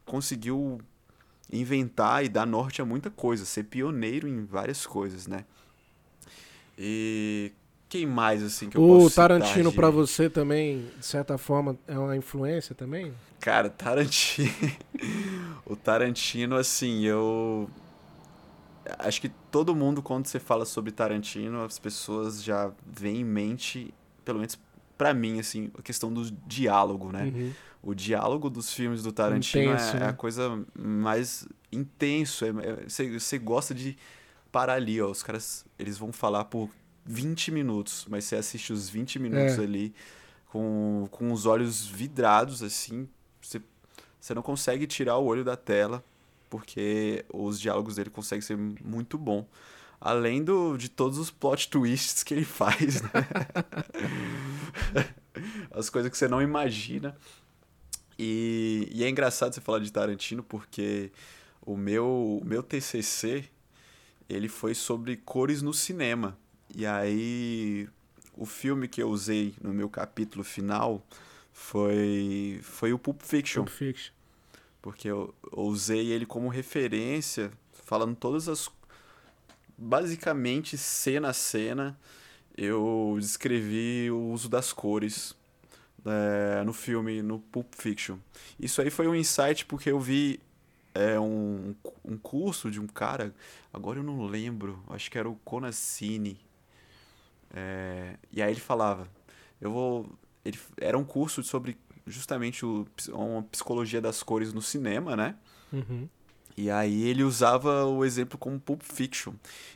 conseguiu 0.05 0.79
inventar 1.51 2.23
e 2.25 2.29
dar 2.29 2.45
norte 2.47 2.81
a 2.81 2.85
muita 2.85 3.09
coisa, 3.11 3.45
ser 3.45 3.63
pioneiro 3.65 4.27
em 4.27 4.45
várias 4.45 4.85
coisas, 4.85 5.27
né? 5.27 5.45
E 6.77 7.51
quem 7.89 8.05
mais, 8.05 8.43
assim, 8.43 8.69
que 8.69 8.77
eu 8.77 8.83
O 8.83 8.87
posso 8.97 9.09
citar 9.09 9.29
Tarantino 9.29 9.69
de- 9.69 9.75
pra 9.75 9.89
você 9.89 10.29
também, 10.29 10.85
de 10.99 11.05
certa 11.05 11.37
forma, 11.37 11.77
é 11.87 11.97
uma 11.97 12.15
influência 12.17 12.75
também? 12.75 13.13
Cara, 13.39 13.69
Tarantino. 13.69 14.49
o 15.65 15.75
Tarantino, 15.75 16.55
assim, 16.55 17.03
eu. 17.05 17.69
Acho 18.99 19.19
que 19.19 19.29
todo 19.51 19.75
mundo, 19.75 20.01
quando 20.01 20.27
você 20.27 20.39
fala 20.39 20.65
sobre 20.65 20.91
Tarantino, 20.91 21.61
as 21.63 21.77
pessoas 21.77 22.41
já 22.41 22.71
vêm 22.85 23.17
em 23.17 23.23
mente, 23.25 23.93
pelo 24.23 24.39
menos 24.39 24.57
pra 24.97 25.13
mim, 25.13 25.39
assim, 25.39 25.69
a 25.77 25.81
questão 25.81 26.11
do 26.11 26.29
diálogo, 26.47 27.11
né? 27.11 27.23
Uhum. 27.25 27.51
O 27.83 27.93
diálogo 27.93 28.49
dos 28.49 28.73
filmes 28.73 29.03
do 29.03 29.11
Tarantino 29.11 29.71
Intenso, 29.73 29.93
é, 29.93 29.97
é 29.97 29.99
né? 29.99 30.05
a 30.07 30.13
coisa 30.13 30.65
mais 30.77 31.45
intenso. 31.71 32.45
é- 32.45 32.49
é- 32.49 32.89
Você 32.89 33.19
você 33.19 33.37
gosta 33.37 33.73
de 33.75 33.97
parar 34.51 34.73
ali, 34.73 35.01
ó. 35.01 35.09
Os 35.11 35.21
caras, 35.21 35.65
eles 35.77 35.97
vão 35.97 36.11
falar 36.13 36.45
por 36.45 36.69
20 37.07 37.51
minutos, 37.51 38.05
mas 38.09 38.25
você 38.25 38.35
assiste 38.35 38.73
os 38.73 38.89
20 38.89 39.19
minutos 39.19 39.57
É. 39.57 39.63
ali 39.63 39.93
com, 40.47 41.07
com 41.11 41.31
os 41.31 41.45
olhos 41.45 41.85
vidrados, 41.85 42.61
assim. 42.61 43.07
Você 43.41 43.61
você 44.19 44.33
não 44.33 44.41
consegue 44.41 44.85
tirar 44.85 45.17
o 45.17 45.25
olho 45.25 45.43
da 45.43 45.55
tela, 45.55 46.03
porque 46.49 47.23
os 47.33 47.59
diálogos 47.59 47.95
dele 47.95 48.09
conseguem 48.09 48.41
ser 48.41 48.57
muito 48.57 49.17
bom. 49.17 49.47
Além 50.01 50.43
do, 50.43 50.77
de 50.77 50.89
todos 50.89 51.17
os 51.17 51.31
plot 51.31 51.69
twists 51.69 52.23
que 52.23 52.33
ele 52.33 52.43
faz, 52.43 53.01
né? 53.01 53.09
As 55.71 55.89
coisas 55.89 56.11
que 56.11 56.17
você 56.17 56.27
não 56.27 56.41
imagina. 56.41 57.15
E, 58.19 58.89
e, 58.91 59.03
é 59.03 59.09
engraçado 59.09 59.53
você 59.53 59.61
falar 59.61 59.79
de 59.79 59.91
Tarantino, 59.91 60.43
porque 60.43 61.11
o 61.61 61.77
meu, 61.77 62.39
o 62.41 62.43
meu 62.43 62.63
TCC, 62.63 63.45
ele 64.27 64.49
foi 64.49 64.73
sobre 64.73 65.15
cores 65.15 65.61
no 65.61 65.73
cinema. 65.73 66.37
E 66.75 66.85
aí, 66.85 67.87
o 68.35 68.45
filme 68.45 68.87
que 68.87 69.01
eu 69.01 69.09
usei 69.09 69.55
no 69.61 69.73
meu 69.73 69.89
capítulo 69.89 70.43
final 70.43 71.05
foi, 71.51 72.59
foi 72.63 72.93
o 72.93 72.99
Pulp 72.99 73.21
Fiction. 73.21 73.63
Pulp 73.63 73.75
Fiction. 73.75 74.13
Porque 74.81 75.09
eu, 75.09 75.33
eu 75.51 75.63
usei 75.63 76.11
ele 76.11 76.25
como 76.25 76.47
referência, 76.49 77.51
falando 77.71 78.15
todas 78.15 78.47
as 78.47 78.69
basicamente, 79.77 80.77
cena 80.77 81.29
a 81.29 81.33
cena, 81.33 81.97
eu 82.57 83.15
descrevi 83.19 84.09
o 84.09 84.31
uso 84.31 84.49
das 84.49 84.73
cores 84.73 85.35
é, 86.05 86.63
no 86.63 86.73
filme, 86.73 87.21
no 87.21 87.39
Pulp 87.39 87.73
Fiction. 87.75 88.17
Isso 88.59 88.81
aí 88.81 88.89
foi 88.89 89.07
um 89.07 89.13
insight 89.13 89.65
porque 89.65 89.91
eu 89.91 89.99
vi 89.99 90.39
é, 90.95 91.19
um, 91.19 91.75
um 92.03 92.17
curso 92.17 92.71
de 92.71 92.79
um 92.79 92.87
cara, 92.87 93.33
agora 93.71 93.99
eu 93.99 94.03
não 94.03 94.25
lembro, 94.25 94.81
acho 94.89 95.11
que 95.11 95.17
era 95.17 95.29
o 95.29 95.35
Conacini. 95.45 96.39
É, 97.53 98.15
e 98.31 98.41
aí 98.41 98.51
ele 98.51 98.59
falava, 98.59 99.07
eu 99.59 99.71
vou. 99.71 100.09
Ele, 100.43 100.59
era 100.79 100.97
um 100.97 101.03
curso 101.03 101.43
sobre 101.43 101.77
justamente 102.05 102.65
o, 102.65 102.87
uma 103.09 103.43
psicologia 103.43 104.01
das 104.01 104.23
cores 104.23 104.53
no 104.53 104.61
cinema, 104.61 105.15
né? 105.15 105.35
Uhum. 105.71 106.07
E 106.57 106.71
aí 106.71 107.03
ele 107.03 107.23
usava 107.23 107.85
o 107.85 108.03
exemplo 108.03 108.35
como 108.35 108.59
Pulp 108.59 108.81
Fiction. 108.81 109.33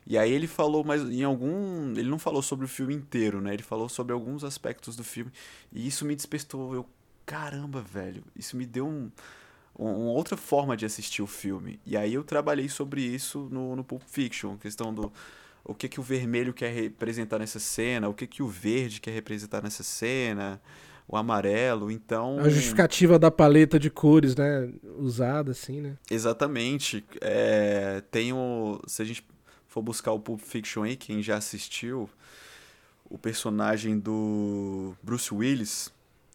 E 0.07 0.17
aí 0.17 0.31
ele 0.31 0.47
falou, 0.47 0.83
mas 0.83 1.03
em 1.03 1.23
algum. 1.23 1.91
Ele 1.91 2.09
não 2.09 2.17
falou 2.17 2.41
sobre 2.41 2.65
o 2.65 2.67
filme 2.67 2.95
inteiro, 2.95 3.39
né? 3.39 3.53
Ele 3.53 3.61
falou 3.61 3.87
sobre 3.87 4.13
alguns 4.13 4.43
aspectos 4.43 4.95
do 4.95 5.03
filme. 5.03 5.31
E 5.71 5.85
isso 5.87 6.03
me 6.05 6.15
despertou. 6.15 6.73
Eu, 6.73 6.89
caramba, 7.23 7.81
velho. 7.81 8.23
Isso 8.35 8.57
me 8.57 8.65
deu 8.65 8.87
um, 8.87 9.11
uma 9.75 10.11
outra 10.11 10.35
forma 10.35 10.75
de 10.75 10.83
assistir 10.83 11.21
o 11.21 11.27
filme. 11.27 11.79
E 11.85 11.95
aí 11.95 12.15
eu 12.15 12.23
trabalhei 12.23 12.67
sobre 12.67 13.01
isso 13.01 13.47
no, 13.51 13.75
no 13.75 13.83
Pulp 13.83 14.01
Fiction. 14.07 14.57
Questão 14.57 14.91
do. 14.91 15.13
O 15.63 15.73
que, 15.73 15.87
que 15.87 15.99
o 15.99 16.03
vermelho 16.03 16.53
quer 16.53 16.73
representar 16.73 17.39
nessa 17.39 17.59
cena, 17.59 18.09
o 18.09 18.13
que, 18.13 18.25
que 18.25 18.41
o 18.41 18.47
verde 18.47 18.99
quer 18.99 19.11
representar 19.11 19.61
nessa 19.61 19.83
cena 19.83 20.61
o 21.07 21.17
amarelo, 21.17 21.91
então... 21.91 22.39
A 22.39 22.47
justificativa 22.47 23.19
da 23.19 23.29
paleta 23.29 23.77
de 23.77 23.89
cores, 23.89 24.33
né, 24.33 24.69
usada 24.97 25.51
assim, 25.51 25.81
né? 25.81 25.97
Exatamente. 26.09 27.03
É, 27.19 28.01
tem 28.09 28.31
o... 28.31 28.79
Se 28.87 29.01
a 29.01 29.05
gente 29.05 29.25
for 29.67 29.81
buscar 29.81 30.13
o 30.13 30.19
Pulp 30.19 30.39
Fiction 30.39 30.83
aí, 30.83 30.95
quem 30.95 31.21
já 31.21 31.35
assistiu, 31.35 32.09
o 33.09 33.17
personagem 33.17 33.99
do 33.99 34.95
Bruce 35.03 35.33
Willis, 35.33 35.91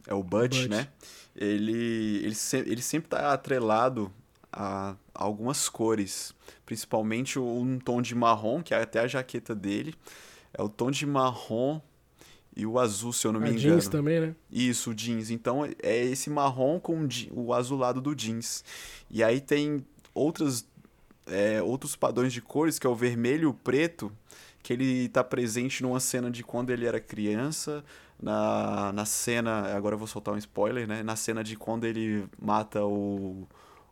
é 0.06 0.12
o 0.12 0.22
Butch, 0.22 0.62
Butch. 0.62 0.68
né? 0.68 0.88
Ele, 1.34 2.20
ele, 2.22 2.34
se, 2.34 2.58
ele 2.58 2.82
sempre 2.82 3.08
tá 3.08 3.32
atrelado 3.32 4.12
a 4.52 4.96
algumas 5.14 5.68
cores, 5.68 6.35
principalmente 6.64 7.38
um 7.38 7.78
tom 7.78 8.00
de 8.00 8.14
marrom, 8.14 8.62
que 8.62 8.74
é 8.74 8.80
até 8.80 9.00
a 9.00 9.06
jaqueta 9.06 9.54
dele, 9.54 9.94
é 10.52 10.62
o 10.62 10.68
tom 10.68 10.90
de 10.90 11.06
marrom 11.06 11.80
e 12.56 12.64
o 12.64 12.78
azul, 12.78 13.12
se 13.12 13.26
eu 13.26 13.32
não 13.32 13.40
me 13.40 13.48
a 13.48 13.50
engano. 13.50 13.74
jeans 13.74 13.88
também, 13.88 14.20
né? 14.20 14.35
Isso, 14.50 14.90
o 14.90 14.94
jeans. 14.94 15.30
Então 15.30 15.64
é 15.82 16.04
esse 16.04 16.30
marrom 16.30 16.80
com 16.80 17.06
o 17.32 17.52
azulado 17.52 18.00
do 18.00 18.14
jeans. 18.14 18.64
E 19.11 19.22
aí 19.22 19.40
tem 19.40 19.85
outras, 20.14 20.66
é, 21.26 21.61
outros 21.62 21.94
padrões 21.94 22.32
de 22.32 22.40
cores, 22.40 22.78
que 22.78 22.87
é 22.87 22.90
o 22.90 22.94
vermelho 22.94 23.42
e 23.42 23.46
o 23.46 23.54
preto, 23.54 24.11
que 24.62 24.72
ele 24.72 25.04
está 25.04 25.22
presente 25.22 25.82
numa 25.82 26.00
cena 26.00 26.30
de 26.30 26.42
quando 26.42 26.70
ele 26.70 26.87
era 26.87 26.98
criança, 26.98 27.85
na, 28.20 28.90
na 28.92 29.04
cena, 29.04 29.76
agora 29.76 29.94
eu 29.94 29.98
vou 29.98 30.09
soltar 30.09 30.32
um 30.32 30.38
spoiler, 30.38 30.88
né? 30.88 31.02
Na 31.02 31.14
cena 31.14 31.44
de 31.44 31.56
quando 31.56 31.85
ele 31.85 32.26
mata 32.40 32.82
o 32.82 33.46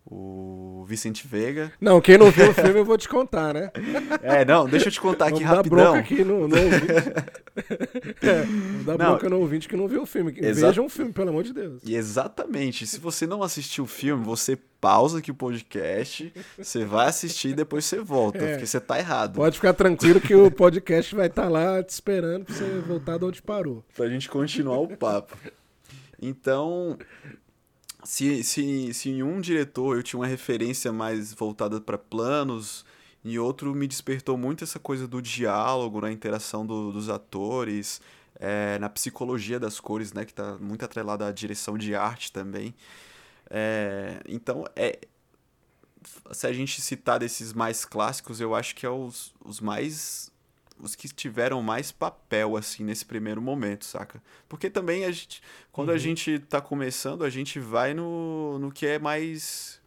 o 0.06 0.84
Vicente 0.86 1.26
Veiga. 1.26 1.72
Não, 1.80 2.00
quem 2.00 2.18
não 2.18 2.30
viu 2.30 2.50
o 2.50 2.54
filme 2.54 2.78
eu 2.78 2.84
vou 2.84 2.98
te 2.98 3.08
contar, 3.08 3.54
né? 3.54 3.70
É, 4.22 4.44
não, 4.44 4.66
deixa 4.66 4.88
eu 4.88 4.92
te 4.92 5.00
contar 5.00 5.26
aqui 5.26 5.42
Vamos 5.42 5.56
rapidão. 5.56 5.78
Dar 5.78 5.84
bronca 5.84 5.98
aqui 5.98 6.24
no, 6.24 6.48
no 6.48 6.56
ouvinte. 6.56 6.86
é, 8.22 8.84
dar 8.84 8.98
não, 8.98 9.10
bronca 9.10 9.28
no 9.28 9.38
ouvinte 9.38 9.68
que 9.68 9.76
não 9.76 9.86
viu 9.86 10.02
o 10.02 10.06
filme. 10.06 10.34
Exa... 10.36 10.68
Veja 10.68 10.82
um 10.82 10.88
filme, 10.88 11.12
pelo 11.12 11.30
amor 11.30 11.44
de 11.44 11.52
Deus. 11.52 11.82
E 11.84 11.94
exatamente. 11.94 12.86
Se 12.86 12.98
você 12.98 13.26
não 13.26 13.42
assistiu 13.42 13.84
o 13.84 13.86
filme, 13.86 14.24
você 14.24 14.56
pausa 14.80 15.18
aqui 15.18 15.30
o 15.30 15.34
podcast, 15.34 16.32
você 16.58 16.84
vai 16.84 17.08
assistir 17.08 17.48
e 17.48 17.54
depois 17.54 17.84
você 17.84 18.00
volta, 18.00 18.38
é, 18.38 18.50
porque 18.52 18.66
você 18.66 18.80
tá 18.80 18.98
errado. 18.98 19.36
Pode 19.36 19.56
ficar 19.56 19.72
tranquilo 19.72 20.20
que 20.20 20.34
o 20.34 20.50
podcast 20.50 21.14
vai 21.14 21.28
estar 21.28 21.44
tá 21.44 21.48
lá 21.48 21.82
te 21.82 21.90
esperando 21.90 22.44
pra 22.44 22.54
você 22.54 22.64
voltar 22.80 23.18
de 23.18 23.24
onde 23.24 23.42
parou. 23.42 23.84
Pra 23.96 24.08
gente 24.08 24.28
continuar 24.28 24.78
o 24.78 24.88
papo. 24.96 25.36
Então, 26.20 26.98
se, 28.04 28.44
se, 28.44 28.94
se 28.94 29.10
em 29.10 29.22
um 29.22 29.40
diretor 29.40 29.96
eu 29.96 30.02
tinha 30.02 30.20
uma 30.20 30.26
referência 30.26 30.92
mais 30.92 31.32
voltada 31.32 31.80
para 31.80 31.98
planos, 31.98 32.84
em 33.24 33.38
outro 33.38 33.74
me 33.74 33.86
despertou 33.86 34.36
muito 34.36 34.62
essa 34.64 34.78
coisa 34.78 35.08
do 35.08 35.22
diálogo, 35.22 36.00
na 36.00 36.12
interação 36.12 36.66
do, 36.66 36.92
dos 36.92 37.08
atores, 37.08 38.00
é, 38.36 38.78
na 38.78 38.88
psicologia 38.88 39.58
das 39.58 39.80
cores, 39.80 40.12
né, 40.12 40.24
que 40.24 40.32
está 40.32 40.58
muito 40.58 40.84
atrelada 40.84 41.26
à 41.26 41.32
direção 41.32 41.78
de 41.78 41.94
arte 41.94 42.30
também. 42.30 42.74
É, 43.50 44.20
então, 44.28 44.64
é, 44.76 44.98
se 46.32 46.46
a 46.46 46.52
gente 46.52 46.80
citar 46.82 47.18
desses 47.18 47.52
mais 47.52 47.84
clássicos, 47.84 48.40
eu 48.40 48.54
acho 48.54 48.74
que 48.74 48.84
é 48.84 48.90
os, 48.90 49.34
os 49.44 49.60
mais 49.60 50.30
os 50.78 50.94
que 50.94 51.08
tiveram 51.08 51.62
mais 51.62 51.92
papel, 51.92 52.56
assim, 52.56 52.84
nesse 52.84 53.04
primeiro 53.04 53.40
momento, 53.40 53.84
saca? 53.84 54.22
Porque 54.48 54.68
também 54.68 55.04
a 55.04 55.10
gente, 55.10 55.42
quando 55.70 55.88
uhum. 55.88 55.94
a 55.94 55.98
gente 55.98 56.38
tá 56.40 56.60
começando, 56.60 57.24
a 57.24 57.30
gente 57.30 57.58
vai 57.58 57.94
no, 57.94 58.58
no 58.58 58.72
que 58.72 58.86
é 58.86 58.98
mais. 58.98 59.82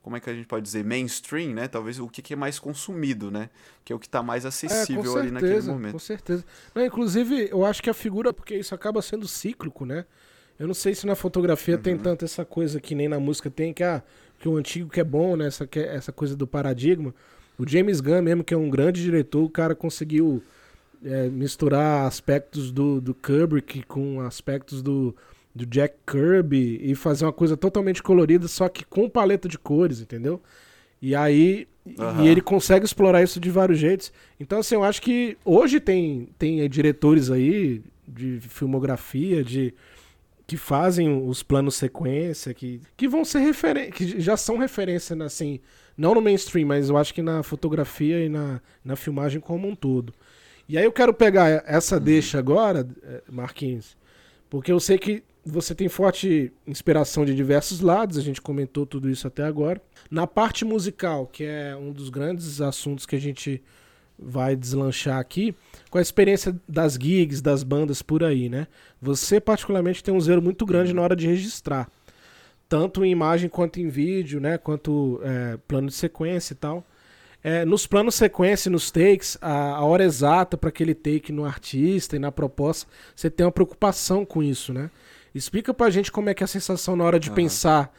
Como 0.00 0.16
é 0.16 0.20
que 0.20 0.28
a 0.28 0.34
gente 0.34 0.46
pode 0.46 0.64
dizer? 0.64 0.84
Mainstream, 0.84 1.54
né? 1.54 1.68
Talvez 1.68 2.00
o 2.00 2.08
que, 2.08 2.32
é 2.32 2.36
mais 2.36 2.58
consumido, 2.58 3.30
né? 3.30 3.50
Que 3.84 3.92
é 3.92 3.96
o 3.96 4.00
que 4.00 4.08
tá 4.08 4.20
mais 4.20 4.44
acessível 4.44 5.02
é, 5.02 5.04
certeza, 5.04 5.20
ali 5.20 5.30
naquele 5.30 5.62
momento. 5.62 5.92
Com 5.92 5.98
certeza. 5.98 6.44
Não, 6.74 6.84
inclusive, 6.84 7.48
eu 7.50 7.64
acho 7.64 7.80
que 7.80 7.88
a 7.88 7.94
figura, 7.94 8.32
porque 8.32 8.56
isso 8.56 8.74
acaba 8.74 9.00
sendo 9.00 9.28
cíclico, 9.28 9.86
né? 9.86 10.04
Eu 10.58 10.66
não 10.66 10.74
sei 10.74 10.94
se 10.94 11.06
na 11.06 11.14
fotografia 11.14 11.76
uhum. 11.76 11.82
tem 11.82 11.96
tanto 11.96 12.24
essa 12.24 12.44
coisa 12.44 12.80
que 12.80 12.96
nem 12.96 13.08
na 13.08 13.20
música 13.20 13.48
tem, 13.48 13.72
que, 13.72 13.84
ah, 13.84 14.02
que 14.40 14.48
o 14.48 14.56
antigo 14.56 14.90
que 14.90 15.00
é 15.00 15.04
bom, 15.04 15.36
né? 15.36 15.46
Essa, 15.46 15.68
que 15.68 15.78
é, 15.78 15.94
essa 15.94 16.10
coisa 16.10 16.34
do 16.34 16.46
paradigma. 16.48 17.14
O 17.58 17.68
James 17.68 18.00
Gunn 18.00 18.22
mesmo, 18.22 18.44
que 18.44 18.54
é 18.54 18.56
um 18.56 18.70
grande 18.70 19.02
diretor, 19.02 19.44
o 19.44 19.50
cara 19.50 19.74
conseguiu 19.74 20.42
é, 21.04 21.28
misturar 21.28 22.06
aspectos 22.06 22.70
do, 22.70 23.00
do 23.00 23.14
Kubrick 23.14 23.82
com 23.84 24.20
aspectos 24.20 24.82
do, 24.82 25.14
do 25.54 25.66
Jack 25.66 25.96
Kirby 26.06 26.80
e 26.82 26.94
fazer 26.94 27.24
uma 27.24 27.32
coisa 27.32 27.56
totalmente 27.56 28.02
colorida, 28.02 28.48
só 28.48 28.68
que 28.68 28.84
com 28.84 29.08
paleta 29.08 29.48
de 29.48 29.58
cores, 29.58 30.00
entendeu? 30.00 30.40
E 31.00 31.14
aí 31.14 31.66
uhum. 31.86 32.24
e 32.24 32.28
ele 32.28 32.40
consegue 32.40 32.84
explorar 32.84 33.22
isso 33.22 33.40
de 33.40 33.50
vários 33.50 33.78
jeitos. 33.78 34.12
Então, 34.38 34.60
assim, 34.60 34.74
eu 34.74 34.84
acho 34.84 35.02
que 35.02 35.36
hoje 35.44 35.80
tem, 35.80 36.28
tem 36.38 36.68
diretores 36.68 37.30
aí 37.30 37.82
de 38.06 38.40
filmografia, 38.40 39.42
de 39.42 39.74
que 40.46 40.56
fazem 40.56 41.26
os 41.26 41.42
planos 41.42 41.76
sequência, 41.76 42.52
que, 42.52 42.80
que 42.96 43.08
vão 43.08 43.24
ser 43.24 43.40
referência, 43.40 43.92
que 43.92 44.20
já 44.20 44.36
são 44.36 44.58
referência, 44.58 45.16
assim, 45.24 45.60
não 45.96 46.14
no 46.14 46.20
mainstream, 46.20 46.66
mas 46.66 46.88
eu 46.88 46.96
acho 46.96 47.14
que 47.14 47.22
na 47.22 47.42
fotografia 47.42 48.24
e 48.24 48.28
na, 48.28 48.60
na 48.84 48.96
filmagem 48.96 49.40
como 49.40 49.68
um 49.68 49.74
todo. 49.74 50.12
E 50.68 50.78
aí 50.78 50.84
eu 50.84 50.92
quero 50.92 51.12
pegar 51.12 51.62
essa 51.66 51.96
uhum. 51.96 52.02
deixa 52.02 52.38
agora, 52.38 52.86
eh, 53.02 53.22
Marquinhos, 53.30 53.96
porque 54.48 54.72
eu 54.72 54.80
sei 54.80 54.98
que 54.98 55.22
você 55.44 55.74
tem 55.74 55.88
forte 55.88 56.52
inspiração 56.66 57.24
de 57.24 57.34
diversos 57.34 57.80
lados, 57.80 58.16
a 58.16 58.22
gente 58.22 58.40
comentou 58.40 58.86
tudo 58.86 59.10
isso 59.10 59.26
até 59.26 59.42
agora. 59.42 59.82
Na 60.10 60.26
parte 60.26 60.64
musical, 60.64 61.26
que 61.26 61.44
é 61.44 61.76
um 61.76 61.92
dos 61.92 62.08
grandes 62.10 62.60
assuntos 62.60 63.04
que 63.04 63.16
a 63.16 63.20
gente 63.20 63.62
vai 64.24 64.56
deslanchar 64.56 65.18
aqui, 65.18 65.54
com 65.90 65.98
a 65.98 66.02
experiência 66.02 66.54
das 66.68 66.94
gigs, 66.94 67.42
das 67.42 67.62
bandas 67.62 68.02
por 68.02 68.24
aí, 68.24 68.48
né? 68.48 68.66
Você 69.00 69.40
particularmente 69.40 70.02
tem 70.02 70.14
um 70.14 70.20
zelo 70.20 70.42
muito 70.42 70.64
grande 70.64 70.90
uhum. 70.90 70.96
na 70.96 71.02
hora 71.02 71.16
de 71.16 71.26
registrar 71.26 71.88
tanto 72.72 73.04
em 73.04 73.10
imagem 73.10 73.50
quanto 73.50 73.78
em 73.80 73.88
vídeo, 73.90 74.40
né? 74.40 74.56
Quanto 74.56 75.20
é, 75.22 75.58
plano 75.68 75.88
de 75.88 75.94
sequência 75.94 76.54
e 76.54 76.56
tal. 76.56 76.82
É, 77.44 77.66
nos 77.66 77.86
planos 77.86 78.14
sequência, 78.14 78.70
nos 78.70 78.90
takes, 78.90 79.36
a, 79.42 79.74
a 79.74 79.84
hora 79.84 80.02
exata 80.02 80.56
para 80.56 80.70
aquele 80.70 80.94
take 80.94 81.32
no 81.32 81.44
artista 81.44 82.16
e 82.16 82.18
na 82.18 82.32
proposta, 82.32 82.90
você 83.14 83.28
tem 83.28 83.44
uma 83.44 83.52
preocupação 83.52 84.24
com 84.24 84.42
isso, 84.42 84.72
né? 84.72 84.90
Explica 85.34 85.74
pra 85.74 85.90
gente 85.90 86.10
como 86.10 86.30
é 86.30 86.34
que 86.34 86.42
é 86.42 86.46
a 86.46 86.48
sensação 86.48 86.96
na 86.96 87.04
hora 87.04 87.20
de 87.20 87.28
uhum. 87.28 87.34
pensar 87.34 87.94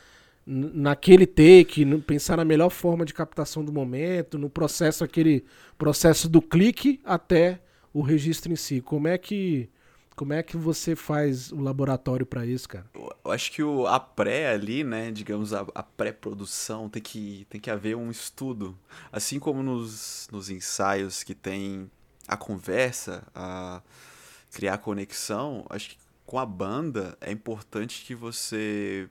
naquele 0.46 1.26
take, 1.26 1.86
pensar 2.02 2.38
na 2.38 2.46
melhor 2.46 2.70
forma 2.70 3.06
de 3.06 3.14
captação 3.14 3.64
do 3.64 3.72
momento, 3.72 4.38
no 4.38 4.50
processo, 4.50 5.04
aquele 5.04 5.46
processo 5.78 6.28
do 6.28 6.42
clique 6.42 7.00
até 7.04 7.62
o 7.94 8.02
registro 8.02 8.52
em 8.52 8.56
si. 8.56 8.82
Como 8.82 9.08
é 9.08 9.18
que 9.18 9.70
Como 10.16 10.34
é 10.34 10.44
que 10.44 10.58
você 10.58 10.96
faz 10.96 11.52
o 11.52 11.60
laboratório 11.60 12.26
para 12.26 12.46
isso, 12.46 12.68
cara? 12.68 12.86
Eu 12.94 13.32
acho 13.32 13.52
que 13.52 13.64
o, 13.64 13.88
a 13.88 14.00
pré 14.00 14.52
ali, 14.52 14.84
né, 14.84 15.12
digamos, 15.12 15.54
a, 15.54 15.66
a 15.74 15.82
pré-produção, 15.82 16.90
tem 16.90 17.02
que, 17.02 17.48
tem 17.50 17.60
que 17.60 17.72
haver 17.72 17.96
um 17.96 18.12
estudo. 18.12 18.78
Assim 19.12 19.40
como 19.40 19.64
nos, 19.64 20.28
nos 20.32 20.50
ensaios 20.50 21.24
que 21.24 21.34
tem 21.34 21.90
a 22.28 22.38
conversa, 22.38 23.24
a 23.34 23.82
criar 24.52 24.78
conexão, 24.78 25.66
acho 25.70 25.90
que 25.92 25.98
com 26.26 26.38
a 26.38 26.46
banda 26.46 27.18
é 27.20 27.32
importante 27.32 28.06
que 28.06 28.14
você 28.14 29.10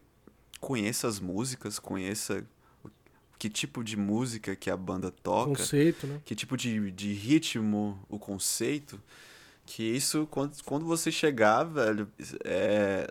conheça 0.62 1.08
as 1.08 1.18
músicas, 1.18 1.80
conheça 1.80 2.46
que 3.36 3.50
tipo 3.50 3.82
de 3.82 3.96
música 3.96 4.54
que 4.54 4.70
a 4.70 4.76
banda 4.76 5.10
toca, 5.10 5.56
conceito, 5.56 6.06
né? 6.06 6.20
que 6.24 6.36
tipo 6.36 6.56
de, 6.56 6.92
de 6.92 7.12
ritmo, 7.12 8.00
o 8.08 8.16
conceito, 8.16 9.02
que 9.66 9.82
isso, 9.82 10.28
quando, 10.30 10.62
quando 10.62 10.86
você 10.86 11.10
chegar, 11.10 11.64
velho, 11.64 12.08
é, 12.44 13.08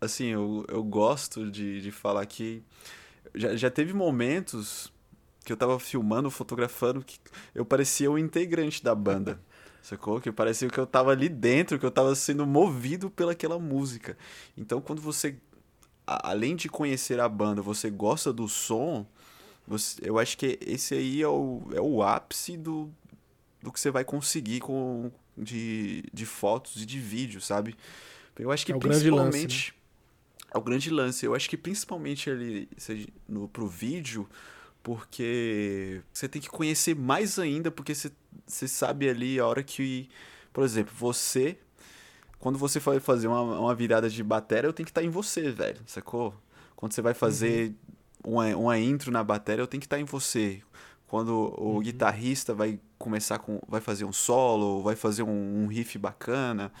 assim, 0.00 0.26
eu, 0.26 0.66
eu 0.68 0.82
gosto 0.82 1.48
de, 1.48 1.80
de 1.80 1.92
falar 1.92 2.26
que 2.26 2.64
já, 3.32 3.54
já 3.54 3.70
teve 3.70 3.92
momentos 3.92 4.92
que 5.44 5.52
eu 5.52 5.56
tava 5.56 5.78
filmando, 5.78 6.32
fotografando, 6.32 7.04
que 7.04 7.16
eu 7.54 7.64
parecia 7.64 8.10
um 8.10 8.18
integrante 8.18 8.82
da 8.82 8.94
banda. 8.94 9.40
Sacou? 9.82 10.20
Que 10.20 10.32
parecia 10.32 10.68
que 10.68 10.78
eu 10.78 10.86
tava 10.86 11.12
ali 11.12 11.28
dentro, 11.28 11.78
que 11.78 11.86
eu 11.86 11.90
tava 11.90 12.14
sendo 12.16 12.44
movido 12.44 13.08
pelaquela 13.08 13.58
música. 13.58 14.16
Então, 14.56 14.80
quando 14.80 15.00
você, 15.00 15.36
além 16.06 16.56
de 16.56 16.68
conhecer 16.68 17.20
a 17.20 17.28
banda, 17.28 17.62
você 17.62 17.90
gosta 17.90 18.32
do 18.32 18.48
som, 18.48 19.06
você, 19.66 20.00
eu 20.02 20.18
acho 20.18 20.36
que 20.36 20.58
esse 20.60 20.94
aí 20.94 21.22
é 21.22 21.28
o, 21.28 21.62
é 21.72 21.80
o 21.80 22.02
ápice 22.02 22.56
do, 22.56 22.90
do 23.62 23.72
que 23.72 23.80
você 23.80 23.90
vai 23.90 24.04
conseguir 24.04 24.60
com, 24.60 25.10
de, 25.36 26.04
de 26.12 26.26
fotos 26.26 26.82
e 26.82 26.86
de 26.86 26.98
vídeo, 26.98 27.40
sabe? 27.40 27.76
Eu 28.38 28.50
acho 28.50 28.66
que 28.66 28.72
é 28.72 28.78
principalmente. 28.78 29.40
Lance, 29.40 29.72
né? 29.72 29.82
É 30.54 30.58
o 30.58 30.60
grande 30.60 30.90
lance. 30.90 31.24
Eu 31.24 31.34
acho 31.34 31.48
que 31.48 31.56
principalmente 31.56 32.28
ali 32.28 32.68
no, 33.28 33.48
pro 33.48 33.66
vídeo, 33.66 34.28
porque 34.82 36.02
você 36.12 36.28
tem 36.28 36.42
que 36.42 36.48
conhecer 36.48 36.94
mais 36.94 37.38
ainda, 37.38 37.70
porque 37.70 37.94
você, 37.94 38.10
você 38.46 38.68
sabe 38.68 39.08
ali 39.08 39.38
a 39.38 39.46
hora 39.46 39.62
que. 39.62 40.08
Por 40.52 40.64
exemplo, 40.64 40.92
você. 40.96 41.58
Quando 42.42 42.58
você 42.58 42.78
vai 42.78 43.00
fazer 43.00 43.28
uma, 43.28 43.40
uma 43.40 43.74
virada 43.74 44.10
de 44.10 44.22
bateria, 44.22 44.68
eu 44.68 44.72
tenho 44.74 44.84
que 44.84 44.90
estar 44.90 45.02
em 45.02 45.08
você, 45.08 45.50
velho, 45.50 45.80
sacou? 45.86 46.34
Quando 46.76 46.92
você 46.92 47.00
vai 47.00 47.14
fazer 47.14 47.68
uhum 47.68 47.92
uma, 48.24 48.46
uma 48.56 48.78
intro 48.78 49.10
na 49.10 49.22
bateria, 49.22 49.62
eu 49.62 49.66
tenho 49.66 49.80
que 49.80 49.86
estar 49.86 49.98
em 49.98 50.04
você. 50.04 50.62
Quando 51.06 51.30
o 51.58 51.74
uhum. 51.74 51.80
guitarrista 51.80 52.54
vai 52.54 52.80
começar 52.98 53.38
com. 53.38 53.60
vai 53.68 53.80
fazer 53.80 54.04
um 54.04 54.12
solo, 54.12 54.82
vai 54.82 54.96
fazer 54.96 55.22
um, 55.22 55.64
um 55.64 55.66
riff 55.66 55.98
bacana, 55.98 56.72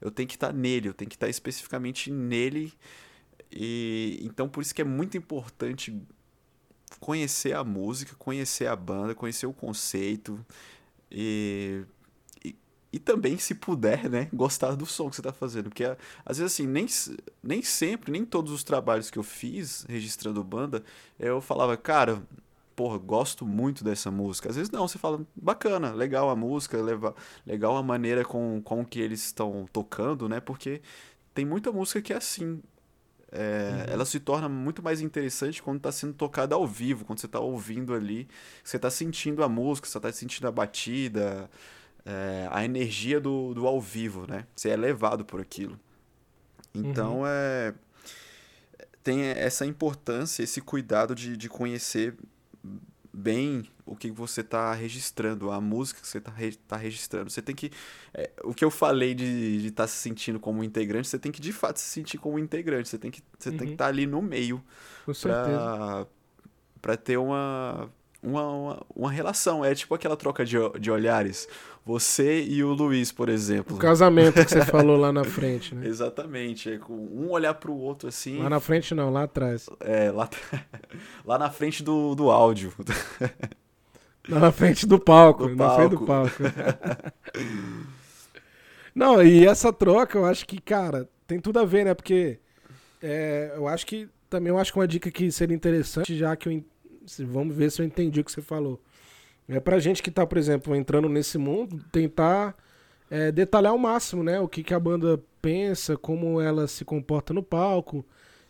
eu 0.00 0.10
tenho 0.10 0.28
que 0.28 0.36
estar 0.36 0.52
nele, 0.52 0.88
eu 0.88 0.94
tenho 0.94 1.08
que 1.08 1.16
estar 1.16 1.28
especificamente 1.28 2.10
nele. 2.10 2.72
E 3.50 4.20
então 4.22 4.48
por 4.48 4.62
isso 4.62 4.74
que 4.74 4.82
é 4.82 4.84
muito 4.84 5.16
importante 5.16 5.96
conhecer 7.00 7.54
a 7.54 7.64
música, 7.64 8.14
conhecer 8.18 8.66
a 8.66 8.76
banda, 8.76 9.14
conhecer 9.14 9.46
o 9.46 9.52
conceito 9.52 10.44
e 11.10 11.82
e 12.92 12.98
também, 12.98 13.36
se 13.36 13.54
puder, 13.54 14.08
né, 14.08 14.28
gostar 14.32 14.74
do 14.74 14.86
som 14.86 15.10
que 15.10 15.16
você 15.16 15.20
está 15.20 15.32
fazendo. 15.32 15.68
Porque, 15.68 15.84
às 16.24 16.38
vezes, 16.38 16.54
assim, 16.54 16.66
nem, 16.66 16.86
nem 17.42 17.62
sempre, 17.62 18.10
nem 18.10 18.24
todos 18.24 18.50
os 18.50 18.64
trabalhos 18.64 19.10
que 19.10 19.18
eu 19.18 19.22
fiz 19.22 19.84
registrando 19.88 20.42
banda, 20.42 20.82
eu 21.18 21.40
falava, 21.40 21.76
cara, 21.76 22.22
porra, 22.74 22.96
gosto 22.96 23.44
muito 23.44 23.84
dessa 23.84 24.10
música. 24.10 24.48
Às 24.48 24.56
vezes 24.56 24.70
não, 24.70 24.86
você 24.86 24.98
fala, 24.98 25.20
bacana, 25.34 25.92
legal 25.92 26.30
a 26.30 26.36
música, 26.36 26.78
legal 27.44 27.76
a 27.76 27.82
maneira 27.82 28.24
com, 28.24 28.62
com 28.62 28.84
que 28.84 29.00
eles 29.00 29.22
estão 29.24 29.68
tocando, 29.72 30.28
né? 30.28 30.40
Porque 30.40 30.80
tem 31.34 31.44
muita 31.44 31.70
música 31.72 32.00
que 32.00 32.12
é 32.12 32.16
assim. 32.16 32.62
É, 33.30 33.84
uhum. 33.88 33.92
Ela 33.94 34.04
se 34.06 34.18
torna 34.18 34.48
muito 34.48 34.82
mais 34.82 35.02
interessante 35.02 35.62
quando 35.62 35.76
está 35.78 35.92
sendo 35.92 36.14
tocada 36.14 36.54
ao 36.54 36.66
vivo, 36.66 37.04
quando 37.04 37.18
você 37.18 37.26
está 37.26 37.40
ouvindo 37.40 37.92
ali, 37.92 38.26
você 38.64 38.76
está 38.76 38.88
sentindo 38.88 39.44
a 39.44 39.48
música, 39.48 39.86
você 39.86 39.98
está 39.98 40.10
sentindo 40.10 40.48
a 40.48 40.52
batida, 40.52 41.50
é, 42.04 42.48
a 42.50 42.64
energia 42.64 43.20
do, 43.20 43.54
do 43.54 43.66
ao 43.66 43.80
vivo, 43.80 44.26
né? 44.26 44.46
Você 44.54 44.70
é 44.70 44.76
levado 44.76 45.24
por 45.24 45.40
aquilo. 45.40 45.78
Então 46.74 47.20
uhum. 47.20 47.26
é 47.26 47.74
tem 49.08 49.22
essa 49.22 49.64
importância, 49.64 50.42
esse 50.42 50.60
cuidado 50.60 51.14
de, 51.14 51.34
de 51.34 51.48
conhecer 51.48 52.14
bem 53.10 53.66
o 53.86 53.96
que 53.96 54.10
você 54.10 54.42
está 54.42 54.74
registrando, 54.74 55.50
a 55.50 55.60
música 55.62 55.98
que 56.00 56.06
você 56.06 56.18
está 56.18 56.30
tá 56.66 56.76
registrando. 56.76 57.30
Você 57.30 57.40
tem 57.40 57.54
que. 57.54 57.70
É, 58.12 58.30
o 58.44 58.52
que 58.52 58.62
eu 58.62 58.70
falei 58.70 59.14
de 59.14 59.66
estar 59.66 59.84
tá 59.84 59.88
se 59.88 59.96
sentindo 59.96 60.38
como 60.38 60.62
integrante, 60.62 61.08
você 61.08 61.18
tem 61.18 61.32
que 61.32 61.40
de 61.40 61.52
fato 61.52 61.78
se 61.78 61.86
sentir 61.86 62.18
como 62.18 62.38
integrante. 62.38 62.88
Você 62.88 62.98
tem 62.98 63.10
que 63.10 63.22
estar 63.38 63.64
uhum. 63.64 63.76
tá 63.76 63.86
ali 63.86 64.06
no 64.06 64.20
meio. 64.20 64.62
Com 65.06 65.14
certeza. 65.14 66.06
Para 66.82 66.96
ter 66.96 67.16
uma, 67.16 67.90
uma, 68.22 68.46
uma, 68.46 68.86
uma, 68.94 69.10
relação. 69.10 69.64
É 69.64 69.74
tipo 69.74 69.94
aquela 69.94 70.16
troca 70.16 70.44
de, 70.44 70.56
de 70.78 70.90
olhares. 70.90 71.48
Você 71.84 72.42
e 72.42 72.62
o 72.62 72.72
Luiz, 72.72 73.10
por 73.10 73.28
exemplo. 73.28 73.76
O 73.76 73.78
casamento 73.78 74.44
que 74.44 74.50
você 74.50 74.64
falou 74.66 74.96
lá 74.96 75.12
na 75.12 75.24
frente, 75.24 75.74
né? 75.74 75.86
Exatamente. 75.86 76.70
É 76.70 76.78
com 76.78 76.94
um 76.94 77.30
olhar 77.30 77.54
pro 77.54 77.74
outro 77.74 78.08
assim. 78.08 78.42
Lá 78.42 78.50
na 78.50 78.60
frente 78.60 78.94
não, 78.94 79.10
lá 79.10 79.24
atrás. 79.24 79.68
É, 79.80 80.10
lá, 80.10 80.28
lá 81.24 81.38
na 81.38 81.50
frente 81.50 81.82
do, 81.82 82.14
do 82.14 82.30
áudio. 82.30 82.72
Lá 84.28 84.40
na 84.40 84.52
frente 84.52 84.86
do 84.86 85.00
palco. 85.00 85.48
Do 85.48 85.56
na 85.56 85.74
frente 85.74 85.90
do 85.92 86.04
palco. 86.04 86.36
não, 88.94 89.22
e 89.22 89.46
essa 89.46 89.72
troca 89.72 90.18
eu 90.18 90.26
acho 90.26 90.46
que, 90.46 90.60
cara, 90.60 91.08
tem 91.26 91.40
tudo 91.40 91.58
a 91.58 91.64
ver, 91.64 91.86
né? 91.86 91.94
Porque 91.94 92.38
é, 93.02 93.52
eu 93.56 93.68
acho 93.68 93.86
que. 93.86 94.08
Também 94.28 94.50
eu 94.50 94.58
acho 94.58 94.70
que 94.70 94.78
uma 94.78 94.86
dica 94.86 95.10
que 95.10 95.32
seria 95.32 95.56
interessante, 95.56 96.16
já 96.16 96.36
que 96.36 96.48
eu. 96.48 96.64
Vamos 97.20 97.56
ver 97.56 97.70
se 97.70 97.82
eu 97.82 97.86
entendi 97.86 98.20
o 98.20 98.24
que 98.24 98.32
você 98.32 98.42
falou 98.42 98.80
é 99.48 99.60
pra 99.60 99.78
gente 99.78 100.02
que 100.02 100.10
tá, 100.10 100.26
por 100.26 100.36
exemplo, 100.36 100.76
entrando 100.76 101.08
nesse 101.08 101.38
mundo, 101.38 101.82
tentar 101.90 102.54
é, 103.10 103.32
detalhar 103.32 103.72
ao 103.72 103.78
máximo, 103.78 104.22
né? 104.22 104.38
O 104.38 104.46
que, 104.46 104.62
que 104.62 104.74
a 104.74 104.80
banda 104.80 105.20
pensa, 105.40 105.96
como 105.96 106.40
ela 106.40 106.66
se 106.66 106.84
comporta 106.84 107.32
no 107.32 107.42
palco. 107.42 108.04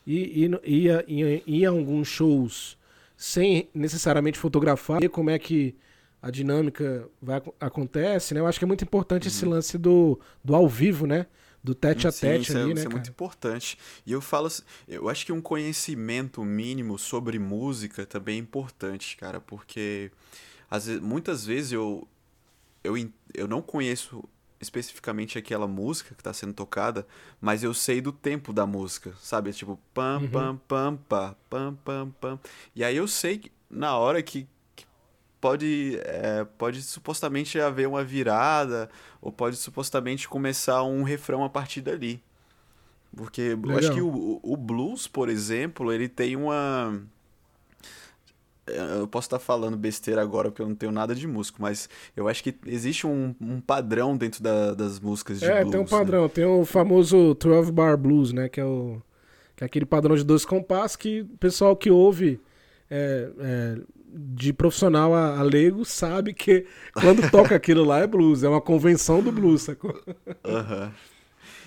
E, 0.04 0.50
e, 0.66 0.86
ia 1.46 1.68
alguns 1.68 2.08
shows 2.08 2.76
sem 3.16 3.68
necessariamente 3.74 4.38
fotografar, 4.38 5.00
ver 5.00 5.10
como 5.10 5.28
é 5.28 5.38
que 5.38 5.74
a 6.20 6.30
dinâmica 6.30 7.08
vai, 7.20 7.42
acontece, 7.60 8.34
né? 8.34 8.40
Eu 8.40 8.46
acho 8.46 8.58
que 8.58 8.64
é 8.64 8.68
muito 8.68 8.82
importante 8.82 9.24
uhum. 9.24 9.28
esse 9.28 9.44
lance 9.44 9.78
do, 9.78 10.18
do 10.42 10.54
ao 10.54 10.66
vivo, 10.66 11.06
né? 11.06 11.26
Do 11.68 11.74
tete 11.74 12.08
a 12.08 12.10
tete 12.10 12.50
Sim, 12.50 12.58
ali, 12.58 12.70
é, 12.70 12.74
né? 12.74 12.80
Isso 12.80 12.86
é 12.86 12.90
muito 12.90 13.10
importante. 13.10 13.78
E 14.06 14.12
eu 14.12 14.22
falo, 14.22 14.48
eu 14.88 15.06
acho 15.06 15.26
que 15.26 15.30
um 15.30 15.40
conhecimento 15.42 16.42
mínimo 16.42 16.98
sobre 16.98 17.38
música 17.38 18.06
também 18.06 18.36
é 18.36 18.38
importante, 18.38 19.18
cara, 19.18 19.38
porque 19.38 20.10
às 20.70 20.86
vezes, 20.86 21.02
muitas 21.02 21.44
vezes 21.44 21.72
eu, 21.72 22.08
eu, 22.82 22.94
eu 23.34 23.46
não 23.46 23.60
conheço 23.60 24.24
especificamente 24.58 25.36
aquela 25.36 25.68
música 25.68 26.14
que 26.14 26.22
está 26.22 26.32
sendo 26.32 26.54
tocada, 26.54 27.06
mas 27.38 27.62
eu 27.62 27.74
sei 27.74 28.00
do 28.00 28.12
tempo 28.12 28.50
da 28.50 28.64
música, 28.64 29.12
sabe? 29.20 29.52
Tipo, 29.52 29.78
pam, 29.92 30.20
uhum. 30.20 30.28
pam, 30.30 30.56
pam, 30.56 30.96
pam, 31.06 31.36
pam, 31.50 31.78
pam, 31.84 32.10
pam. 32.18 32.40
E 32.74 32.82
aí 32.82 32.96
eu 32.96 33.06
sei 33.06 33.36
que, 33.36 33.52
na 33.68 33.94
hora 33.94 34.22
que 34.22 34.48
pode, 35.40 35.98
é, 36.02 36.46
pode 36.56 36.82
supostamente 36.82 37.60
haver 37.60 37.88
uma 37.88 38.04
virada, 38.04 38.88
ou 39.20 39.32
pode 39.32 39.56
supostamente 39.56 40.28
começar 40.28 40.82
um 40.82 41.02
refrão 41.02 41.44
a 41.44 41.50
partir 41.50 41.80
dali. 41.80 42.22
Porque 43.16 43.50
Legal. 43.50 43.70
eu 43.70 43.78
acho 43.78 43.92
que 43.92 44.00
o, 44.00 44.40
o 44.42 44.56
blues, 44.56 45.06
por 45.06 45.28
exemplo, 45.28 45.92
ele 45.92 46.08
tem 46.08 46.36
uma 46.36 47.00
eu 48.68 49.06
posso 49.08 49.26
estar 49.26 49.38
falando 49.38 49.76
besteira 49.76 50.20
agora 50.20 50.50
porque 50.50 50.62
eu 50.62 50.68
não 50.68 50.74
tenho 50.74 50.92
nada 50.92 51.14
de 51.14 51.26
músico, 51.26 51.60
mas 51.60 51.88
eu 52.16 52.28
acho 52.28 52.42
que 52.42 52.54
existe 52.66 53.06
um, 53.06 53.34
um 53.40 53.60
padrão 53.60 54.16
dentro 54.16 54.42
da, 54.42 54.74
das 54.74 55.00
músicas 55.00 55.40
de 55.40 55.46
é, 55.46 55.60
blues. 55.60 55.68
É, 55.68 55.70
tem 55.70 55.80
um 55.80 55.86
padrão. 55.86 56.22
Né? 56.24 56.28
Tem 56.28 56.44
o 56.44 56.64
famoso 56.64 57.34
12 57.34 57.72
bar 57.72 57.96
blues, 57.96 58.32
né? 58.32 58.48
Que 58.48 58.60
é, 58.60 58.64
o, 58.64 59.00
que 59.56 59.64
é 59.64 59.66
aquele 59.66 59.86
padrão 59.86 60.16
de 60.16 60.24
dois 60.24 60.44
compassos 60.44 60.96
que 60.96 61.22
o 61.22 61.38
pessoal 61.38 61.74
que 61.76 61.90
ouve 61.90 62.40
é, 62.90 63.30
é, 63.38 63.78
de 64.12 64.52
profissional 64.52 65.14
a, 65.14 65.38
a, 65.38 65.42
leigo 65.42 65.84
sabe 65.84 66.32
que 66.32 66.66
quando 66.94 67.30
toca 67.30 67.54
aquilo 67.54 67.84
lá 67.84 67.98
é 67.98 68.06
blues. 68.06 68.42
É 68.42 68.48
uma 68.48 68.60
convenção 68.60 69.22
do 69.22 69.30
blues, 69.30 69.62
sacou? 69.62 69.92
Uhum. 70.44 70.90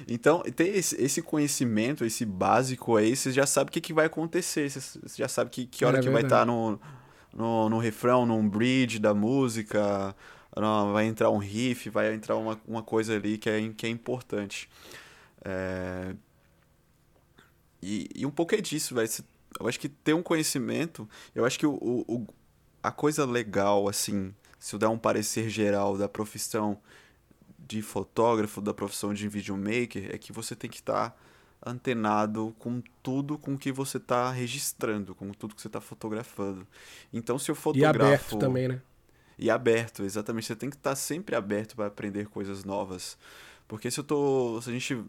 Então, 0.08 0.42
tem 0.56 0.70
esse, 0.70 1.22
conhecimento, 1.22 2.04
esse 2.04 2.26
básico 2.26 2.98
aí, 2.98 3.16
você 3.16 3.32
já 3.32 3.46
sabe 3.46 3.70
o 3.70 3.72
que, 3.72 3.80
que 3.80 3.94
vai 3.94 4.08
acontecer. 4.08 4.70
Você, 4.70 5.00
já 5.16 5.28
sabe 5.28 5.50
que, 5.52 5.66
que 5.66 5.86
hora 5.86 6.00
é 6.00 6.02
que 6.02 6.10
vai 6.10 6.24
estar 6.24 6.40
tá 6.40 6.46
no, 6.46 6.80
no, 7.34 7.70
no 7.70 7.78
refrão, 7.78 8.26
num 8.26 8.48
bridge 8.48 9.00
da 9.00 9.14
música, 9.14 10.16
vai 10.92 11.06
entrar 11.06 11.30
um 11.30 11.38
riff, 11.38 11.90
vai 11.90 12.14
entrar 12.14 12.36
uma, 12.36 12.60
uma 12.68 12.84
coisa 12.84 13.16
ali 13.16 13.38
que 13.38 13.50
é, 13.50 13.70
que 13.70 13.86
é 13.86 13.90
importante. 13.90 14.70
É... 15.44 16.16
E, 17.82 18.10
e 18.16 18.26
um 18.26 18.32
pouco 18.32 18.54
é 18.54 18.62
disso, 18.62 18.94
vai 18.94 19.08
Eu 19.60 19.68
acho 19.68 19.80
que 19.80 19.90
ter 19.90 20.14
um 20.14 20.24
conhecimento, 20.24 21.08
eu 21.36 21.46
acho 21.46 21.60
que 21.60 21.66
o, 21.66 21.74
o, 21.74 22.28
a 22.82 22.92
coisa 22.92 23.26
legal, 23.26 23.88
assim, 23.88 24.34
se 24.60 24.76
eu 24.76 24.80
der 24.80 24.88
um 24.88 24.98
parecer 24.98 25.50
geral 25.50 25.98
da 25.98 26.08
profissão 26.08 26.80
de 27.60 27.82
fotógrafo, 27.82 28.62
da 28.62 28.74
profissão 28.74 29.14
de 29.14 29.28
videomaker, 29.28 30.10
é 30.14 30.18
que 30.18 30.32
você 30.32 30.56
tem 30.56 30.70
que 30.70 30.78
estar 30.78 31.12
tá 31.12 31.16
antenado 31.66 32.56
com 32.58 32.82
tudo 33.04 33.38
com 33.38 33.58
que 33.58 33.72
você 33.72 33.98
está 33.98 34.32
registrando, 34.32 35.14
com 35.14 35.32
tudo 35.32 35.56
que 35.56 35.62
você 35.62 35.68
está 35.68 35.80
fotografando. 35.80 36.68
Então, 37.14 37.38
se 37.38 37.52
eu 37.52 37.56
fotografo... 37.56 38.00
E 38.00 38.08
aberto 38.08 38.38
também, 38.38 38.68
né? 38.68 38.82
E 39.38 39.50
aberto, 39.50 40.04
exatamente. 40.04 40.48
Você 40.48 40.56
tem 40.56 40.70
que 40.70 40.76
estar 40.76 40.92
tá 40.92 40.96
sempre 40.96 41.36
aberto 41.36 41.76
para 41.76 41.88
aprender 41.88 42.28
coisas 42.28 42.64
novas. 42.64 43.18
Porque 43.68 43.90
se 43.90 44.00
eu 44.00 44.04
tô. 44.04 44.62
Se 44.62 44.70
a 44.70 44.74
gente 44.74 45.04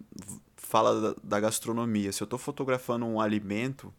fala 0.57 1.01
da, 1.01 1.21
da 1.23 1.41
gastronomia, 1.41 2.13
se 2.13 2.23
eu 2.23 2.25
estou 2.25 2.39
fotografando 2.39 3.05
um 3.05 3.21
alimento, 3.21 3.93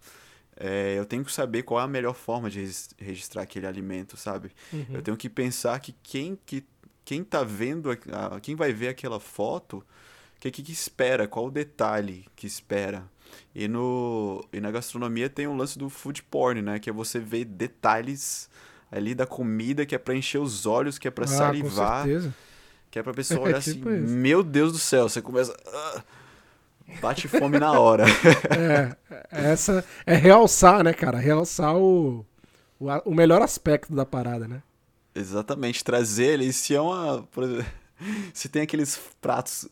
é, 0.57 0.97
eu 0.97 1.05
tenho 1.05 1.23
que 1.25 1.31
saber 1.31 1.63
qual 1.63 1.79
é 1.79 1.83
a 1.83 1.87
melhor 1.87 2.13
forma 2.13 2.49
de 2.49 2.69
registrar 2.99 3.43
aquele 3.43 3.65
alimento, 3.65 4.17
sabe? 4.17 4.51
Uhum. 4.71 4.85
Eu 4.93 5.01
tenho 5.01 5.17
que 5.17 5.29
pensar 5.29 5.79
que 5.79 5.95
quem 6.03 6.37
que 6.45 6.63
quem 7.05 7.23
tá 7.23 7.43
vendo, 7.43 7.91
a, 7.91 8.39
quem 8.39 8.55
vai 8.55 8.71
ver 8.71 8.87
aquela 8.87 9.19
foto, 9.19 9.77
o 9.77 10.39
que, 10.39 10.49
que, 10.49 10.63
que 10.63 10.71
espera, 10.71 11.27
qual 11.27 11.47
o 11.47 11.51
detalhe 11.51 12.25
que 12.35 12.47
espera. 12.47 13.03
E, 13.53 13.67
no, 13.67 14.45
e 14.53 14.59
na 14.59 14.71
gastronomia 14.71 15.29
tem 15.29 15.47
o 15.47 15.55
lance 15.55 15.77
do 15.77 15.89
food 15.89 16.23
porn, 16.23 16.61
né? 16.61 16.79
Que 16.79 16.89
é 16.89 16.93
você 16.93 17.19
ver 17.19 17.45
detalhes 17.45 18.49
ali 18.91 19.15
da 19.15 19.25
comida 19.25 19.85
que 19.85 19.95
é 19.95 19.97
pra 19.97 20.15
encher 20.15 20.39
os 20.39 20.65
olhos, 20.65 20.97
que 20.97 21.07
é 21.07 21.11
pra 21.11 21.25
ah, 21.25 21.27
salivar. 21.27 22.03
Com 22.03 22.09
certeza. 22.09 22.35
Que 22.91 22.99
é 22.99 23.03
pra 23.03 23.13
pessoa 23.13 23.41
olhar 23.47 23.57
é 23.57 23.61
tipo 23.61 23.89
assim, 23.89 24.03
isso. 24.03 24.13
meu 24.13 24.43
Deus 24.43 24.71
do 24.71 24.79
céu, 24.79 25.09
você 25.09 25.21
começa. 25.21 25.51
Uh, 25.51 26.03
bate 27.01 27.27
fome 27.27 27.59
na 27.59 27.71
hora. 27.79 28.05
é, 28.55 28.95
essa 29.31 29.83
é 30.05 30.15
realçar, 30.15 30.83
né, 30.83 30.93
cara? 30.93 31.17
Realçar 31.17 31.75
o, 31.75 32.25
o, 32.79 32.87
o 33.05 33.13
melhor 33.13 33.41
aspecto 33.41 33.93
da 33.93 34.05
parada, 34.05 34.47
né? 34.47 34.61
Exatamente, 35.15 35.83
trazer 35.83 36.33
ele, 36.33 36.51
se 36.51 36.73
é 36.73 36.81
uma. 36.81 37.27
Exemplo, 37.37 37.65
se 38.33 38.49
tem 38.49 38.63
aqueles 38.63 38.99
pratos 39.21 39.67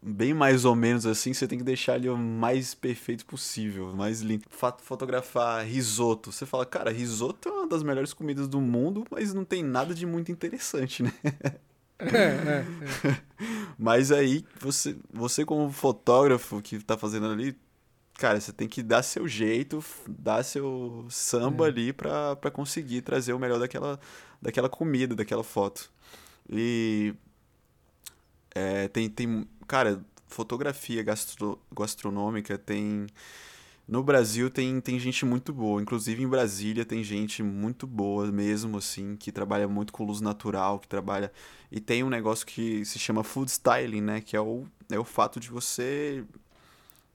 bem 0.00 0.34
mais 0.34 0.64
ou 0.64 0.74
menos 0.74 1.06
assim, 1.06 1.32
você 1.32 1.46
tem 1.46 1.58
que 1.58 1.64
deixar 1.64 1.96
ele 1.96 2.08
o 2.08 2.16
mais 2.16 2.74
perfeito 2.74 3.24
possível, 3.24 3.94
mais 3.94 4.20
lindo. 4.20 4.44
Fotografar 4.50 5.64
risoto. 5.64 6.32
Você 6.32 6.44
fala, 6.44 6.66
cara, 6.66 6.90
risoto 6.90 7.48
é 7.48 7.52
uma 7.52 7.68
das 7.68 7.82
melhores 7.82 8.12
comidas 8.12 8.48
do 8.48 8.60
mundo, 8.60 9.04
mas 9.10 9.32
não 9.32 9.44
tem 9.44 9.62
nada 9.62 9.94
de 9.94 10.04
muito 10.04 10.32
interessante, 10.32 11.02
né? 11.02 11.12
É, 12.02 12.18
é, 12.18 13.08
é. 13.08 13.22
Mas 13.78 14.12
aí, 14.12 14.44
você, 14.60 14.96
você 15.12 15.44
como 15.44 15.70
fotógrafo 15.70 16.60
que 16.60 16.78
tá 16.78 16.96
fazendo 16.96 17.26
ali, 17.26 17.56
cara, 18.14 18.40
você 18.40 18.52
tem 18.52 18.68
que 18.68 18.82
dar 18.82 19.02
seu 19.02 19.26
jeito, 19.26 19.84
dar 20.08 20.44
seu 20.44 21.06
samba 21.08 21.66
ali 21.66 21.92
pra, 21.92 22.36
pra 22.36 22.50
conseguir 22.50 23.02
trazer 23.02 23.32
o 23.32 23.38
melhor 23.38 23.58
daquela, 23.58 23.98
daquela 24.40 24.68
comida, 24.68 25.14
daquela 25.14 25.44
foto. 25.44 25.90
E 26.48 27.14
é, 28.54 28.88
tem, 28.88 29.08
tem, 29.08 29.46
cara, 29.66 30.04
fotografia 30.28 31.02
gastro, 31.02 31.58
gastronômica 31.72 32.58
tem 32.58 33.06
no 33.86 34.02
Brasil 34.02 34.48
tem, 34.48 34.80
tem 34.80 34.98
gente 34.98 35.24
muito 35.24 35.52
boa, 35.52 35.82
inclusive 35.82 36.22
em 36.22 36.28
Brasília 36.28 36.84
tem 36.84 37.02
gente 37.02 37.42
muito 37.42 37.86
boa 37.86 38.30
mesmo, 38.30 38.78
assim, 38.78 39.16
que 39.16 39.32
trabalha 39.32 39.66
muito 39.68 39.92
com 39.92 40.04
luz 40.04 40.20
natural, 40.20 40.78
que 40.78 40.88
trabalha. 40.88 41.32
E 41.74 41.80
tem 41.80 42.04
um 42.04 42.10
negócio 42.10 42.46
que 42.46 42.84
se 42.84 42.98
chama 42.98 43.24
food 43.24 43.50
styling, 43.50 44.02
né? 44.02 44.20
Que 44.20 44.36
é 44.36 44.40
o, 44.40 44.66
é 44.90 44.98
o 44.98 45.04
fato 45.04 45.40
de 45.40 45.48
você 45.48 46.22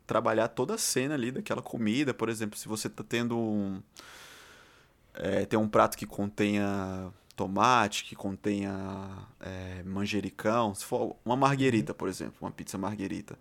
trabalhar 0.08 0.48
toda 0.48 0.74
a 0.74 0.78
cena 0.80 1.14
ali 1.14 1.32
daquela 1.32 1.62
comida. 1.62 2.12
Por 2.12 2.28
exemplo, 2.28 2.58
se 2.58 2.68
você 2.68 2.90
tá 2.90 3.04
tendo 3.08 3.38
um. 3.38 3.80
É, 5.14 5.46
tem 5.46 5.60
um 5.60 5.68
prato 5.70 5.96
que 5.96 6.08
contenha 6.08 7.14
tomate, 7.36 8.04
que 8.04 8.16
contenha 8.16 8.74
é, 9.40 9.84
manjericão, 9.84 10.74
se 10.74 10.84
for 10.84 11.16
uma 11.24 11.36
marguerita, 11.36 11.94
por 11.94 12.10
exemplo, 12.10 12.36
uma 12.42 12.50
pizza 12.50 12.80
marguerita 12.80 13.38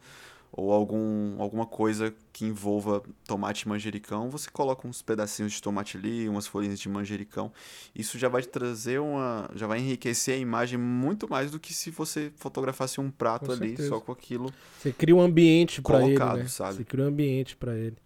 ou 0.53 0.73
algum, 0.73 1.41
alguma 1.41 1.67
coisa 1.67 2.15
que 2.33 2.45
envolva 2.45 3.03
tomate 3.27 3.63
e 3.63 3.69
manjericão, 3.69 4.31
você 4.31 4.51
coloca 4.51 4.89
uns 4.89 5.03
pedacinhos 5.03 5.53
de 5.53 5.63
tomate 5.63 5.97
ali, 5.97 6.29
umas 6.29 6.47
folhinhas 6.47 6.79
de 6.79 6.89
manjericão. 6.89 7.53
Isso 7.95 8.19
já 8.19 8.29
vai 8.29 8.43
trazer 8.43 8.99
uma. 8.99 9.51
já 9.55 9.67
vai 9.67 9.81
enriquecer 9.81 10.35
a 10.35 10.39
imagem 10.39 10.79
muito 10.79 11.29
mais 11.29 11.51
do 11.51 11.61
que 11.61 11.75
se 11.75 11.91
você 11.91 12.33
fotografasse 12.37 13.01
um 13.01 13.11
prato 13.11 13.47
com 13.47 13.53
ali 13.53 13.69
certeza. 13.69 13.89
só 13.89 14.01
com 14.01 14.13
aquilo. 14.13 14.53
Você 14.79 14.93
cria 14.93 15.15
um 15.15 15.21
ambiente 15.21 15.83
para 15.83 16.03
ele. 16.03 16.19
Né? 16.19 16.49
Sabe? 16.49 16.77
Você 16.77 16.85
cria 16.85 17.05
um 17.05 17.09
ambiente 17.09 17.57
para 17.57 17.77
ele. 17.77 17.97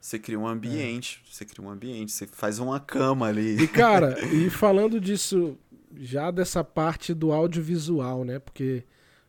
Você 0.00 0.18
cria 0.18 0.38
um 0.38 0.46
ambiente, 0.46 1.20
é. 1.24 1.32
você 1.34 1.44
cria 1.44 1.66
um 1.66 1.70
ambiente, 1.70 2.12
você 2.12 2.26
faz 2.26 2.60
uma 2.60 2.78
cama 2.78 3.26
ali. 3.26 3.60
E 3.60 3.66
cara, 3.66 4.16
e 4.32 4.48
falando 4.48 5.00
disso, 5.00 5.58
já 5.96 6.30
dessa 6.30 6.62
parte 6.62 7.12
do 7.12 7.32
audiovisual, 7.32 8.24
né? 8.24 8.38
Porque 8.38 8.84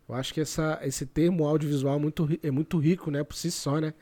eu 0.09 0.15
acho 0.15 0.33
que 0.33 0.41
essa, 0.41 0.79
esse 0.81 1.05
termo 1.05 1.45
audiovisual 1.45 1.95
é 1.95 1.99
muito, 1.99 2.27
é 2.41 2.49
muito 2.49 2.79
rico, 2.79 3.11
né? 3.11 3.23
Por 3.23 3.35
si 3.35 3.51
só, 3.51 3.79
né? 3.79 3.93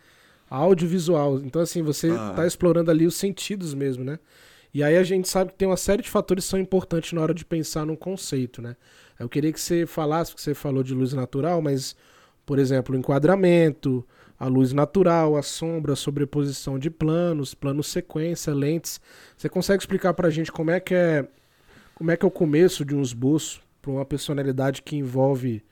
Audiovisual. 0.49 1.39
Então, 1.39 1.61
assim, 1.61 1.81
você 1.81 2.07
está 2.07 2.43
ah. 2.43 2.47
explorando 2.47 2.89
ali 2.89 3.05
os 3.05 3.15
sentidos 3.15 3.73
mesmo, 3.73 4.05
né? 4.05 4.17
E 4.73 4.81
aí 4.81 4.95
a 4.95 5.03
gente 5.03 5.27
sabe 5.27 5.51
que 5.51 5.57
tem 5.57 5.67
uma 5.67 5.75
série 5.75 6.01
de 6.01 6.09
fatores 6.09 6.45
que 6.45 6.51
são 6.51 6.59
importantes 6.59 7.11
na 7.11 7.21
hora 7.21 7.33
de 7.33 7.43
pensar 7.43 7.85
num 7.85 7.95
conceito, 7.95 8.61
né? 8.61 8.77
Eu 9.19 9.27
queria 9.27 9.51
que 9.51 9.59
você 9.59 9.85
falasse, 9.85 10.31
porque 10.31 10.43
você 10.43 10.53
falou 10.53 10.81
de 10.81 10.93
luz 10.93 11.11
natural, 11.11 11.61
mas, 11.61 11.93
por 12.45 12.57
exemplo, 12.57 12.95
o 12.95 12.97
enquadramento, 12.97 14.07
a 14.39 14.47
luz 14.47 14.71
natural, 14.71 15.35
a 15.35 15.41
sombra, 15.41 15.91
a 15.91 15.95
sobreposição 15.95 16.79
de 16.79 16.89
planos, 16.89 17.53
plano 17.53 17.83
sequência, 17.83 18.53
lentes. 18.53 19.01
Você 19.35 19.49
consegue 19.49 19.81
explicar 19.81 20.13
pra 20.13 20.29
gente 20.29 20.53
como 20.53 20.71
é 20.71 20.79
que 20.79 20.93
é, 20.93 21.27
como 21.95 22.11
é 22.11 22.15
que 22.15 22.23
é 22.23 22.27
o 22.27 22.31
começo 22.31 22.85
de 22.85 22.95
um 22.95 23.01
esboço 23.01 23.61
para 23.81 23.91
uma 23.91 24.05
personalidade 24.05 24.81
que 24.81 24.95
envolve 24.95 25.63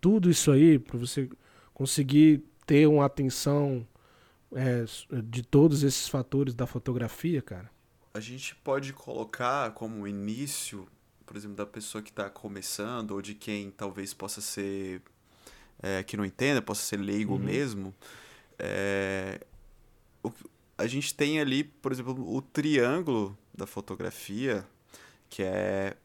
tudo 0.00 0.30
isso 0.30 0.50
aí, 0.50 0.78
para 0.78 0.98
você 0.98 1.28
conseguir 1.74 2.42
ter 2.66 2.86
uma 2.86 3.04
atenção 3.04 3.86
é, 4.54 4.84
de 5.24 5.42
todos 5.42 5.82
esses 5.82 6.08
fatores 6.08 6.54
da 6.54 6.66
fotografia, 6.66 7.42
cara? 7.42 7.70
A 8.12 8.20
gente 8.20 8.54
pode 8.56 8.92
colocar 8.92 9.70
como 9.72 10.06
início, 10.06 10.86
por 11.24 11.36
exemplo, 11.36 11.56
da 11.56 11.66
pessoa 11.66 12.02
que 12.02 12.10
está 12.10 12.28
começando, 12.28 13.12
ou 13.12 13.22
de 13.22 13.34
quem 13.34 13.70
talvez 13.70 14.12
possa 14.12 14.40
ser. 14.40 15.02
É, 15.82 16.02
que 16.02 16.14
não 16.14 16.26
entenda, 16.26 16.60
possa 16.60 16.82
ser 16.82 16.98
leigo 16.98 17.34
uhum. 17.34 17.38
mesmo. 17.38 17.94
É, 18.58 19.40
o, 20.22 20.30
a 20.76 20.86
gente 20.86 21.14
tem 21.14 21.40
ali, 21.40 21.64
por 21.64 21.90
exemplo, 21.92 22.36
o 22.36 22.42
triângulo 22.42 23.36
da 23.54 23.66
fotografia, 23.66 24.66
que 25.30 25.42
é 25.42 25.96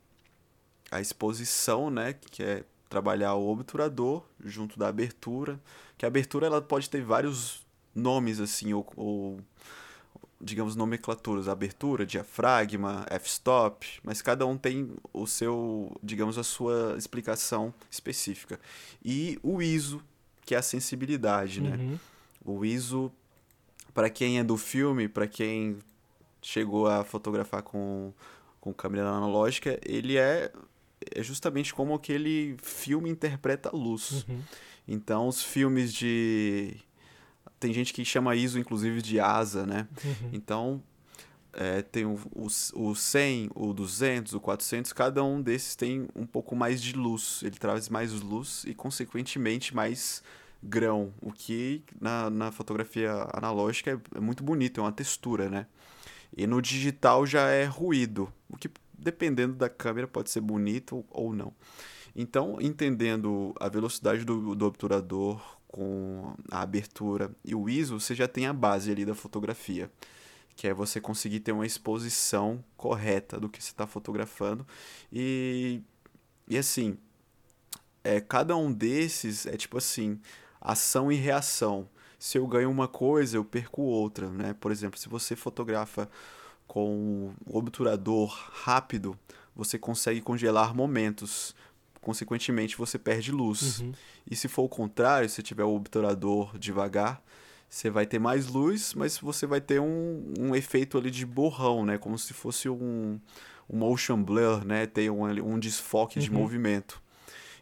a 0.89 1.01
exposição, 1.01 1.89
né? 1.89 2.13
Que 2.13 2.43
é 2.43 2.63
trabalhar 2.89 3.33
o 3.35 3.49
obturador 3.49 4.23
junto 4.43 4.77
da 4.77 4.87
abertura, 4.87 5.59
que 5.97 6.05
a 6.05 6.07
abertura 6.07 6.47
ela 6.47 6.61
pode 6.61 6.89
ter 6.89 7.01
vários 7.01 7.65
nomes 7.93 8.39
assim 8.39 8.73
ou, 8.73 8.85
ou 8.95 9.39
digamos 10.39 10.75
nomenclaturas, 10.75 11.47
abertura, 11.47 12.05
diafragma, 12.05 13.05
f-stop, 13.09 13.99
mas 14.03 14.21
cada 14.21 14.45
um 14.45 14.57
tem 14.57 14.91
o 15.13 15.25
seu, 15.25 15.95
digamos 16.03 16.37
a 16.37 16.43
sua 16.43 16.95
explicação 16.97 17.73
específica. 17.89 18.59
E 19.03 19.39
o 19.41 19.61
ISO, 19.61 20.01
que 20.45 20.53
é 20.53 20.57
a 20.57 20.61
sensibilidade, 20.61 21.61
né? 21.61 21.71
uhum. 21.71 21.91
né? 21.91 21.99
O 22.43 22.65
ISO 22.65 23.11
para 23.93 24.09
quem 24.09 24.39
é 24.39 24.43
do 24.43 24.57
filme, 24.57 25.07
para 25.07 25.25
quem 25.25 25.77
chegou 26.41 26.85
a 26.85 27.03
fotografar 27.03 27.63
com 27.63 28.13
com 28.65 28.73
câmera 28.73 29.07
analógica, 29.07 29.79
ele 29.85 30.17
é 30.17 30.51
é 31.13 31.23
justamente 31.23 31.73
como 31.73 31.93
aquele 31.93 32.55
filme 32.61 33.09
interpreta 33.09 33.69
a 33.69 33.75
luz. 33.75 34.25
Uhum. 34.27 34.41
Então, 34.87 35.27
os 35.27 35.41
filmes 35.41 35.93
de. 35.93 36.77
Tem 37.59 37.73
gente 37.73 37.93
que 37.93 38.03
chama 38.05 38.35
ISO, 38.35 38.59
inclusive, 38.59 39.01
de 39.01 39.19
asa, 39.19 39.65
né? 39.65 39.87
Uhum. 40.03 40.29
Então, 40.33 40.83
é, 41.53 41.81
tem 41.81 42.05
o, 42.05 42.19
o, 42.33 42.47
o 42.89 42.95
100, 42.95 43.49
o 43.55 43.73
200, 43.73 44.33
o 44.33 44.39
400, 44.39 44.91
cada 44.93 45.23
um 45.23 45.41
desses 45.41 45.75
tem 45.75 46.07
um 46.15 46.25
pouco 46.25 46.55
mais 46.55 46.81
de 46.81 46.93
luz. 46.93 47.41
Ele 47.43 47.57
traz 47.57 47.89
mais 47.89 48.11
luz 48.11 48.63
e, 48.67 48.73
consequentemente, 48.73 49.73
mais 49.73 50.21
grão. 50.61 51.13
O 51.21 51.31
que 51.31 51.83
na, 51.99 52.29
na 52.29 52.51
fotografia 52.51 53.27
analógica 53.33 53.91
é, 53.91 54.17
é 54.17 54.19
muito 54.19 54.43
bonito, 54.43 54.79
é 54.79 54.83
uma 54.83 54.91
textura, 54.91 55.49
né? 55.49 55.65
E 56.35 56.45
no 56.45 56.61
digital 56.61 57.25
já 57.25 57.47
é 57.47 57.63
ruído, 57.63 58.31
o 58.49 58.57
que 58.57 58.69
dependendo 59.05 59.53
da 59.53 59.69
câmera, 59.69 60.07
pode 60.07 60.31
ser 60.31 60.41
bonito 60.41 61.05
ou 61.11 61.31
não. 61.31 61.53
Então, 62.15 62.57
entendendo 62.59 63.53
a 63.59 63.69
velocidade 63.69 64.25
do, 64.25 64.55
do 64.55 64.65
obturador 64.65 65.39
com 65.67 66.35
a 66.49 66.61
abertura 66.61 67.31
e 67.43 67.53
o 67.53 67.69
ISO, 67.69 67.99
você 67.99 68.15
já 68.15 68.27
tem 68.27 68.47
a 68.47 68.53
base 68.53 68.91
ali 68.91 69.05
da 69.05 69.13
fotografia, 69.13 69.91
que 70.55 70.67
é 70.67 70.73
você 70.73 70.99
conseguir 70.99 71.41
ter 71.41 71.51
uma 71.51 71.65
exposição 71.65 72.63
correta 72.75 73.39
do 73.39 73.47
que 73.47 73.61
você 73.61 73.69
está 73.69 73.85
fotografando. 73.85 74.65
E, 75.11 75.81
e 76.47 76.57
assim, 76.57 76.97
é, 78.03 78.19
cada 78.19 78.55
um 78.55 78.71
desses 78.71 79.45
é 79.45 79.55
tipo 79.55 79.77
assim, 79.77 80.19
ação 80.59 81.11
e 81.11 81.15
reação. 81.15 81.87
Se 82.17 82.39
eu 82.39 82.47
ganho 82.47 82.71
uma 82.71 82.87
coisa, 82.87 83.37
eu 83.37 83.45
perco 83.45 83.83
outra, 83.83 84.29
né? 84.29 84.55
Por 84.59 84.71
exemplo, 84.71 84.97
se 84.97 85.07
você 85.07 85.35
fotografa 85.35 86.09
com 86.67 87.33
o 87.45 87.57
obturador 87.57 88.29
rápido, 88.51 89.17
você 89.55 89.77
consegue 89.77 90.21
congelar 90.21 90.75
momentos. 90.75 91.55
consequentemente 92.05 92.77
você 92.77 92.99
perde 92.99 93.31
luz. 93.31 93.79
Uhum. 93.79 93.91
E 94.29 94.35
se 94.35 94.47
for 94.47 94.63
o 94.63 94.69
contrário, 94.69 95.27
se 95.27 95.41
tiver 95.41 95.63
o 95.63 95.75
obturador 95.75 96.57
devagar, 96.57 97.21
você 97.67 97.89
vai 97.89 98.05
ter 98.05 98.19
mais 98.19 98.47
luz, 98.47 98.93
mas 98.93 99.17
você 99.17 99.47
vai 99.47 99.59
ter 99.59 99.81
um, 99.81 100.33
um 100.39 100.55
efeito 100.55 100.97
ali 100.99 101.09
de 101.09 101.25
borrão, 101.25 101.83
né? 101.83 101.97
Como 101.97 102.17
se 102.17 102.31
fosse 102.31 102.69
um, 102.69 103.19
um 103.67 103.77
motion 103.77 104.21
blur, 104.21 104.63
né? 104.63 104.85
Tem 104.85 105.09
um, 105.09 105.23
um 105.23 105.59
desfoque 105.59 106.19
uhum. 106.19 106.25
de 106.25 106.31
movimento. 106.31 107.01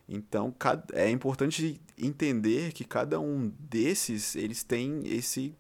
Então, 0.07 0.53
é 0.91 1.09
importante 1.09 1.79
entender 1.97 2.73
que 2.73 2.83
cada 2.83 3.19
um 3.21 3.51
desses, 3.57 4.35
eles 4.35 4.61
têm 4.61 5.03
esse... 5.05 5.55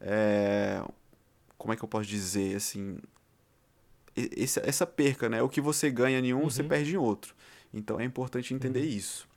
É, 0.00 0.82
como 1.56 1.72
é 1.72 1.76
que 1.76 1.84
eu 1.84 1.88
posso 1.88 2.08
dizer, 2.08 2.56
assim... 2.56 2.98
Esse, 4.14 4.60
essa 4.60 4.86
perca, 4.86 5.28
né? 5.28 5.42
O 5.42 5.48
que 5.48 5.60
você 5.60 5.90
ganha 5.90 6.18
em 6.18 6.32
um, 6.32 6.38
uhum. 6.38 6.50
você 6.50 6.64
perde 6.64 6.94
em 6.94 6.96
outro. 6.96 7.34
Então, 7.72 8.00
é 8.00 8.04
importante 8.04 8.54
entender 8.54 8.80
uhum. 8.80 8.86
isso. 8.86 9.28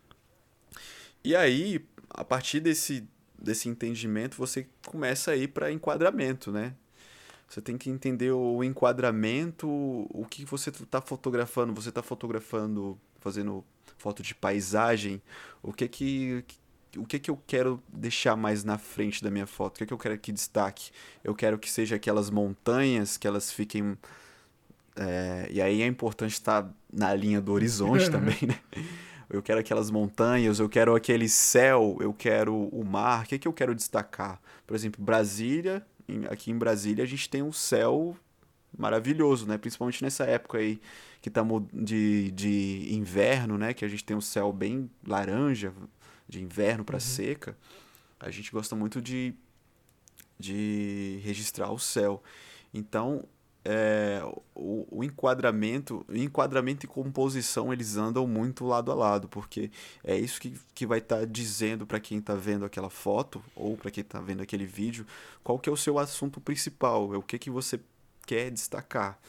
E 1.21 1.35
aí, 1.35 1.85
a 2.09 2.23
partir 2.23 2.61
desse, 2.61 3.05
desse 3.37 3.67
entendimento, 3.67 4.37
você 4.37 4.67
começa 4.85 5.31
a 5.31 5.35
ir 5.35 5.49
para 5.49 5.71
enquadramento, 5.71 6.49
né? 6.51 6.73
Você 7.49 7.61
tem 7.61 7.77
que 7.77 7.89
entender 7.89 8.31
o 8.31 8.63
enquadramento, 8.63 9.67
o 9.67 10.25
que 10.29 10.45
você 10.45 10.69
está 10.69 11.01
fotografando. 11.01 11.73
Você 11.73 11.89
está 11.89 12.03
fotografando, 12.03 12.97
fazendo 13.19 13.65
foto 13.97 14.23
de 14.23 14.33
paisagem, 14.33 15.21
o 15.61 15.73
que 15.73 15.87
que 15.87 16.45
o 16.97 17.05
que 17.05 17.19
que 17.19 17.29
eu 17.29 17.39
quero 17.47 17.81
deixar 17.87 18.35
mais 18.35 18.63
na 18.63 18.77
frente 18.77 19.23
da 19.23 19.29
minha 19.29 19.47
foto? 19.47 19.75
O 19.75 19.79
que 19.79 19.85
que 19.85 19.93
eu 19.93 19.97
quero 19.97 20.17
que 20.17 20.31
destaque? 20.31 20.91
Eu 21.23 21.35
quero 21.35 21.57
que 21.57 21.69
seja 21.69 21.95
aquelas 21.95 22.29
montanhas, 22.29 23.17
que 23.17 23.27
elas 23.27 23.51
fiquem 23.51 23.97
é, 24.99 25.47
e 25.49 25.61
aí 25.61 25.81
é 25.81 25.87
importante 25.87 26.33
estar 26.33 26.69
na 26.91 27.15
linha 27.15 27.39
do 27.39 27.53
horizonte 27.53 28.09
também, 28.11 28.37
né? 28.45 28.59
Eu 29.29 29.41
quero 29.41 29.59
aquelas 29.59 29.89
montanhas, 29.89 30.59
eu 30.59 30.67
quero 30.67 30.93
aquele 30.95 31.29
céu, 31.29 31.97
eu 32.01 32.13
quero 32.13 32.53
o 32.53 32.83
mar. 32.83 33.23
O 33.23 33.27
que, 33.27 33.39
que 33.39 33.47
eu 33.47 33.53
quero 33.53 33.73
destacar? 33.73 34.41
Por 34.67 34.75
exemplo, 34.75 35.03
Brasília, 35.03 35.85
aqui 36.29 36.51
em 36.51 36.57
Brasília 36.57 37.03
a 37.03 37.07
gente 37.07 37.29
tem 37.29 37.41
um 37.41 37.51
céu 37.51 38.17
maravilhoso, 38.77 39.47
né? 39.47 39.57
Principalmente 39.57 40.03
nessa 40.03 40.25
época 40.25 40.57
aí 40.57 40.81
que 41.21 41.29
estamos 41.29 41.63
de, 41.71 42.31
de 42.31 42.89
inverno, 42.91 43.57
né? 43.57 43.73
Que 43.73 43.85
a 43.85 43.87
gente 43.87 44.03
tem 44.03 44.17
um 44.17 44.21
céu 44.21 44.51
bem 44.51 44.89
laranja, 45.07 45.71
de 46.29 46.41
inverno 46.41 46.85
para 46.85 46.95
uhum. 46.95 47.01
seca. 47.01 47.57
A 48.19 48.29
gente 48.29 48.51
gosta 48.51 48.75
muito 48.75 49.01
de, 49.01 49.33
de 50.39 51.19
registrar 51.23 51.71
o 51.71 51.79
céu. 51.79 52.21
Então, 52.73 53.25
é, 53.65 54.21
o, 54.55 54.87
o, 54.89 55.03
enquadramento, 55.03 56.05
o 56.07 56.15
enquadramento 56.15 56.85
e 56.85 56.89
composição 56.89 57.73
eles 57.73 57.97
andam 57.97 58.25
muito 58.25 58.65
lado 58.65 58.91
a 58.91 58.95
lado, 58.95 59.27
porque 59.27 59.69
é 60.03 60.17
isso 60.17 60.39
que, 60.39 60.53
que 60.73 60.85
vai 60.85 60.99
estar 60.99 61.19
tá 61.19 61.25
dizendo 61.25 61.85
para 61.85 61.99
quem 61.99 62.19
está 62.19 62.35
vendo 62.35 62.63
aquela 62.63 62.89
foto 62.89 63.43
ou 63.55 63.75
para 63.75 63.91
quem 63.91 64.01
está 64.01 64.21
vendo 64.21 64.41
aquele 64.41 64.65
vídeo 64.65 65.05
qual 65.43 65.59
que 65.59 65.69
é 65.69 65.71
o 65.71 65.77
seu 65.77 65.99
assunto 65.99 66.39
principal, 66.39 67.13
é 67.13 67.17
o 67.17 67.21
que, 67.21 67.37
que 67.37 67.49
você 67.49 67.79
quer 68.25 68.49
destacar. 68.51 69.19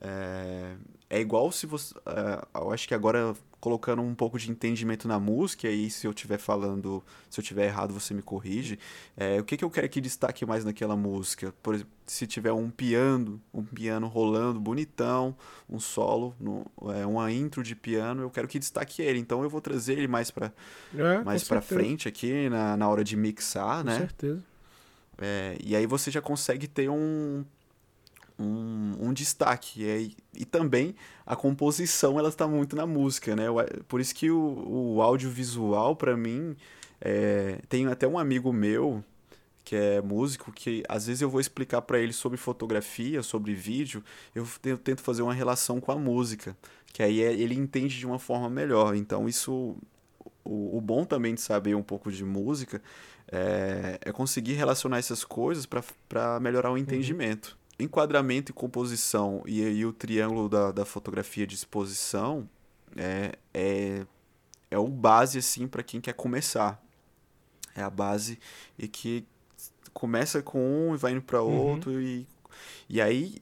É, 0.00 0.74
é 1.08 1.20
igual 1.20 1.50
se 1.52 1.66
você. 1.66 1.94
É, 2.06 2.46
eu 2.54 2.72
acho 2.72 2.86
que 2.86 2.94
agora 2.94 3.34
colocando 3.60 4.02
um 4.02 4.14
pouco 4.14 4.38
de 4.38 4.50
entendimento 4.50 5.08
na 5.08 5.18
música, 5.18 5.68
e 5.68 5.90
se 5.90 6.06
eu 6.06 6.12
estiver 6.12 6.38
falando, 6.38 7.02
se 7.28 7.40
eu 7.40 7.42
estiver 7.42 7.66
errado, 7.66 7.92
você 7.92 8.14
me 8.14 8.22
corrige. 8.22 8.78
É, 9.16 9.40
o 9.40 9.44
que, 9.44 9.56
que 9.56 9.64
eu 9.64 9.70
quero 9.70 9.88
que 9.88 10.00
destaque 10.00 10.46
mais 10.46 10.64
naquela 10.64 10.94
música? 10.94 11.52
Por 11.62 11.74
exemplo, 11.74 11.92
se 12.06 12.26
tiver 12.26 12.52
um 12.52 12.70
piano, 12.70 13.40
um 13.52 13.64
piano 13.64 14.06
rolando 14.06 14.60
bonitão, 14.60 15.34
um 15.68 15.80
solo, 15.80 16.34
no, 16.38 16.64
é, 16.94 17.04
uma 17.06 17.32
intro 17.32 17.62
de 17.62 17.74
piano, 17.74 18.22
eu 18.22 18.30
quero 18.30 18.46
que 18.46 18.58
destaque 18.58 19.02
ele. 19.02 19.18
Então 19.18 19.42
eu 19.42 19.50
vou 19.50 19.60
trazer 19.60 19.94
ele 19.94 20.06
mais 20.06 20.30
para 20.30 20.52
é, 20.94 21.24
mais 21.24 21.42
para 21.42 21.60
frente 21.60 22.06
aqui 22.06 22.48
na, 22.48 22.76
na 22.76 22.88
hora 22.88 23.02
de 23.02 23.16
mixar, 23.16 23.78
com 23.78 23.84
né? 23.84 23.92
Com 23.94 23.98
certeza. 23.98 24.44
É, 25.18 25.56
e 25.64 25.74
aí 25.74 25.86
você 25.86 26.10
já 26.10 26.20
consegue 26.20 26.68
ter 26.68 26.90
um 26.90 27.44
um, 28.38 28.94
um 29.00 29.12
destaque. 29.12 29.82
E, 29.82 30.16
e 30.34 30.44
também 30.44 30.94
a 31.24 31.34
composição 31.34 32.18
ela 32.18 32.28
está 32.28 32.46
muito 32.46 32.76
na 32.76 32.86
música, 32.86 33.34
né? 33.34 33.46
Por 33.88 34.00
isso 34.00 34.14
que 34.14 34.30
o, 34.30 34.94
o 34.96 35.02
audiovisual, 35.02 35.96
para 35.96 36.16
mim, 36.16 36.56
é, 37.00 37.60
tem 37.68 37.86
até 37.86 38.06
um 38.06 38.18
amigo 38.18 38.52
meu 38.52 39.04
que 39.64 39.74
é 39.74 40.00
músico, 40.00 40.52
que 40.52 40.84
às 40.88 41.08
vezes 41.08 41.22
eu 41.22 41.28
vou 41.28 41.40
explicar 41.40 41.82
para 41.82 41.98
ele 41.98 42.12
sobre 42.12 42.38
fotografia, 42.38 43.20
sobre 43.20 43.52
vídeo, 43.52 44.00
eu 44.32 44.46
tento 44.78 45.00
fazer 45.00 45.22
uma 45.22 45.34
relação 45.34 45.80
com 45.80 45.90
a 45.90 45.96
música, 45.96 46.56
que 46.92 47.02
aí 47.02 47.20
é, 47.20 47.32
ele 47.32 47.56
entende 47.56 47.98
de 47.98 48.06
uma 48.06 48.20
forma 48.20 48.48
melhor. 48.48 48.94
Então 48.94 49.28
isso, 49.28 49.76
o, 50.44 50.76
o 50.76 50.80
bom 50.80 51.04
também 51.04 51.34
de 51.34 51.40
saber 51.40 51.74
um 51.74 51.82
pouco 51.82 52.12
de 52.12 52.24
música 52.24 52.80
é, 53.26 53.98
é 54.02 54.12
conseguir 54.12 54.52
relacionar 54.52 54.98
essas 54.98 55.24
coisas 55.24 55.66
para 55.66 56.38
melhorar 56.38 56.70
o 56.70 56.74
uhum. 56.74 56.78
entendimento 56.78 57.58
enquadramento 57.78 58.50
e 58.50 58.54
composição 58.54 59.42
e 59.46 59.64
aí 59.64 59.84
o 59.84 59.92
triângulo 59.92 60.48
da, 60.48 60.72
da 60.72 60.84
fotografia 60.84 61.46
de 61.46 61.54
exposição 61.54 62.48
é, 62.96 63.32
é, 63.52 64.06
é 64.70 64.78
o 64.78 64.88
base 64.88 65.38
assim 65.38 65.68
para 65.68 65.82
quem 65.82 66.00
quer 66.00 66.14
começar 66.14 66.82
é 67.74 67.82
a 67.82 67.90
base 67.90 68.38
e 68.78 68.88
que 68.88 69.26
começa 69.92 70.42
com 70.42 70.88
um 70.88 70.94
e 70.94 70.98
vai 70.98 71.12
indo 71.12 71.22
para 71.22 71.42
uhum. 71.42 71.54
outro 71.54 71.90
uhum. 71.92 72.00
e, 72.00 72.26
e 72.88 73.00
aí 73.00 73.36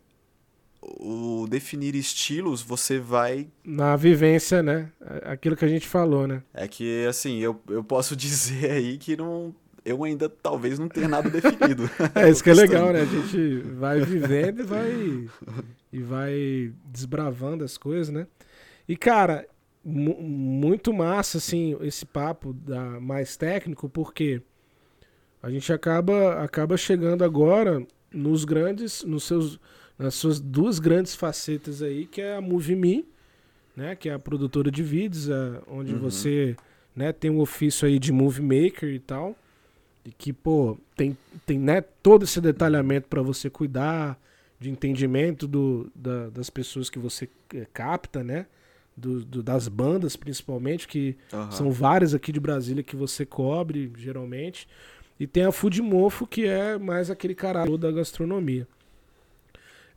o 0.82 1.47
definir 1.49 1.95
estilos 1.95 2.61
você 2.61 2.99
vai 2.99 3.49
na 3.64 3.97
vivência 3.97 4.62
né 4.62 4.91
aquilo 5.22 5.57
que 5.57 5.64
a 5.64 5.68
gente 5.68 5.87
falou 5.87 6.26
né 6.26 6.43
é 6.53 6.66
que 6.66 7.07
assim 7.07 7.39
eu, 7.39 7.61
eu 7.68 7.85
posso 7.85 8.14
dizer 8.16 8.70
aí 8.72 8.99
que 8.99 9.16
não 9.16 9.55
eu 9.85 10.03
ainda 10.03 10.28
talvez 10.28 10.78
não 10.78 10.89
tenha 10.89 11.09
nada 11.09 11.28
definido. 11.28 11.89
é 12.14 12.30
isso 12.30 12.43
que 12.43 12.51
é 12.51 12.55
legal, 12.55 12.93
né? 12.93 13.03
A 13.03 13.05
gente 13.05 13.59
vai 13.74 14.01
vivendo 14.01 14.61
e 14.61 14.62
vai, 14.62 15.28
e 15.93 16.01
vai 16.01 16.72
desbravando 16.87 17.64
as 17.64 17.76
coisas, 17.76 18.09
né? 18.09 18.26
E, 18.89 18.97
cara, 18.97 19.47
muito 19.85 20.93
massa, 20.93 21.39
assim, 21.39 21.76
esse 21.82 22.07
papo 22.07 22.53
da, 22.53 22.99
mais 23.01 23.37
técnico, 23.37 23.89
porque 23.89 24.41
a 25.43 25.51
gente 25.51 25.70
acaba, 25.72 26.43
acaba 26.43 26.76
chegando 26.76 27.22
agora 27.22 27.87
nos 28.12 28.45
grandes, 28.45 29.05
nos 29.05 29.24
seus, 29.24 29.61
nas 29.99 30.14
suas 30.14 30.41
duas 30.41 30.78
grandes 30.78 31.14
facetas 31.14 31.82
aí, 31.82 32.07
que 32.07 32.22
é 32.22 32.37
a 32.37 32.41
MovieMe, 32.41 33.07
né? 33.76 33.95
Que 33.95 34.09
é 34.09 34.14
a 34.14 34.18
produtora 34.18 34.70
de 34.70 34.82
vídeos, 34.82 35.30
a, 35.30 35.62
onde 35.68 35.93
uhum. 35.93 36.01
você 36.01 36.57
né, 36.97 37.12
tem 37.12 37.30
um 37.30 37.41
ofício 37.41 37.87
aí 37.87 37.99
de 37.99 38.12
movie 38.12 38.43
maker 38.43 38.89
e 38.89 38.99
tal. 38.99 39.37
E 40.05 40.13
que, 40.13 40.33
pô, 40.33 40.79
tem, 40.97 41.17
tem 41.47 41.59
né, 41.59 41.81
todo 41.81 42.25
esse 42.25 42.41
detalhamento 42.41 43.09
para 43.09 43.23
você 43.23 43.49
cuidar, 43.49 44.19
de 44.59 44.71
entendimento 44.71 45.47
do, 45.47 45.91
da, 45.95 46.31
das 46.31 46.49
pessoas 46.49 46.89
que 46.89 46.99
você 46.99 47.29
eh, 47.55 47.67
capta, 47.73 48.25
né? 48.25 48.47
Do, 48.97 49.25
do, 49.25 49.43
das 49.43 49.67
bandas, 49.67 50.15
principalmente, 50.15 50.87
que 50.87 51.17
uhum. 51.33 51.51
são 51.51 51.71
várias 51.71 52.15
aqui 52.15 52.31
de 52.31 52.39
Brasília 52.39 52.83
que 52.83 52.95
você 52.95 53.27
cobre, 53.27 53.93
geralmente. 53.97 54.69
E 55.19 55.27
tem 55.27 55.45
a 55.45 55.53
Food 55.53 55.83
Mofo, 55.83 56.27
que 56.27 56.47
é 56.47 56.79
mais 56.79 57.11
aquele 57.11 57.35
caralho 57.35 57.77
da 57.77 57.91
gastronomia. 57.91 58.67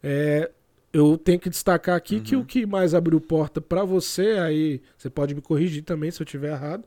É, 0.03 0.51
eu 0.91 1.17
tenho 1.17 1.39
que 1.39 1.49
destacar 1.49 1.95
aqui 1.95 2.15
uhum. 2.15 2.23
que 2.23 2.35
o 2.35 2.43
que 2.43 2.65
mais 2.65 2.93
abriu 2.93 3.21
porta 3.21 3.61
para 3.61 3.83
você, 3.83 4.31
aí 4.39 4.81
você 4.97 5.09
pode 5.09 5.35
me 5.35 5.41
corrigir 5.41 5.83
também 5.83 6.09
se 6.11 6.21
eu 6.21 6.25
estiver 6.25 6.51
errado, 6.51 6.83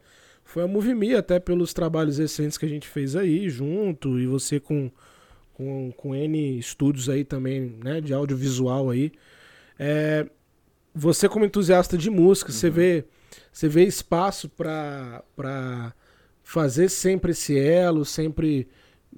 foi 0.51 0.65
a 0.65 0.67
Movimi, 0.67 1.15
até 1.15 1.39
pelos 1.39 1.73
trabalhos 1.73 2.19
recentes 2.19 2.59
que 2.59 2.67
a 2.67 2.69
gente 2.69 2.89
fez 2.89 3.15
aí 3.15 3.49
junto, 3.49 4.19
e 4.19 4.27
você 4.27 4.59
com, 4.59 4.91
com, 5.55 5.93
com 5.97 6.13
N 6.13 6.59
estúdios 6.59 7.09
aí 7.09 7.25
também, 7.25 7.77
né, 7.83 8.01
de 8.01 8.13
audiovisual 8.13 8.91
aí. 8.91 9.13
É, 9.79 10.27
você 10.93 11.29
como 11.29 11.45
entusiasta 11.45 11.97
de 11.97 12.11
música, 12.11 12.51
uhum. 12.51 12.57
você 12.57 12.69
vê 12.69 13.05
você 13.53 13.69
vê 13.69 13.85
espaço 13.85 14.49
para 14.49 15.95
fazer 16.43 16.89
sempre 16.89 17.31
esse 17.31 17.57
elo, 17.57 18.05
sempre 18.05 18.67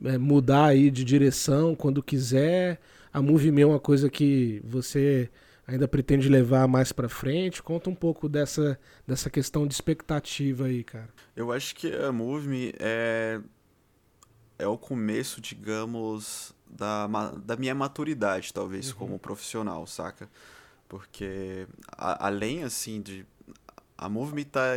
é, 0.05 0.19
mudar 0.19 0.67
aí 0.67 0.91
de 0.91 1.03
direção 1.03 1.75
quando 1.75 2.03
quiser. 2.03 2.79
A 3.11 3.23
Movie 3.23 3.59
é 3.59 3.67
uma 3.67 3.81
coisa 3.81 4.11
que 4.11 4.61
você 4.65 5.31
ainda 5.67 5.87
pretende 5.87 6.29
levar 6.29 6.67
mais 6.67 6.93
para 6.93 7.09
frente? 7.09 7.63
Conta 7.63 7.89
um 7.89 7.95
pouco 7.95 8.29
dessa, 8.29 8.79
dessa 9.07 9.31
questão 9.31 9.67
de 9.67 9.75
expectativa 9.75 10.67
aí, 10.67 10.83
cara. 10.83 11.09
Eu 11.35 11.53
acho 11.53 11.75
que 11.75 11.93
a 11.95 12.13
Move 12.13 12.49
Me 12.49 12.75
é, 12.79 13.41
é 14.59 14.67
o 14.67 14.77
começo, 14.77 15.41
digamos, 15.41 16.55
da, 16.69 17.07
da 17.45 17.57
minha 17.57 17.75
maturidade, 17.75 18.53
talvez, 18.53 18.91
uhum. 18.91 18.97
como 18.97 19.19
profissional, 19.19 19.87
saca? 19.87 20.29
Porque, 20.89 21.67
a, 21.97 22.27
além, 22.27 22.65
assim, 22.65 23.01
de... 23.01 23.27
A 23.97 24.09
Move 24.09 24.35
Me 24.35 24.45
tá... 24.45 24.75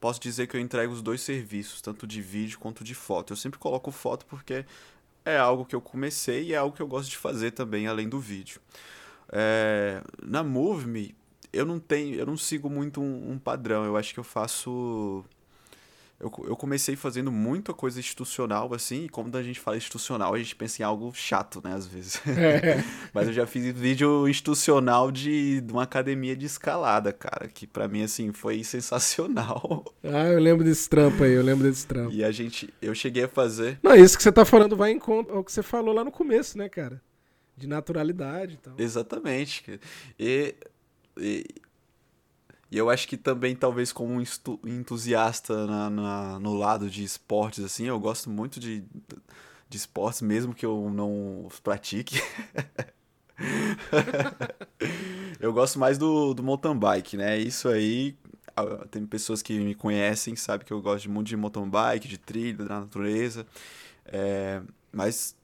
Posso 0.00 0.20
dizer 0.20 0.46
que 0.46 0.56
eu 0.56 0.60
entrego 0.60 0.92
os 0.92 1.02
dois 1.02 1.20
serviços, 1.20 1.80
tanto 1.80 2.06
de 2.06 2.22
vídeo 2.22 2.60
quanto 2.60 2.84
de 2.84 2.94
foto. 2.94 3.32
Eu 3.32 3.36
sempre 3.36 3.58
coloco 3.58 3.90
foto 3.90 4.24
porque 4.26 4.64
é 5.24 5.36
algo 5.36 5.64
que 5.64 5.74
eu 5.74 5.80
comecei 5.80 6.44
e 6.44 6.54
é 6.54 6.56
algo 6.56 6.76
que 6.76 6.80
eu 6.80 6.86
gosto 6.86 7.10
de 7.10 7.16
fazer 7.16 7.50
também, 7.50 7.88
além 7.88 8.08
do 8.08 8.20
vídeo. 8.20 8.60
É, 9.30 10.02
na 10.22 10.42
MoveMe, 10.42 11.14
eu 11.52 11.64
não 11.64 11.78
tenho, 11.78 12.14
eu 12.14 12.26
não 12.26 12.36
sigo 12.36 12.68
muito 12.68 13.00
um, 13.00 13.32
um 13.32 13.38
padrão. 13.38 13.84
Eu 13.84 13.96
acho 13.96 14.12
que 14.12 14.20
eu 14.20 14.24
faço 14.24 15.24
eu, 16.20 16.32
eu 16.48 16.56
comecei 16.56 16.96
fazendo 16.96 17.30
muita 17.30 17.72
coisa 17.72 18.00
institucional, 18.00 18.74
assim, 18.74 19.04
e 19.04 19.08
como 19.08 19.34
a 19.36 19.42
gente 19.42 19.60
fala 19.60 19.76
institucional, 19.76 20.34
a 20.34 20.38
gente 20.38 20.56
pensa 20.56 20.82
em 20.82 20.84
algo 20.84 21.12
chato, 21.14 21.60
né, 21.62 21.72
às 21.72 21.86
vezes. 21.86 22.20
É. 22.26 22.82
Mas 23.14 23.28
eu 23.28 23.32
já 23.32 23.46
fiz 23.46 23.72
vídeo 23.72 24.28
institucional 24.28 25.12
de, 25.12 25.60
de 25.60 25.72
uma 25.72 25.84
academia 25.84 26.34
de 26.34 26.46
escalada, 26.46 27.12
cara, 27.12 27.46
que 27.46 27.68
para 27.68 27.86
mim, 27.86 28.02
assim, 28.02 28.32
foi 28.32 28.64
sensacional. 28.64 29.84
Ah, 30.10 30.26
eu 30.28 30.40
lembro 30.40 30.64
desse 30.64 30.88
trampo 30.88 31.22
aí, 31.22 31.32
eu 31.32 31.42
lembro 31.42 31.68
desse 31.68 31.86
trampo. 31.86 32.12
E 32.12 32.24
a 32.24 32.30
gente, 32.30 32.72
eu 32.80 32.94
cheguei 32.94 33.24
a 33.24 33.28
fazer... 33.28 33.78
Não, 33.82 33.94
isso 33.94 34.16
que 34.16 34.22
você 34.22 34.32
tá 34.32 34.44
falando 34.44 34.74
vai 34.74 34.90
em 34.90 34.98
conta 34.98 35.32
ao 35.32 35.44
que 35.44 35.52
você 35.52 35.62
falou 35.62 35.94
lá 35.94 36.02
no 36.02 36.10
começo, 36.10 36.56
né, 36.56 36.68
cara? 36.68 37.00
De 37.58 37.66
naturalidade 37.66 38.54
e 38.54 38.58
tal. 38.58 38.74
Exatamente. 38.78 39.80
E, 40.18 40.54
e 41.16 41.44
e 42.70 42.76
eu 42.76 42.90
acho 42.90 43.08
que 43.08 43.16
também, 43.16 43.56
talvez, 43.56 43.92
como 43.92 44.12
um 44.12 44.68
entusiasta 44.68 45.66
na, 45.66 45.88
na, 45.88 46.38
no 46.38 46.54
lado 46.54 46.90
de 46.90 47.02
esportes, 47.02 47.64
assim, 47.64 47.86
eu 47.86 47.98
gosto 47.98 48.28
muito 48.28 48.60
de, 48.60 48.84
de 49.68 49.76
esportes, 49.76 50.20
mesmo 50.20 50.54
que 50.54 50.66
eu 50.66 50.90
não 50.90 51.48
pratique. 51.62 52.20
eu 55.40 55.52
gosto 55.52 55.78
mais 55.78 55.96
do, 55.96 56.34
do 56.34 56.42
mountain 56.42 56.78
bike, 56.78 57.16
né? 57.16 57.38
Isso 57.38 57.70
aí, 57.70 58.14
tem 58.90 59.06
pessoas 59.06 59.40
que 59.40 59.58
me 59.58 59.74
conhecem, 59.74 60.36
sabem 60.36 60.66
que 60.66 60.72
eu 60.72 60.82
gosto 60.82 61.10
muito 61.10 61.28
de 61.28 61.36
mountain 61.38 61.70
bike, 61.70 62.06
de 62.06 62.18
trilha, 62.18 62.66
da 62.66 62.80
natureza. 62.80 63.46
É, 64.04 64.60
mas 64.92 65.34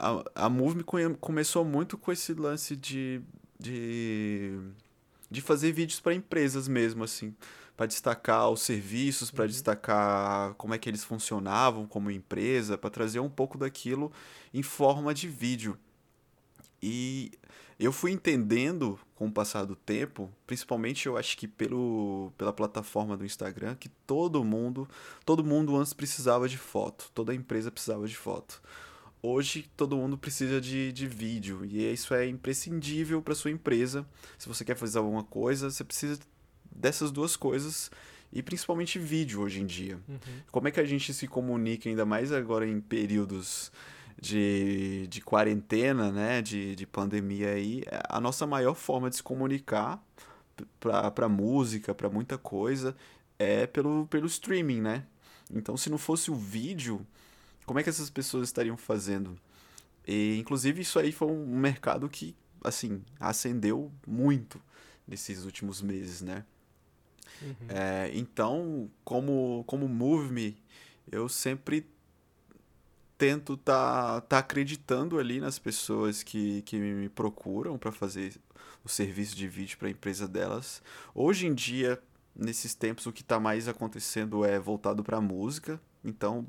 a, 0.00 0.46
a 0.46 0.48
Move 0.48 0.84
começou 1.20 1.64
muito 1.64 1.98
com 1.98 2.10
esse 2.10 2.32
lance 2.34 2.74
de, 2.74 3.20
de 3.58 4.58
de 5.30 5.40
fazer 5.40 5.72
vídeos 5.72 6.00
para 6.00 6.12
empresas 6.12 6.66
mesmo, 6.66 7.04
assim, 7.04 7.34
para 7.76 7.86
destacar 7.86 8.50
os 8.50 8.62
serviços, 8.62 9.30
para 9.30 9.44
uhum. 9.44 9.50
destacar 9.50 10.54
como 10.54 10.74
é 10.74 10.78
que 10.78 10.88
eles 10.88 11.04
funcionavam 11.04 11.86
como 11.86 12.10
empresa, 12.10 12.76
para 12.76 12.90
trazer 12.90 13.20
um 13.20 13.30
pouco 13.30 13.56
daquilo 13.56 14.10
em 14.52 14.62
forma 14.62 15.14
de 15.14 15.28
vídeo. 15.28 15.78
E 16.82 17.30
eu 17.78 17.92
fui 17.92 18.10
entendendo 18.10 18.98
com 19.14 19.28
o 19.28 19.32
passar 19.32 19.64
do 19.64 19.76
tempo, 19.76 20.30
principalmente 20.46 21.06
eu 21.06 21.16
acho 21.16 21.36
que 21.36 21.46
pelo, 21.46 22.32
pela 22.36 22.52
plataforma 22.52 23.16
do 23.16 23.24
Instagram, 23.24 23.76
que 23.76 23.88
todo 24.06 24.42
mundo, 24.42 24.88
todo 25.24 25.44
mundo 25.44 25.76
antes 25.76 25.92
precisava 25.92 26.48
de 26.48 26.58
foto, 26.58 27.10
toda 27.14 27.34
empresa 27.34 27.70
precisava 27.70 28.06
de 28.08 28.16
foto 28.16 28.60
hoje 29.22 29.70
todo 29.76 29.96
mundo 29.96 30.16
precisa 30.16 30.60
de, 30.60 30.92
de 30.92 31.06
vídeo 31.06 31.64
e 31.64 31.92
isso 31.92 32.14
é 32.14 32.26
imprescindível 32.26 33.20
para 33.22 33.34
sua 33.34 33.50
empresa. 33.50 34.06
Se 34.38 34.48
você 34.48 34.64
quer 34.64 34.76
fazer 34.76 34.98
alguma 34.98 35.24
coisa, 35.24 35.70
você 35.70 35.84
precisa 35.84 36.18
dessas 36.70 37.10
duas 37.10 37.36
coisas 37.36 37.90
e 38.32 38.42
principalmente 38.42 38.98
vídeo 38.98 39.40
hoje 39.40 39.60
em 39.60 39.66
dia. 39.66 39.98
Uhum. 40.08 40.18
Como 40.50 40.68
é 40.68 40.70
que 40.70 40.80
a 40.80 40.84
gente 40.84 41.12
se 41.12 41.26
comunica 41.26 41.88
ainda 41.88 42.06
mais 42.06 42.32
agora 42.32 42.66
em 42.66 42.80
períodos 42.80 43.72
de, 44.20 45.06
de 45.08 45.20
quarentena, 45.20 46.12
né, 46.12 46.42
de, 46.42 46.76
de 46.76 46.86
pandemia 46.86 47.50
aí, 47.50 47.82
a 48.08 48.20
nossa 48.20 48.46
maior 48.46 48.74
forma 48.74 49.08
de 49.08 49.16
se 49.16 49.22
comunicar 49.22 50.02
para 50.78 51.28
música, 51.28 51.94
para 51.94 52.10
muita 52.10 52.36
coisa, 52.36 52.94
é 53.38 53.66
pelo, 53.66 54.06
pelo 54.06 54.26
streaming, 54.26 54.82
né? 54.82 55.04
Então, 55.52 55.76
se 55.76 55.88
não 55.88 55.96
fosse 55.96 56.30
o 56.30 56.34
vídeo, 56.34 57.04
como 57.66 57.78
é 57.78 57.82
que 57.82 57.88
essas 57.88 58.10
pessoas 58.10 58.48
estariam 58.48 58.76
fazendo? 58.76 59.38
E, 60.06 60.38
inclusive, 60.38 60.82
isso 60.82 60.98
aí 60.98 61.12
foi 61.12 61.28
um 61.28 61.56
mercado 61.58 62.08
que, 62.08 62.34
assim, 62.64 63.02
acendeu 63.18 63.92
muito 64.06 64.60
nesses 65.06 65.44
últimos 65.44 65.80
meses, 65.82 66.20
né? 66.20 66.44
Uhum. 67.42 67.54
É, 67.68 68.10
então, 68.14 68.90
como, 69.04 69.64
como 69.66 69.88
Move 69.88 70.32
Me, 70.32 70.56
eu 71.10 71.28
sempre 71.28 71.86
tento 73.16 73.56
tá, 73.56 74.20
tá 74.22 74.38
acreditando 74.38 75.18
ali 75.18 75.40
nas 75.40 75.58
pessoas 75.58 76.22
que, 76.22 76.62
que 76.62 76.78
me 76.78 77.08
procuram 77.08 77.76
para 77.76 77.92
fazer 77.92 78.34
o 78.82 78.88
serviço 78.88 79.36
de 79.36 79.46
vídeo 79.46 79.76
para 79.76 79.88
a 79.88 79.90
empresa 79.90 80.26
delas. 80.26 80.82
Hoje 81.14 81.46
em 81.46 81.54
dia, 81.54 82.02
nesses 82.34 82.74
tempos, 82.74 83.06
o 83.06 83.12
que 83.12 83.20
está 83.20 83.38
mais 83.38 83.68
acontecendo 83.68 84.44
é 84.44 84.58
voltado 84.58 85.04
para 85.04 85.20
música. 85.20 85.78
Então, 86.02 86.46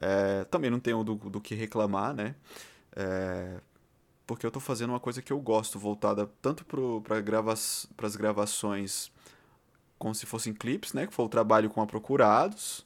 é, 0.00 0.44
também 0.44 0.70
não 0.70 0.80
tenho 0.80 1.02
do, 1.04 1.14
do 1.14 1.40
que 1.40 1.54
reclamar, 1.54 2.14
né? 2.14 2.34
É, 2.94 3.60
porque 4.26 4.46
eu 4.46 4.48
estou 4.48 4.62
fazendo 4.62 4.90
uma 4.90 5.00
coisa 5.00 5.20
que 5.20 5.32
eu 5.32 5.40
gosto, 5.40 5.78
voltada 5.78 6.30
tanto 6.40 6.64
para 6.64 7.20
grava 7.20 7.52
as 7.52 8.16
gravações 8.16 9.10
como 9.98 10.14
se 10.14 10.26
fossem 10.26 10.52
clipes, 10.52 10.92
né? 10.92 11.06
Que 11.06 11.14
foi 11.14 11.24
o 11.24 11.28
trabalho 11.28 11.70
com 11.70 11.80
a 11.80 11.86
Procurados 11.86 12.84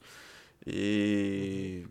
e, 0.67 1.87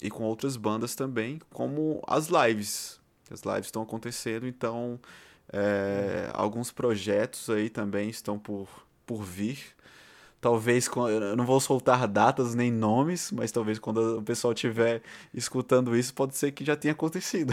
e 0.00 0.10
com 0.10 0.24
outras 0.24 0.56
bandas 0.56 0.94
também, 0.94 1.40
como 1.52 2.02
as 2.06 2.28
lives. 2.28 3.00
As 3.30 3.42
lives 3.42 3.66
estão 3.66 3.82
acontecendo, 3.82 4.46
então 4.46 4.98
é, 5.52 6.30
alguns 6.32 6.72
projetos 6.72 7.48
aí 7.50 7.68
também 7.68 8.08
estão 8.08 8.38
por, 8.38 8.68
por 9.06 9.22
vir. 9.22 9.76
Talvez, 10.40 10.88
eu 10.96 11.36
não 11.36 11.44
vou 11.44 11.58
soltar 11.58 12.06
datas 12.06 12.54
nem 12.54 12.70
nomes, 12.70 13.32
mas 13.32 13.50
talvez 13.50 13.78
quando 13.78 14.18
o 14.18 14.22
pessoal 14.22 14.52
estiver 14.52 15.02
escutando 15.34 15.96
isso, 15.96 16.14
pode 16.14 16.36
ser 16.36 16.52
que 16.52 16.64
já 16.64 16.76
tenha 16.76 16.92
acontecido. 16.92 17.52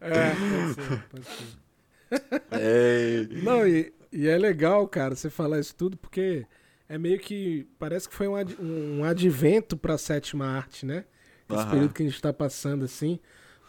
É, 0.00 0.30
pode 0.34 0.74
ser, 0.74 1.04
pode 1.10 1.24
ser. 1.24 2.42
É... 2.50 3.26
Não, 3.42 3.66
e, 3.66 3.92
e 4.12 4.28
é 4.28 4.36
legal, 4.36 4.86
cara, 4.86 5.14
você 5.14 5.28
falar 5.30 5.58
isso 5.58 5.74
tudo, 5.74 5.96
porque 5.96 6.46
é 6.88 6.98
meio 6.98 7.18
que. 7.18 7.66
Parece 7.78 8.08
que 8.08 8.14
foi 8.14 8.28
um, 8.28 8.36
ad, 8.36 8.56
um 8.60 9.02
advento 9.04 9.76
pra 9.76 9.98
sétima 9.98 10.46
arte, 10.46 10.86
né? 10.86 11.04
Esse 11.50 11.66
período 11.66 11.92
que 11.92 12.02
a 12.02 12.06
gente 12.06 12.20
tá 12.20 12.32
passando, 12.32 12.84
assim. 12.84 13.18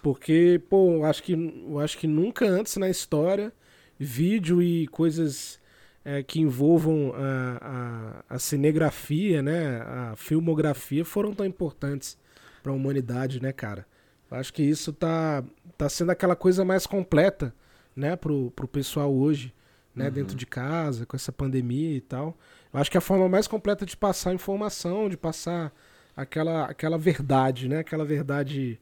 Porque, 0.02 0.62
pô, 0.70 0.94
eu 0.94 1.06
acho 1.06 1.24
que, 1.24 1.34
eu 1.34 1.80
acho 1.80 1.98
que 1.98 2.08
nunca 2.08 2.46
antes 2.46 2.78
na 2.78 2.90
história 2.90 3.52
vídeo 3.98 4.62
e 4.62 4.88
coisas 4.88 5.60
é, 6.06 6.22
que 6.22 6.40
envolvam 6.40 7.14
a, 7.16 8.22
a, 8.30 8.36
a, 8.36 8.40
cinegrafia, 8.40 9.42
né, 9.42 9.82
a 9.82 10.14
filmografia, 10.16 11.04
foram 11.04 11.34
tão 11.34 11.44
importantes 11.44 12.16
para 12.62 12.72
a 12.72 12.76
humanidade, 12.76 13.42
né, 13.42 13.52
cara? 13.52 13.88
Eu 14.30 14.38
acho 14.38 14.54
que 14.54 14.62
isso 14.62 14.94
tá, 14.94 15.44
tá 15.76 15.90
sendo 15.90 16.12
aquela 16.12 16.36
coisa 16.36 16.64
mais 16.64 16.86
completa, 16.86 17.54
né, 17.96 18.16
pro, 18.16 18.52
pro 18.52 18.68
pessoal 18.68 19.12
hoje, 19.12 19.52
né, 19.96 20.06
uhum. 20.06 20.12
dentro 20.12 20.36
de 20.36 20.46
casa, 20.46 21.08
com 21.08 21.16
essa 21.16 21.32
pandemia 21.32 21.98
e 21.98 22.02
tal. 22.02 22.38
Eu 22.72 22.80
acho 22.80 22.92
que 22.92 22.98
é 22.98 23.00
a 23.00 23.02
forma 23.02 23.28
mais 23.28 23.48
completa 23.48 23.84
de 23.84 23.98
passar 23.98 24.32
informação, 24.34 25.10
de 25.10 25.18
passar 25.18 25.74
aquela, 26.16 26.66
aquela 26.66 27.00
verdade, 27.00 27.68
né, 27.68 27.80
aquela 27.80 28.06
verdade 28.06 28.80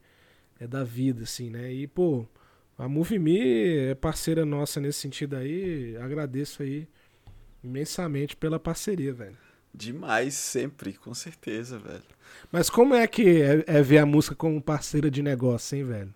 é, 0.60 0.66
da 0.66 0.84
vida, 0.84 1.22
assim, 1.22 1.48
né, 1.48 1.72
e, 1.72 1.86
pô, 1.86 2.26
a 2.76 2.86
MoveMe 2.86 3.78
é 3.88 3.94
parceira 3.94 4.44
nossa 4.44 4.78
nesse 4.78 4.98
sentido 4.98 5.36
aí, 5.36 5.96
agradeço 5.96 6.62
aí 6.62 6.86
imensamente 7.64 8.36
pela 8.36 8.60
parceria, 8.60 9.12
velho. 9.12 9.36
Demais, 9.72 10.34
sempre, 10.34 10.92
com 10.92 11.14
certeza, 11.14 11.78
velho. 11.78 12.02
Mas 12.52 12.70
como 12.70 12.94
é 12.94 13.06
que 13.06 13.42
é, 13.42 13.64
é, 13.66 13.82
ver 13.82 13.98
a 13.98 14.06
música 14.06 14.36
como 14.36 14.62
parceira 14.62 15.10
de 15.10 15.22
negócio, 15.22 15.76
hein, 15.76 15.84
velho? 15.84 16.14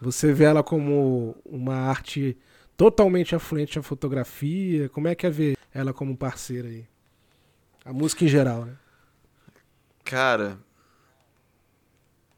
Você 0.00 0.32
vê 0.32 0.44
ela 0.44 0.62
como 0.62 1.36
uma 1.44 1.74
arte 1.74 2.36
totalmente 2.76 3.34
afluente 3.34 3.78
à 3.78 3.82
fotografia? 3.82 4.88
Como 4.88 5.08
é 5.08 5.14
que 5.14 5.26
é 5.26 5.30
ver 5.30 5.56
ela 5.72 5.94
como 5.94 6.16
parceira 6.16 6.68
aí? 6.68 6.86
A 7.84 7.92
música 7.92 8.24
em 8.24 8.28
geral, 8.28 8.66
né? 8.66 8.76
Cara, 10.04 10.58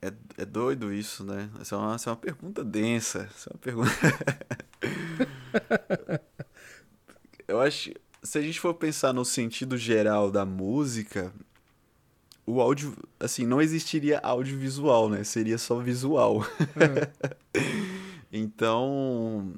é, 0.01 0.13
é 0.39 0.45
doido 0.45 0.93
isso, 0.93 1.25
né? 1.25 1.51
Essa 1.61 1.75
é 1.75 1.79
uma, 1.79 1.95
essa 1.95 2.11
é 2.11 2.13
uma 2.13 2.17
pergunta 2.17 2.65
densa. 2.65 3.29
Essa 3.35 3.51
é 3.51 3.53
uma 3.53 3.59
pergunta. 3.59 3.91
Eu 7.49 7.61
acho 7.61 7.93
se 8.23 8.39
a 8.39 8.43
gente 8.43 8.61
for 8.61 8.75
pensar 8.75 9.13
no 9.13 9.25
sentido 9.25 9.77
geral 9.77 10.31
da 10.31 10.47
música, 10.47 11.33
o 12.47 12.61
áudio, 12.61 12.97
assim, 13.19 13.45
não 13.47 13.61
existiria 13.61 14.21
audiovisual, 14.21 15.09
né? 15.09 15.25
Seria 15.25 15.59
só 15.59 15.79
visual. 15.79 16.45
É. 16.77 17.11
então, 18.33 19.55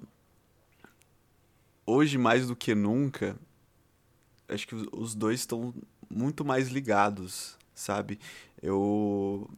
hoje 1.86 2.16
mais 2.16 2.46
do 2.46 2.56
que 2.56 2.74
nunca, 2.74 3.36
acho 4.48 4.66
que 4.66 4.74
os 4.92 5.14
dois 5.14 5.40
estão 5.40 5.74
muito 6.08 6.44
mais 6.44 6.68
ligados, 6.68 7.58
sabe? 7.74 8.18
Eu 8.62 9.48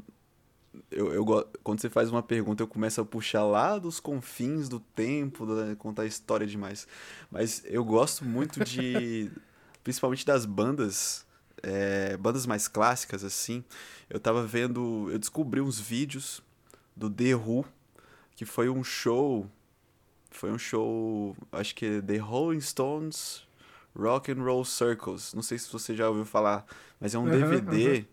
eu, 0.90 1.12
eu, 1.12 1.24
quando 1.62 1.80
você 1.80 1.90
faz 1.90 2.10
uma 2.10 2.22
pergunta, 2.22 2.62
eu 2.62 2.68
começo 2.68 3.00
a 3.00 3.04
puxar 3.04 3.44
lá 3.44 3.78
dos 3.78 4.00
confins 4.00 4.68
do 4.68 4.80
tempo, 4.80 5.46
contar 5.78 6.06
história 6.06 6.46
demais. 6.46 6.86
Mas 7.30 7.62
eu 7.66 7.84
gosto 7.84 8.24
muito 8.24 8.64
de. 8.64 9.30
principalmente 9.82 10.24
das 10.26 10.44
bandas. 10.44 11.24
É, 11.62 12.16
bandas 12.18 12.46
mais 12.46 12.68
clássicas, 12.68 13.24
assim. 13.24 13.64
Eu 14.08 14.20
tava 14.20 14.46
vendo. 14.46 15.08
Eu 15.10 15.18
descobri 15.18 15.60
uns 15.60 15.80
vídeos 15.80 16.42
do 16.94 17.10
The 17.10 17.34
Who, 17.34 17.64
que 18.34 18.44
foi 18.44 18.68
um 18.68 18.84
show 18.84 19.50
Foi 20.30 20.50
um 20.50 20.58
show, 20.58 21.36
acho 21.52 21.74
que 21.74 21.86
é 21.86 22.00
The 22.02 22.18
Rolling 22.18 22.60
Stones 22.60 23.46
Rock 23.98 24.30
and 24.30 24.42
Roll 24.42 24.64
Circles. 24.64 25.32
Não 25.32 25.42
sei 25.42 25.58
se 25.58 25.72
você 25.72 25.96
já 25.96 26.08
ouviu 26.08 26.24
falar, 26.24 26.66
mas 27.00 27.14
é 27.14 27.18
um 27.18 27.22
uhum, 27.22 27.30
DVD. 27.30 27.98
Uhum. 27.98 28.04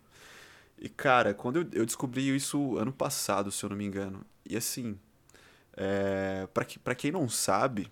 E, 0.78 0.88
cara, 0.88 1.32
quando 1.34 1.56
eu, 1.56 1.66
eu, 1.72 1.86
descobri 1.86 2.34
isso 2.34 2.76
ano 2.76 2.92
passado, 2.92 3.50
se 3.50 3.64
eu 3.64 3.70
não 3.70 3.76
me 3.76 3.84
engano. 3.84 4.24
E 4.48 4.56
assim, 4.56 4.98
é, 5.76 6.46
para 6.52 6.64
que, 6.64 6.78
pra 6.78 6.94
quem 6.94 7.10
não 7.12 7.28
sabe, 7.28 7.90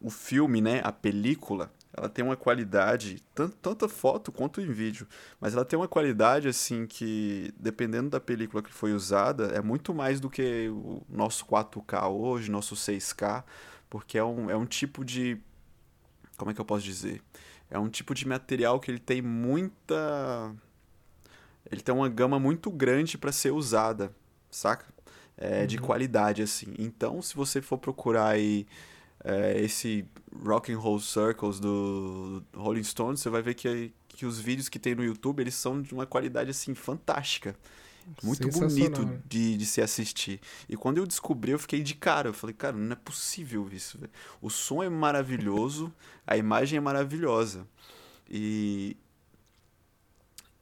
o 0.00 0.10
filme, 0.10 0.60
né, 0.60 0.80
a 0.84 0.92
película, 0.92 1.70
ela 1.92 2.08
tem 2.08 2.24
uma 2.24 2.36
qualidade, 2.36 3.22
tanto, 3.34 3.56
tanto 3.56 3.88
foto 3.88 4.32
quanto 4.32 4.60
em 4.60 4.70
vídeo, 4.70 5.06
mas 5.40 5.54
ela 5.54 5.64
tem 5.64 5.78
uma 5.78 5.88
qualidade, 5.88 6.48
assim, 6.48 6.86
que, 6.86 7.52
dependendo 7.58 8.10
da 8.10 8.20
película 8.20 8.62
que 8.62 8.72
foi 8.72 8.92
usada, 8.92 9.46
é 9.54 9.60
muito 9.60 9.94
mais 9.94 10.20
do 10.20 10.30
que 10.30 10.68
o 10.70 11.02
nosso 11.08 11.44
4K 11.46 12.08
hoje, 12.10 12.50
nosso 12.50 12.74
6K, 12.74 13.44
porque 13.90 14.18
é 14.18 14.24
um, 14.24 14.50
é 14.50 14.56
um 14.56 14.66
tipo 14.66 15.04
de 15.04 15.40
como 16.38 16.52
é 16.52 16.54
que 16.54 16.60
eu 16.60 16.64
posso 16.64 16.84
dizer? 16.84 17.20
É 17.68 17.78
um 17.78 17.88
tipo 17.88 18.14
de 18.14 18.26
material 18.26 18.80
que 18.80 18.90
ele 18.90 19.00
tem 19.00 19.20
muita. 19.20 20.54
Ele 21.70 21.80
tem 21.80 21.94
uma 21.94 22.08
gama 22.08 22.38
muito 22.38 22.70
grande 22.70 23.18
para 23.18 23.32
ser 23.32 23.52
usada, 23.52 24.14
saca? 24.50 24.86
É, 25.36 25.60
uhum. 25.60 25.66
De 25.66 25.78
qualidade, 25.78 26.42
assim. 26.42 26.74
Então, 26.78 27.22
se 27.22 27.34
você 27.34 27.62
for 27.62 27.78
procurar 27.78 28.28
aí 28.28 28.66
é, 29.24 29.60
esse 29.60 30.04
Rock 30.44 30.72
and 30.72 30.78
Roll 30.78 31.00
Circles 31.00 31.60
do 31.60 32.42
Rolling 32.54 32.84
Stones, 32.84 33.20
você 33.20 33.30
vai 33.30 33.42
ver 33.42 33.54
que, 33.54 33.92
que 34.08 34.26
os 34.26 34.40
vídeos 34.40 34.68
que 34.68 34.78
tem 34.78 34.94
no 34.94 35.04
YouTube, 35.04 35.40
eles 35.40 35.54
são 35.54 35.80
de 35.80 35.94
uma 35.94 36.06
qualidade, 36.06 36.50
assim, 36.50 36.74
fantástica. 36.74 37.54
Muito 38.22 38.48
bonito 38.48 39.04
de, 39.26 39.56
de 39.56 39.66
se 39.66 39.82
assistir. 39.82 40.40
E 40.68 40.76
quando 40.76 40.98
eu 40.98 41.06
descobri, 41.06 41.52
eu 41.52 41.58
fiquei 41.58 41.82
de 41.82 41.94
cara. 41.94 42.28
Eu 42.28 42.34
falei, 42.34 42.54
cara, 42.54 42.76
não 42.76 42.92
é 42.92 42.96
possível 42.96 43.68
isso. 43.70 43.98
Véio. 43.98 44.10
O 44.40 44.48
som 44.48 44.82
é 44.82 44.88
maravilhoso, 44.88 45.92
a 46.26 46.36
imagem 46.36 46.78
é 46.78 46.80
maravilhosa. 46.80 47.66
E. 48.28 48.96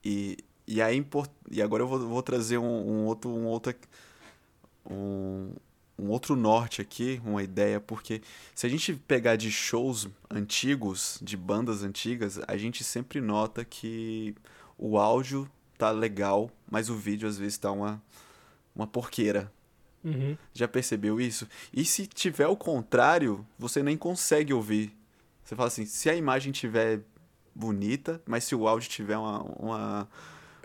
E, 0.04 0.38
e, 0.66 0.82
aí, 0.82 1.04
e 1.50 1.62
agora 1.62 1.82
eu 1.82 1.86
vou, 1.86 1.98
vou 2.00 2.22
trazer 2.22 2.58
um, 2.58 2.64
um, 2.64 3.04
outro. 3.04 3.30
Um 3.30 3.46
outro 3.46 3.74
um, 4.88 5.52
um 5.98 6.10
outro 6.10 6.36
norte 6.36 6.82
aqui, 6.82 7.20
uma 7.24 7.42
ideia, 7.42 7.80
porque 7.80 8.20
se 8.54 8.66
a 8.66 8.68
gente 8.68 8.92
pegar 8.94 9.36
de 9.36 9.50
shows 9.50 10.08
antigos, 10.30 11.18
de 11.22 11.36
bandas 11.36 11.82
antigas, 11.82 12.38
a 12.46 12.56
gente 12.56 12.84
sempre 12.84 13.20
nota 13.20 13.64
que 13.64 14.34
o 14.76 14.98
áudio 14.98 15.50
tá 15.78 15.90
legal, 15.90 16.50
mas 16.70 16.90
o 16.90 16.94
vídeo 16.94 17.28
às 17.28 17.38
vezes 17.38 17.56
tá 17.56 17.72
uma, 17.72 18.02
uma 18.74 18.86
porqueira. 18.86 19.50
Uhum. 20.04 20.36
Já 20.52 20.68
percebeu 20.68 21.20
isso? 21.20 21.48
E 21.72 21.84
se 21.84 22.06
tiver 22.06 22.46
o 22.46 22.56
contrário, 22.56 23.44
você 23.58 23.82
nem 23.82 23.96
consegue 23.96 24.52
ouvir. 24.52 24.94
Você 25.42 25.56
fala 25.56 25.68
assim, 25.68 25.86
se 25.86 26.10
a 26.10 26.14
imagem 26.14 26.52
tiver 26.52 27.00
bonita, 27.54 28.20
mas 28.26 28.44
se 28.44 28.54
o 28.54 28.68
áudio 28.68 28.88
tiver 28.88 29.16
uma, 29.16 29.42
uma, 29.42 30.08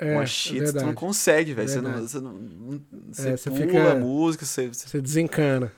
é, 0.02 0.16
uma 0.16 0.26
shit, 0.26 0.64
é 0.64 0.72
tu 0.72 0.84
não 0.84 0.96
consegue, 0.96 1.54
velho. 1.54 1.70
Você, 1.70 1.80
não, 1.80 2.02
você, 2.02 2.20
não, 2.20 2.82
você, 3.12 3.30
é, 3.30 3.38
pula 3.38 3.56
fica, 3.56 3.92
a 3.92 3.96
música, 3.96 4.46
você, 4.48 4.68
você 4.68 5.00
desencana. 5.00 5.72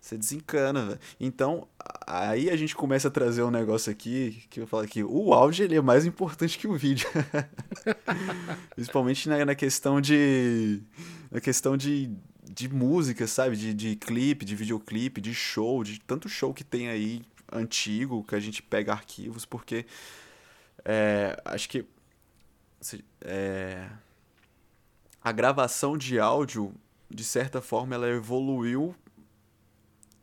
Você 0.00 0.16
desencana, 0.16 0.86
velho. 0.86 1.00
Então, 1.20 1.68
aí 2.06 2.48
a 2.48 2.56
gente 2.56 2.74
começa 2.74 3.08
a 3.08 3.10
trazer 3.10 3.42
um 3.42 3.50
negócio 3.50 3.92
aqui, 3.92 4.44
que 4.48 4.60
eu 4.60 4.66
falo 4.66 4.82
aqui, 4.82 5.04
o 5.04 5.34
áudio 5.34 5.66
ele 5.66 5.76
é 5.76 5.82
mais 5.82 6.06
importante 6.06 6.58
que 6.58 6.66
o 6.66 6.74
vídeo. 6.74 7.06
Principalmente 8.74 9.28
na, 9.28 9.44
na 9.44 9.54
questão 9.54 10.00
de. 10.00 10.80
Na 11.30 11.38
questão 11.38 11.76
de, 11.76 12.10
de 12.50 12.66
música, 12.66 13.26
sabe? 13.26 13.56
De, 13.56 13.74
de 13.74 13.94
clipe, 13.94 14.46
de 14.46 14.56
videoclipe, 14.56 15.20
de 15.20 15.34
show, 15.34 15.84
de 15.84 16.00
tanto 16.00 16.30
show 16.30 16.54
que 16.54 16.64
tem 16.64 16.88
aí 16.88 17.20
antigo, 17.52 18.24
que 18.24 18.34
a 18.34 18.40
gente 18.40 18.62
pega 18.62 18.92
arquivos, 18.92 19.44
porque 19.44 19.84
é, 20.82 21.38
acho 21.44 21.68
que 21.68 21.84
é, 23.20 23.88
a 25.22 25.32
gravação 25.32 25.96
de 25.96 26.18
áudio, 26.18 26.74
de 27.08 27.24
certa 27.24 27.60
forma, 27.60 27.94
ela 27.94 28.08
evoluiu 28.08 28.94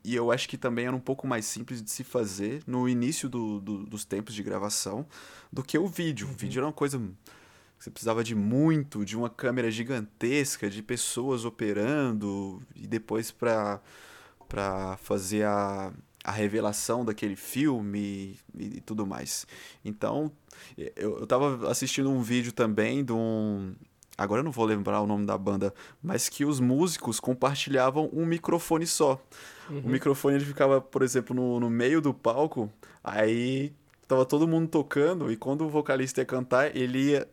e 0.03 0.15
eu 0.15 0.31
acho 0.31 0.47
que 0.47 0.57
também 0.57 0.85
era 0.85 0.95
um 0.95 0.99
pouco 0.99 1.27
mais 1.27 1.45
simples 1.45 1.81
de 1.81 1.91
se 1.91 2.03
fazer 2.03 2.63
no 2.65 2.87
início 2.87 3.29
do, 3.29 3.59
do, 3.59 3.85
dos 3.85 4.05
tempos 4.05 4.33
de 4.33 4.41
gravação 4.41 5.05
do 5.51 5.61
que 5.61 5.77
o 5.77 5.87
vídeo. 5.87 6.27
Uhum. 6.27 6.33
O 6.33 6.35
vídeo 6.35 6.59
era 6.59 6.67
uma 6.67 6.73
coisa 6.73 6.97
que 6.97 7.83
você 7.83 7.91
precisava 7.91 8.23
de 8.23 8.33
muito, 8.35 9.05
de 9.05 9.15
uma 9.15 9.29
câmera 9.29 9.69
gigantesca, 9.69 10.69
de 10.69 10.81
pessoas 10.81 11.45
operando 11.45 12.61
e 12.75 12.87
depois 12.87 13.31
para 13.31 13.81
para 14.47 14.97
fazer 14.97 15.45
a, 15.45 15.93
a 16.23 16.31
revelação 16.31 17.05
daquele 17.05 17.35
filme 17.35 18.37
e, 18.57 18.77
e 18.77 18.81
tudo 18.81 19.05
mais. 19.05 19.47
Então, 19.83 20.31
eu, 20.77 21.19
eu 21.19 21.27
tava 21.27 21.69
assistindo 21.69 22.09
um 22.09 22.21
vídeo 22.21 22.51
também 22.51 23.03
de 23.03 23.13
um, 23.13 23.73
agora 24.17 24.41
eu 24.41 24.43
não 24.43 24.51
vou 24.51 24.65
lembrar 24.65 25.01
o 25.01 25.07
nome 25.07 25.25
da 25.25 25.37
banda, 25.37 25.73
mas 26.03 26.27
que 26.27 26.43
os 26.43 26.59
músicos 26.59 27.19
compartilhavam 27.19 28.09
um 28.11 28.25
microfone 28.25 28.85
só. 28.85 29.21
Uhum. 29.69 29.79
O 29.79 29.89
microfone 29.89 30.35
ele 30.35 30.45
ficava, 30.45 30.81
por 30.81 31.01
exemplo, 31.01 31.35
no, 31.35 31.59
no 31.59 31.69
meio 31.69 32.01
do 32.01 32.13
palco, 32.13 32.69
aí 33.03 33.71
tava 34.07 34.25
todo 34.25 34.47
mundo 34.47 34.67
tocando 34.67 35.31
e 35.31 35.37
quando 35.37 35.65
o 35.65 35.69
vocalista 35.69 36.19
ia 36.19 36.25
cantar, 36.25 36.75
ele 36.75 37.11
ia, 37.11 37.27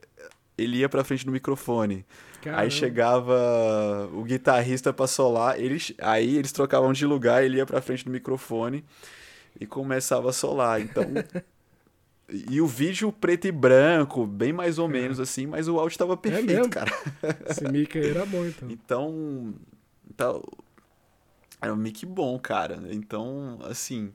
ele 0.56 0.78
ia 0.78 0.88
pra 0.88 1.02
frente 1.02 1.24
do 1.24 1.32
microfone. 1.32 2.04
Caramba. 2.46 2.62
Aí 2.62 2.70
chegava 2.70 4.08
o 4.12 4.22
guitarrista 4.22 4.92
pra 4.92 5.08
solar, 5.08 5.58
eles, 5.58 5.92
aí 5.98 6.36
eles 6.36 6.52
trocavam 6.52 6.92
de 6.92 7.04
lugar, 7.04 7.44
ele 7.44 7.56
ia 7.56 7.66
pra 7.66 7.82
frente 7.82 8.04
do 8.04 8.10
microfone 8.10 8.84
e 9.60 9.66
começava 9.66 10.30
a 10.30 10.32
solar. 10.32 10.80
Então. 10.80 11.04
e 12.30 12.60
o 12.60 12.66
vídeo 12.68 13.10
preto 13.10 13.48
e 13.48 13.52
branco, 13.52 14.24
bem 14.24 14.52
mais 14.52 14.78
ou 14.78 14.86
é. 14.86 14.92
menos 14.92 15.18
assim, 15.18 15.44
mas 15.44 15.66
o 15.66 15.76
áudio 15.76 15.98
tava 15.98 16.12
é 16.12 16.16
perfeito, 16.16 16.66
é 16.66 16.68
cara. 16.68 16.92
Esse 17.50 17.64
mic 17.64 17.98
aí 17.98 18.10
era 18.10 18.24
bom, 18.24 18.46
então. 18.46 18.70
Então. 18.70 19.54
então 20.08 20.42
era 21.60 21.74
um 21.74 21.76
mic 21.76 22.06
bom, 22.06 22.38
cara. 22.38 22.80
Então, 22.90 23.58
assim, 23.64 24.12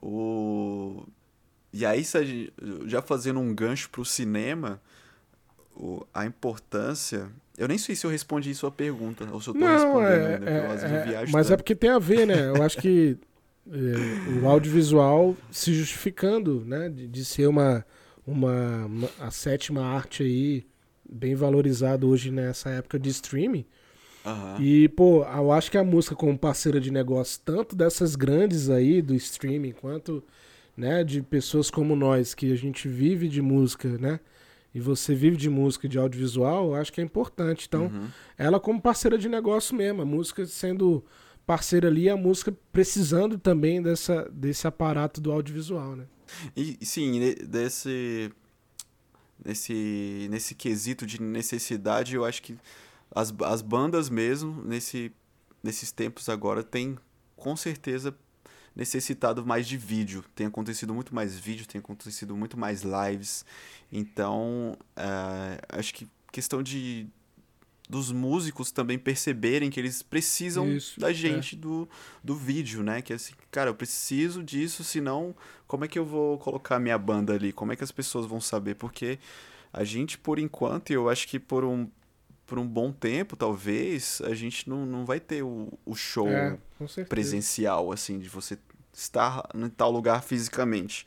o. 0.00 1.04
E 1.72 1.84
aí, 1.84 2.04
já 2.86 3.02
fazendo 3.02 3.40
um 3.40 3.52
gancho 3.52 3.90
pro 3.90 4.04
cinema, 4.04 4.80
a 6.14 6.24
importância. 6.24 7.28
Eu 7.62 7.68
nem 7.68 7.78
sei 7.78 7.94
se 7.94 8.04
eu 8.04 8.10
respondi 8.10 8.50
isso 8.50 8.66
a 8.66 8.72
pergunta, 8.72 9.24
ou 9.30 9.40
se 9.40 9.48
eu 9.48 9.54
tô 9.54 9.60
Não, 9.60 9.68
respondendo 9.68 10.26
é, 10.26 10.34
ainda, 10.34 10.50
é, 10.50 10.66
às 10.66 10.82
vezes 10.82 11.14
é, 11.14 11.20
Mas 11.30 11.46
tanto. 11.46 11.52
é 11.52 11.56
porque 11.56 11.76
tem 11.76 11.90
a 11.90 11.98
ver, 12.00 12.26
né? 12.26 12.48
Eu 12.48 12.60
acho 12.60 12.76
que 12.78 13.16
é, 13.70 14.40
o 14.42 14.48
audiovisual 14.48 15.36
se 15.48 15.72
justificando, 15.72 16.64
né? 16.66 16.88
De, 16.88 17.06
de 17.06 17.24
ser 17.24 17.46
uma, 17.46 17.86
uma, 18.26 18.86
uma, 18.86 19.08
a 19.20 19.30
sétima 19.30 19.80
arte 19.84 20.24
aí, 20.24 20.66
bem 21.08 21.36
valorizado 21.36 22.08
hoje 22.08 22.32
nessa 22.32 22.68
época 22.68 22.98
de 22.98 23.10
streaming. 23.10 23.64
Uhum. 24.26 24.60
E, 24.60 24.88
pô, 24.88 25.24
eu 25.24 25.52
acho 25.52 25.70
que 25.70 25.78
a 25.78 25.84
música 25.84 26.16
como 26.16 26.36
parceira 26.36 26.80
de 26.80 26.90
negócio, 26.90 27.40
tanto 27.44 27.76
dessas 27.76 28.16
grandes 28.16 28.70
aí 28.70 29.00
do 29.00 29.14
streaming, 29.14 29.70
quanto 29.70 30.20
né, 30.76 31.04
de 31.04 31.22
pessoas 31.22 31.70
como 31.70 31.94
nós, 31.94 32.34
que 32.34 32.52
a 32.52 32.56
gente 32.56 32.88
vive 32.88 33.28
de 33.28 33.40
música, 33.40 33.88
né? 33.98 34.18
E 34.74 34.80
você 34.80 35.14
vive 35.14 35.36
de 35.36 35.50
música 35.50 35.88
de 35.88 35.98
audiovisual, 35.98 36.68
eu 36.68 36.74
acho 36.74 36.92
que 36.92 37.00
é 37.00 37.04
importante. 37.04 37.66
Então, 37.68 37.86
uhum. 37.86 38.08
ela 38.38 38.58
como 38.58 38.80
parceira 38.80 39.18
de 39.18 39.28
negócio 39.28 39.76
mesmo, 39.76 40.02
a 40.02 40.04
música 40.04 40.46
sendo 40.46 41.04
parceira 41.46 41.88
ali, 41.88 42.08
a 42.08 42.16
música 42.16 42.56
precisando 42.72 43.38
também 43.38 43.82
dessa, 43.82 44.28
desse 44.32 44.66
aparato 44.66 45.20
do 45.20 45.30
audiovisual, 45.30 45.96
né? 45.96 46.06
E 46.56 46.78
sim, 46.82 47.34
desse, 47.46 48.30
nesse, 49.44 50.28
nesse 50.30 50.54
quesito 50.54 51.06
de 51.06 51.20
necessidade, 51.20 52.14
eu 52.14 52.24
acho 52.24 52.42
que 52.42 52.56
as, 53.14 53.34
as 53.44 53.60
bandas 53.60 54.08
mesmo, 54.08 54.62
nesse, 54.64 55.12
nesses 55.62 55.92
tempos 55.92 56.28
agora, 56.28 56.62
tem 56.62 56.96
com 57.36 57.56
certeza 57.56 58.14
necessitado 58.74 59.44
mais 59.44 59.66
de 59.66 59.76
vídeo. 59.76 60.24
Tem 60.34 60.46
acontecido 60.46 60.94
muito 60.94 61.14
mais 61.14 61.38
vídeo, 61.38 61.66
tem 61.66 61.78
acontecido 61.78 62.36
muito 62.36 62.58
mais 62.58 62.82
lives. 62.82 63.44
Então, 63.90 64.76
uh, 64.96 65.78
acho 65.78 65.94
que 65.94 66.08
questão 66.30 66.62
de 66.62 67.06
dos 67.88 68.10
músicos 68.10 68.72
também 68.72 68.98
perceberem 68.98 69.68
que 69.68 69.78
eles 69.78 70.02
precisam 70.02 70.66
Isso, 70.66 70.98
da 70.98 71.10
é. 71.10 71.14
gente 71.14 71.54
é. 71.54 71.58
do, 71.58 71.86
do 72.24 72.34
vídeo, 72.34 72.82
né? 72.82 73.02
Que 73.02 73.12
é 73.12 73.16
assim, 73.16 73.34
cara, 73.50 73.68
eu 73.68 73.74
preciso 73.74 74.42
disso, 74.42 74.82
senão 74.82 75.34
como 75.66 75.84
é 75.84 75.88
que 75.88 75.98
eu 75.98 76.04
vou 76.04 76.38
colocar 76.38 76.78
minha 76.78 76.96
banda 76.96 77.34
ali? 77.34 77.52
Como 77.52 77.70
é 77.70 77.76
que 77.76 77.84
as 77.84 77.92
pessoas 77.92 78.24
vão 78.24 78.40
saber? 78.40 78.76
Porque 78.76 79.18
a 79.70 79.84
gente, 79.84 80.16
por 80.16 80.38
enquanto, 80.38 80.90
eu 80.90 81.10
acho 81.10 81.28
que 81.28 81.38
por 81.38 81.64
um, 81.64 81.86
por 82.52 82.58
um 82.58 82.68
bom 82.68 82.92
tempo, 82.92 83.34
talvez, 83.34 84.20
a 84.26 84.34
gente 84.34 84.68
não, 84.68 84.84
não 84.84 85.06
vai 85.06 85.18
ter 85.18 85.42
o, 85.42 85.72
o 85.86 85.94
show 85.94 86.28
é, 86.28 86.58
presencial, 87.08 87.90
assim, 87.90 88.18
de 88.18 88.28
você 88.28 88.58
estar 88.92 89.48
em 89.54 89.70
tal 89.70 89.90
lugar 89.90 90.22
fisicamente. 90.22 91.06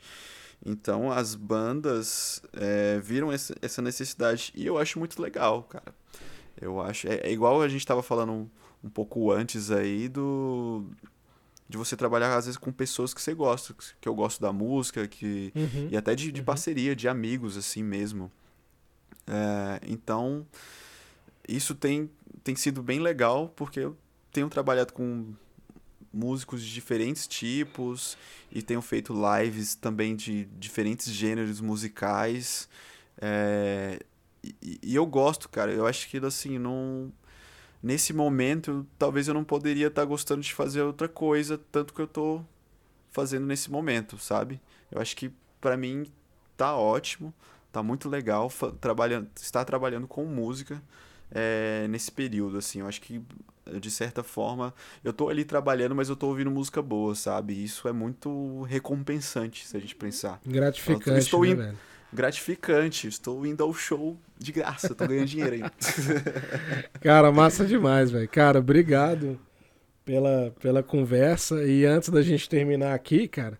Então 0.64 1.12
as 1.12 1.36
bandas 1.36 2.42
é, 2.52 2.98
viram 2.98 3.30
essa 3.30 3.80
necessidade 3.80 4.52
e 4.56 4.66
eu 4.66 4.76
acho 4.76 4.98
muito 4.98 5.22
legal, 5.22 5.62
cara. 5.62 5.94
Eu 6.60 6.80
acho. 6.80 7.06
É, 7.06 7.18
é 7.18 7.30
igual 7.32 7.62
a 7.62 7.68
gente 7.68 7.82
estava 7.82 8.02
falando 8.02 8.32
um, 8.32 8.48
um, 8.82 8.90
pouco 8.90 9.30
antes 9.30 9.70
aí 9.70 10.08
do. 10.08 10.84
de 11.68 11.76
você 11.76 11.96
trabalhar, 11.96 12.36
às 12.36 12.46
vezes, 12.46 12.58
com 12.58 12.72
pessoas 12.72 13.14
que 13.14 13.22
você 13.22 13.32
gosta, 13.32 13.72
que 14.00 14.08
eu 14.08 14.16
gosto 14.16 14.40
da 14.40 14.52
música, 14.52 15.06
que, 15.06 15.52
Uhum. 15.54 15.90
e 15.92 15.96
até 15.96 16.12
de, 16.16 16.32
de 16.32 16.40
Uhum. 16.40 16.44
parceria, 16.44 16.96
de 16.96 17.06
amigos, 17.06 17.56
assim 17.56 17.84
mesmo. 17.84 18.32
É, 19.28 19.80
então, 19.86 20.44
isso 21.48 21.74
tem, 21.74 22.10
tem 22.42 22.56
sido 22.56 22.82
bem 22.82 23.00
legal, 23.00 23.52
porque 23.54 23.80
eu 23.80 23.96
tenho 24.32 24.48
trabalhado 24.48 24.92
com 24.92 25.34
músicos 26.12 26.62
de 26.62 26.72
diferentes 26.72 27.26
tipos 27.26 28.16
e 28.50 28.62
tenho 28.62 28.80
feito 28.80 29.14
lives 29.14 29.74
também 29.74 30.16
de 30.16 30.46
diferentes 30.58 31.12
gêneros 31.12 31.60
musicais. 31.60 32.68
É, 33.20 34.00
e, 34.42 34.78
e 34.82 34.94
eu 34.94 35.06
gosto, 35.06 35.48
cara. 35.48 35.72
Eu 35.72 35.86
acho 35.86 36.08
que, 36.08 36.18
assim, 36.18 36.58
não 36.58 37.12
nesse 37.82 38.12
momento, 38.12 38.86
talvez 38.98 39.28
eu 39.28 39.34
não 39.34 39.44
poderia 39.44 39.86
estar 39.88 40.04
gostando 40.04 40.40
de 40.40 40.52
fazer 40.52 40.82
outra 40.82 41.08
coisa, 41.08 41.60
tanto 41.70 41.94
que 41.94 42.00
eu 42.00 42.06
tô 42.06 42.42
fazendo 43.10 43.46
nesse 43.46 43.70
momento, 43.70 44.18
sabe? 44.18 44.60
Eu 44.90 45.00
acho 45.00 45.14
que 45.16 45.30
pra 45.60 45.76
mim 45.76 46.06
tá 46.56 46.76
ótimo, 46.76 47.32
tá 47.70 47.82
muito 47.82 48.08
legal 48.08 48.50
trabalhando, 48.80 49.28
estar 49.36 49.64
trabalhando 49.64 50.08
com 50.08 50.24
música 50.24 50.82
é, 51.30 51.86
nesse 51.88 52.10
período, 52.10 52.58
assim. 52.58 52.80
Eu 52.80 52.86
acho 52.88 53.00
que 53.00 53.20
de 53.80 53.90
certa 53.90 54.22
forma 54.22 54.72
eu 55.02 55.12
tô 55.12 55.28
ali 55.28 55.44
trabalhando, 55.44 55.94
mas 55.94 56.08
eu 56.08 56.14
tô 56.16 56.28
ouvindo 56.28 56.50
música 56.50 56.80
boa, 56.80 57.14
sabe? 57.14 57.52
Isso 57.62 57.88
é 57.88 57.92
muito 57.92 58.62
recompensante 58.62 59.66
se 59.66 59.76
a 59.76 59.80
gente 59.80 59.94
pensar. 59.96 60.40
Gratificante, 60.46 61.18
estou 61.18 61.44
né, 61.44 61.50
indo- 61.50 61.62
velho? 61.62 61.78
Gratificante, 62.12 63.08
estou 63.08 63.44
indo 63.44 63.62
ao 63.64 63.74
show 63.74 64.16
de 64.38 64.52
graça, 64.52 64.94
tô 64.94 65.06
ganhando 65.06 65.26
dinheiro 65.26 65.56
aí. 65.56 65.62
Cara, 67.00 67.32
massa 67.32 67.64
demais, 67.66 68.10
velho. 68.10 68.28
Cara, 68.28 68.60
obrigado 68.60 69.38
pela, 70.04 70.54
pela 70.60 70.82
conversa. 70.82 71.64
E 71.64 71.84
antes 71.84 72.08
da 72.08 72.22
gente 72.22 72.48
terminar 72.48 72.94
aqui, 72.94 73.26
cara, 73.28 73.58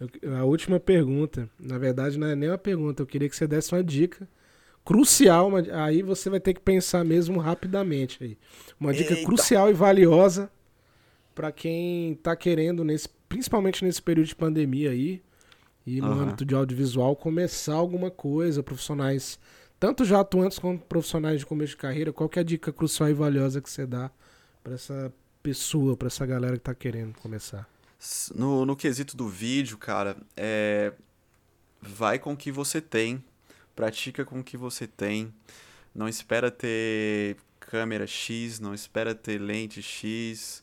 eu- 0.00 0.36
a 0.36 0.44
última 0.44 0.80
pergunta. 0.80 1.48
Na 1.58 1.78
verdade, 1.78 2.18
não 2.18 2.26
é 2.26 2.34
nem 2.34 2.50
uma 2.50 2.58
pergunta. 2.58 3.02
Eu 3.02 3.06
queria 3.06 3.28
que 3.28 3.36
você 3.36 3.46
desse 3.46 3.72
uma 3.74 3.82
dica 3.82 4.28
crucial. 4.84 5.50
aí 5.72 6.02
você 6.02 6.28
vai 6.28 6.40
ter 6.40 6.54
que 6.54 6.60
pensar 6.60 7.04
mesmo 7.04 7.38
rapidamente 7.40 8.22
aí. 8.22 8.38
Uma 8.78 8.92
dica 8.92 9.14
Eita. 9.14 9.24
crucial 9.24 9.70
e 9.70 9.72
valiosa 9.72 10.50
pra 11.34 11.50
quem 11.50 12.14
tá 12.16 12.36
querendo, 12.36 12.84
nesse, 12.84 13.08
principalmente 13.28 13.84
nesse 13.84 14.00
período 14.00 14.28
de 14.28 14.36
pandemia 14.36 14.90
aí, 14.90 15.22
e 15.86 16.00
no 16.00 16.12
Aham. 16.12 16.22
âmbito 16.22 16.44
de 16.44 16.54
audiovisual, 16.54 17.16
começar 17.16 17.74
alguma 17.74 18.10
coisa, 18.10 18.62
profissionais 18.62 19.38
tanto 19.78 20.04
já 20.04 20.20
atuantes 20.20 20.58
como 20.58 20.78
profissionais 20.78 21.40
de 21.40 21.46
começo 21.46 21.72
de 21.72 21.76
carreira, 21.76 22.12
qual 22.12 22.28
que 22.28 22.38
é 22.38 22.42
a 22.42 22.44
dica 22.44 22.72
crucial 22.72 23.10
e 23.10 23.12
valiosa 23.12 23.60
que 23.60 23.68
você 23.68 23.84
dá 23.84 24.10
pra 24.62 24.74
essa 24.74 25.12
pessoa, 25.42 25.94
pra 25.94 26.06
essa 26.06 26.24
galera 26.24 26.54
que 26.54 26.62
tá 26.62 26.74
querendo 26.74 27.12
começar? 27.18 27.68
No, 28.34 28.64
no 28.64 28.76
quesito 28.76 29.14
do 29.14 29.28
vídeo, 29.28 29.76
cara, 29.76 30.16
é. 30.36 30.92
Vai 31.82 32.18
com 32.18 32.32
o 32.32 32.36
que 32.36 32.50
você 32.50 32.80
tem. 32.80 33.22
Pratica 33.74 34.24
com 34.24 34.40
o 34.40 34.44
que 34.44 34.56
você 34.56 34.86
tem. 34.86 35.32
Não 35.94 36.08
espera 36.08 36.50
ter 36.50 37.36
câmera 37.60 38.06
X, 38.06 38.60
não 38.60 38.74
espera 38.74 39.14
ter 39.14 39.38
lente 39.40 39.82
X. 39.82 40.62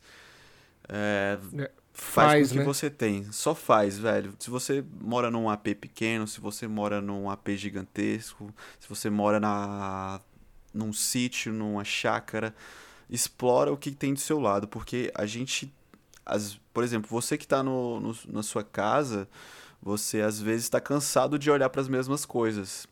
É, 0.90 1.38
É, 1.54 1.72
faz, 1.94 2.34
faz, 2.34 2.48
com 2.48 2.48
o 2.48 2.50
que 2.50 2.60
né? 2.60 2.64
você 2.64 2.90
tem. 2.90 3.32
Só 3.32 3.56
faz, 3.56 3.98
velho. 3.98 4.36
Se 4.40 4.50
você 4.50 4.84
mora 5.02 5.32
num 5.32 5.50
AP 5.50 5.76
pequeno, 5.76 6.28
se 6.28 6.40
você 6.42 6.68
mora 6.68 7.02
num 7.02 7.30
AP 7.30 7.50
gigantesco, 7.58 8.54
se 8.80 8.88
você 8.90 9.10
mora 9.10 9.40
na 9.40 10.22
num 10.74 10.94
sítio, 10.94 11.52
numa 11.54 11.84
chácara, 11.84 12.56
explora 13.10 13.72
o 13.74 13.78
que 13.78 13.92
tem 13.92 14.14
do 14.14 14.20
seu 14.22 14.40
lado, 14.40 14.68
porque 14.68 15.12
a 15.16 15.26
gente 15.26 15.74
as, 16.26 16.60
por 16.74 16.84
exemplo, 16.84 17.10
você 17.10 17.38
que 17.38 17.46
está 17.46 17.64
no, 17.64 18.00
no- 18.00 18.18
na 18.30 18.44
sua 18.44 18.64
casa, 18.64 19.28
você 19.82 20.22
às 20.22 20.40
vezes 20.42 20.66
está 20.66 20.80
cansado 20.82 21.40
de 21.40 21.52
olhar 21.52 21.70
para 21.70 21.82
as 21.82 21.88
mesmas 21.90 22.26
coisas. 22.26 22.88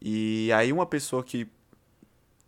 E 0.00 0.50
aí 0.52 0.72
uma 0.72 0.86
pessoa 0.86 1.22
que 1.24 1.48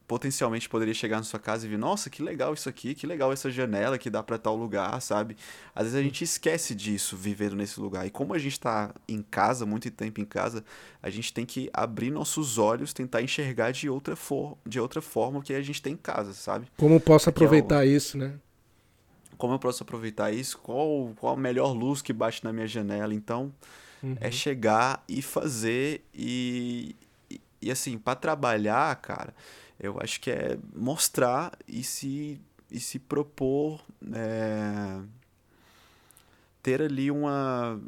potencialmente 0.06 0.70
poderia 0.70 0.94
chegar 0.94 1.18
na 1.18 1.22
sua 1.22 1.38
casa 1.38 1.66
e 1.66 1.68
ver, 1.68 1.76
nossa, 1.76 2.08
que 2.08 2.22
legal 2.22 2.54
isso 2.54 2.66
aqui, 2.66 2.94
que 2.94 3.06
legal 3.06 3.30
essa 3.30 3.50
janela 3.50 3.98
que 3.98 4.08
dá 4.08 4.22
para 4.22 4.38
tal 4.38 4.56
lugar, 4.56 4.98
sabe? 5.02 5.36
Às 5.74 5.82
vezes 5.84 5.98
a 5.98 6.02
gente 6.02 6.24
esquece 6.24 6.74
disso 6.74 7.14
vivendo 7.14 7.54
nesse 7.54 7.78
lugar. 7.78 8.06
E 8.06 8.10
como 8.10 8.32
a 8.32 8.38
gente 8.38 8.58
tá 8.58 8.94
em 9.06 9.20
casa, 9.20 9.66
muito 9.66 9.90
tempo 9.90 10.18
em 10.18 10.24
casa, 10.24 10.64
a 11.02 11.10
gente 11.10 11.30
tem 11.30 11.44
que 11.44 11.68
abrir 11.74 12.10
nossos 12.10 12.56
olhos, 12.56 12.94
tentar 12.94 13.20
enxergar 13.20 13.70
de 13.70 13.86
outra, 13.90 14.16
for 14.16 14.56
de 14.66 14.80
outra 14.80 15.02
forma 15.02 15.40
o 15.40 15.42
que 15.42 15.52
a 15.52 15.60
gente 15.60 15.82
tem 15.82 15.92
em 15.92 15.96
casa, 15.98 16.32
sabe? 16.32 16.68
Como 16.78 16.98
posso 16.98 17.28
Aqui 17.28 17.44
é 17.44 17.46
o- 17.46 17.48
aproveitar 17.48 17.84
isso, 17.84 18.16
né? 18.16 18.32
como 19.36 19.54
eu 19.54 19.58
posso 19.58 19.82
aproveitar 19.82 20.32
isso? 20.32 20.58
Qual, 20.58 21.12
qual 21.20 21.34
a 21.34 21.36
melhor 21.36 21.72
luz 21.72 22.02
que 22.02 22.12
bate 22.12 22.42
na 22.42 22.52
minha 22.52 22.66
janela? 22.66 23.14
Então, 23.14 23.52
Uhum. 24.02 24.16
é 24.20 24.30
chegar 24.30 25.04
e 25.08 25.20
fazer 25.20 26.04
e, 26.14 26.94
e, 27.60 27.70
assim, 27.70 27.98
para 27.98 28.14
trabalhar, 28.16 28.94
cara, 28.96 29.34
eu 29.78 29.98
acho 30.00 30.20
que 30.20 30.30
é 30.30 30.58
mostrar 30.74 31.52
e 31.66 31.82
se, 31.82 32.40
e 32.70 32.80
se 32.80 32.98
propor 32.98 33.80
é, 34.12 35.00
ter 36.62 36.82
ali 36.82 37.10
uma. 37.10 37.80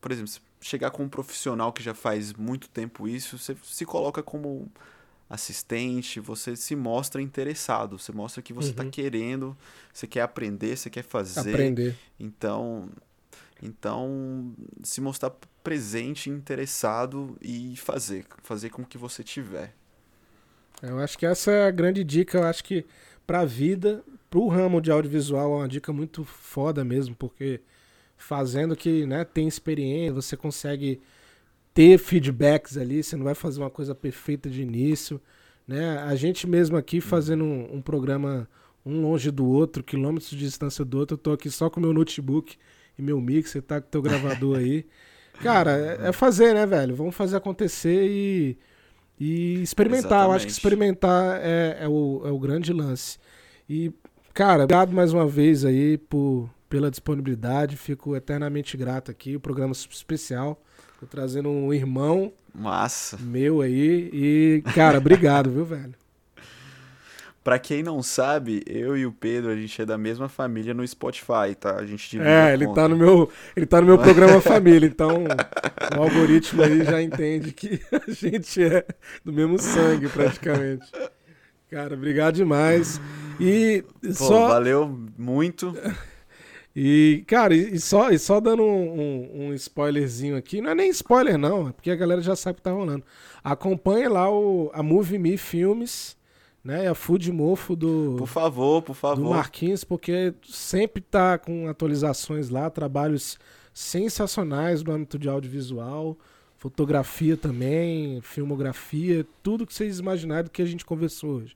Por 0.00 0.12
exemplo, 0.12 0.32
chegar 0.60 0.90
com 0.90 1.04
um 1.04 1.08
profissional 1.08 1.72
que 1.72 1.82
já 1.82 1.94
faz 1.94 2.32
muito 2.32 2.68
tempo 2.68 3.06
isso, 3.08 3.38
você 3.38 3.56
se 3.62 3.84
coloca 3.84 4.22
como 4.22 4.70
assistente, 5.28 6.20
você 6.20 6.54
se 6.56 6.76
mostra 6.76 7.20
interessado, 7.20 7.98
você 7.98 8.12
mostra 8.12 8.42
que 8.42 8.52
você 8.52 8.70
está 8.70 8.84
Uhum. 8.84 8.90
querendo, 8.90 9.56
você 9.92 10.06
quer 10.06 10.22
aprender, 10.22 10.76
você 10.76 10.90
quer 10.90 11.02
fazer. 11.02 11.54
Aprender. 11.54 11.96
Então, 12.20 12.88
então 13.62 14.54
se 14.82 15.00
mostrar 15.00 15.32
presente, 15.64 16.28
interessado 16.28 17.36
e 17.40 17.74
fazer, 17.76 18.26
fazer 18.42 18.68
com 18.68 18.84
que 18.84 18.98
você 18.98 19.24
tiver. 19.24 19.74
Eu 20.82 20.98
acho 20.98 21.16
que 21.18 21.24
essa 21.24 21.50
é 21.50 21.66
a 21.66 21.70
grande 21.70 22.04
dica. 22.04 22.36
Eu 22.36 22.44
acho 22.44 22.62
que 22.62 22.84
pra 23.26 23.46
vida, 23.46 24.04
pro 24.28 24.46
ramo 24.46 24.80
de 24.80 24.90
audiovisual, 24.90 25.54
é 25.54 25.56
uma 25.56 25.68
dica 25.68 25.92
muito 25.92 26.22
foda 26.22 26.84
mesmo, 26.84 27.16
porque 27.16 27.62
fazendo 28.16 28.76
que 28.76 29.06
né, 29.06 29.24
tem 29.24 29.48
experiência, 29.48 30.12
você 30.12 30.36
consegue 30.36 31.00
ter 31.72 31.98
feedbacks 31.98 32.76
ali, 32.76 33.02
você 33.02 33.16
não 33.16 33.24
vai 33.24 33.34
fazer 33.34 33.60
uma 33.60 33.70
coisa 33.70 33.94
perfeita 33.94 34.50
de 34.50 34.62
início. 34.62 35.20
Né? 35.66 35.98
A 35.98 36.14
gente 36.14 36.46
mesmo 36.46 36.76
aqui 36.76 37.00
fazendo 37.00 37.42
um, 37.42 37.76
um 37.76 37.82
programa 37.82 38.48
um 38.84 39.00
longe 39.00 39.30
do 39.30 39.46
outro, 39.46 39.82
quilômetros 39.82 40.30
de 40.30 40.36
distância 40.36 40.84
do 40.84 40.98
outro, 40.98 41.14
eu 41.14 41.18
tô 41.18 41.32
aqui 41.32 41.50
só 41.50 41.70
com 41.70 41.80
meu 41.80 41.94
notebook 41.94 42.56
e 42.98 43.02
meu 43.02 43.18
mixer, 43.18 43.62
tá 43.62 43.80
com 43.80 43.88
teu 43.88 44.02
gravador 44.02 44.58
aí. 44.58 44.84
Cara, 45.42 45.72
é 45.72 46.08
é 46.08 46.12
fazer, 46.12 46.54
né, 46.54 46.66
velho? 46.66 46.94
Vamos 46.94 47.14
fazer 47.14 47.36
acontecer 47.36 48.06
e, 48.08 48.58
e 49.18 49.62
experimentar. 49.62 50.24
Eu 50.26 50.32
acho 50.32 50.46
que 50.46 50.50
Exatamente. 50.50 50.50
experimentar 50.50 51.40
é, 51.42 51.78
é, 51.80 51.88
o, 51.88 52.22
é 52.24 52.30
o 52.30 52.38
grande 52.38 52.72
lance. 52.72 53.18
E, 53.68 53.92
cara, 54.32 54.64
obrigado 54.64 54.92
mais 54.92 55.12
uma 55.12 55.26
vez 55.26 55.64
aí 55.64 55.98
por, 55.98 56.48
pela 56.68 56.90
disponibilidade. 56.90 57.76
Fico 57.76 58.14
eternamente 58.16 58.76
grato 58.76 59.10
aqui. 59.10 59.36
O 59.36 59.40
programa 59.40 59.72
especial. 59.72 60.60
Tô 61.00 61.06
trazendo 61.06 61.48
um 61.48 61.72
irmão 61.72 62.32
Massa. 62.54 63.16
meu 63.18 63.60
aí. 63.60 64.10
E, 64.12 64.62
cara, 64.74 64.98
obrigado, 64.98 65.50
viu, 65.50 65.64
velho? 65.64 65.94
Pra 67.44 67.58
quem 67.58 67.82
não 67.82 68.02
sabe, 68.02 68.62
eu 68.66 68.96
e 68.96 69.04
o 69.06 69.12
Pedro, 69.12 69.50
a 69.50 69.56
gente 69.56 69.80
é 69.82 69.84
da 69.84 69.98
mesma 69.98 70.30
família 70.30 70.72
no 70.72 70.86
Spotify, 70.88 71.54
tá? 71.60 71.76
A 71.76 71.84
gente 71.86 72.10
divide 72.10 72.26
É, 72.28 72.54
ele 72.54 72.66
tá 72.72 72.88
no 72.88 72.96
meu, 72.96 73.30
ele 73.54 73.66
tá 73.66 73.80
no 73.82 73.86
meu 73.86 73.98
programa 73.98 74.40
família, 74.42 74.86
então 74.86 75.24
o 75.96 76.02
algoritmo 76.02 76.62
aí 76.62 76.82
já 76.84 77.02
entende 77.02 77.52
que 77.52 77.80
a 77.92 78.10
gente 78.10 78.62
é 78.64 78.86
do 79.22 79.32
mesmo 79.32 79.58
sangue 79.58 80.08
praticamente. 80.08 80.90
Cara, 81.70 81.94
obrigado 81.94 82.34
demais. 82.36 83.00
E 83.38 83.84
Pô, 84.00 84.12
só 84.14 84.48
valeu 84.48 84.88
muito. 85.18 85.74
e 86.74 87.24
cara, 87.26 87.54
e 87.54 87.74
e 87.74 87.80
só 87.80 88.10
e 88.10 88.18
só 88.18 88.40
dando 88.40 88.62
um, 88.62 89.00
um- 89.00 89.46
um 89.48 89.54
spoilerzinho 89.54 90.36
aqui, 90.36 90.60
não 90.60 90.70
é 90.70 90.74
nem 90.74 90.90
spoiler 90.90 91.38
não, 91.38 91.68
é 91.68 91.72
porque 91.72 91.90
a 91.90 91.96
galera 91.96 92.20
já 92.20 92.34
sabe 92.34 92.54
o 92.54 92.56
que 92.56 92.62
tá 92.62 92.70
rolando. 92.72 93.04
Acompanhe 93.42 94.08
lá 94.08 94.30
o 94.30 94.70
a 94.74 94.82
Movie 94.82 95.18
Me 95.18 95.36
Filmes, 95.36 96.16
né? 96.64 96.88
A 96.88 96.94
Food 96.94 97.30
Mofo 97.30 97.76
do 97.76 98.16
Por 98.16 98.26
favor, 98.26 98.80
por 98.80 98.94
do 98.94 98.98
favor. 98.98 99.36
Marquinhos, 99.36 99.84
porque 99.84 100.32
sempre 100.48 101.02
tá 101.02 101.36
com 101.36 101.68
atualizações 101.68 102.48
lá, 102.48 102.70
trabalhos 102.70 103.38
sensacionais 103.72 104.82
no 104.82 104.92
âmbito 104.92 105.18
de 105.18 105.28
audiovisual, 105.28 106.16
fotografia 106.56 107.36
também, 107.36 108.20
filmografia, 108.22 109.26
tudo 109.42 109.66
que 109.66 109.74
vocês 109.74 109.98
imaginaram 109.98 110.48
que 110.48 110.62
a 110.62 110.66
gente 110.66 110.84
conversou 110.84 111.32
hoje. 111.32 111.54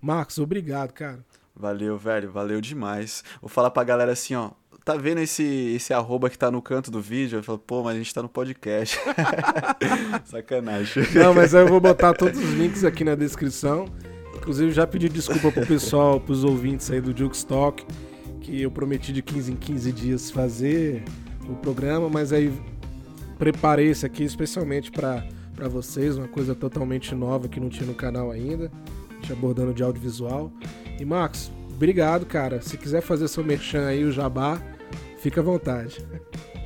Marcos, 0.00 0.38
obrigado, 0.38 0.92
cara. 0.92 1.24
Valeu, 1.54 1.96
velho, 1.96 2.30
valeu 2.30 2.60
demais. 2.60 3.22
Vou 3.40 3.48
falar 3.48 3.70
pra 3.70 3.84
galera 3.84 4.12
assim, 4.12 4.34
ó. 4.34 4.50
Tá 4.84 4.96
vendo 4.96 5.20
esse, 5.20 5.44
esse 5.76 5.94
arroba 5.94 6.28
que 6.28 6.36
tá 6.36 6.50
no 6.50 6.60
canto 6.60 6.90
do 6.90 7.00
vídeo? 7.00 7.38
Eu 7.38 7.42
falo, 7.42 7.58
pô, 7.58 7.84
mas 7.84 7.94
a 7.94 7.98
gente 7.98 8.12
tá 8.12 8.20
no 8.20 8.28
podcast. 8.28 8.98
Sacanagem. 10.24 11.04
Não, 11.14 11.32
mas 11.32 11.54
eu 11.54 11.68
vou 11.68 11.80
botar 11.80 12.14
todos 12.14 12.36
os 12.36 12.50
links 12.54 12.82
aqui 12.82 13.04
na 13.04 13.14
descrição. 13.14 13.86
Inclusive, 14.42 14.72
já 14.72 14.84
pedi 14.88 15.08
desculpa 15.08 15.52
pro 15.52 15.64
pessoal, 15.64 16.18
pros 16.18 16.42
ouvintes 16.42 16.90
aí 16.90 17.00
do 17.00 17.16
Jukestock, 17.16 17.86
que 18.40 18.60
eu 18.60 18.72
prometi 18.72 19.12
de 19.12 19.22
15 19.22 19.52
em 19.52 19.54
15 19.54 19.92
dias 19.92 20.30
fazer 20.32 21.04
o 21.48 21.54
programa, 21.54 22.08
mas 22.08 22.32
aí 22.32 22.52
preparei 23.38 23.86
esse 23.90 24.04
aqui 24.04 24.24
especialmente 24.24 24.90
para 24.90 25.22
vocês, 25.68 26.16
uma 26.16 26.26
coisa 26.26 26.56
totalmente 26.56 27.14
nova 27.14 27.46
que 27.46 27.60
não 27.60 27.68
tinha 27.68 27.86
no 27.86 27.94
canal 27.94 28.32
ainda, 28.32 28.68
gente 29.20 29.32
abordando 29.32 29.72
de 29.72 29.84
audiovisual. 29.84 30.50
E 30.98 31.04
Marcos, 31.04 31.52
obrigado, 31.72 32.26
cara. 32.26 32.60
Se 32.60 32.76
quiser 32.76 33.00
fazer 33.00 33.28
seu 33.28 33.44
merchan 33.44 33.86
aí, 33.86 34.02
o 34.02 34.10
jabá, 34.10 34.60
fica 35.18 35.40
à 35.40 35.44
vontade. 35.44 36.04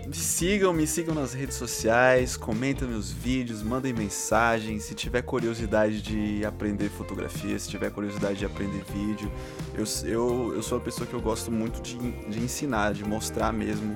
Me 0.06 0.14
sigam, 0.14 0.72
me 0.72 0.86
sigam 0.86 1.14
nas 1.16 1.34
redes 1.34 1.56
sociais, 1.56 2.36
comentem 2.36 2.86
meus 2.86 3.10
vídeos, 3.10 3.60
mandem 3.60 3.92
mensagens. 3.92 4.84
Se 4.84 4.94
tiver 4.94 5.20
curiosidade 5.22 6.00
de 6.00 6.44
aprender 6.44 6.88
fotografia, 6.90 7.58
se 7.58 7.68
tiver 7.68 7.90
curiosidade 7.90 8.38
de 8.38 8.44
aprender 8.44 8.84
vídeo, 8.84 9.30
eu, 9.74 9.84
eu, 10.08 10.54
eu 10.54 10.62
sou 10.62 10.78
uma 10.78 10.84
pessoa 10.84 11.08
que 11.08 11.12
eu 11.12 11.20
gosto 11.20 11.50
muito 11.50 11.82
de, 11.82 11.98
de 12.30 12.38
ensinar, 12.38 12.94
de 12.94 13.04
mostrar 13.04 13.52
mesmo. 13.52 13.94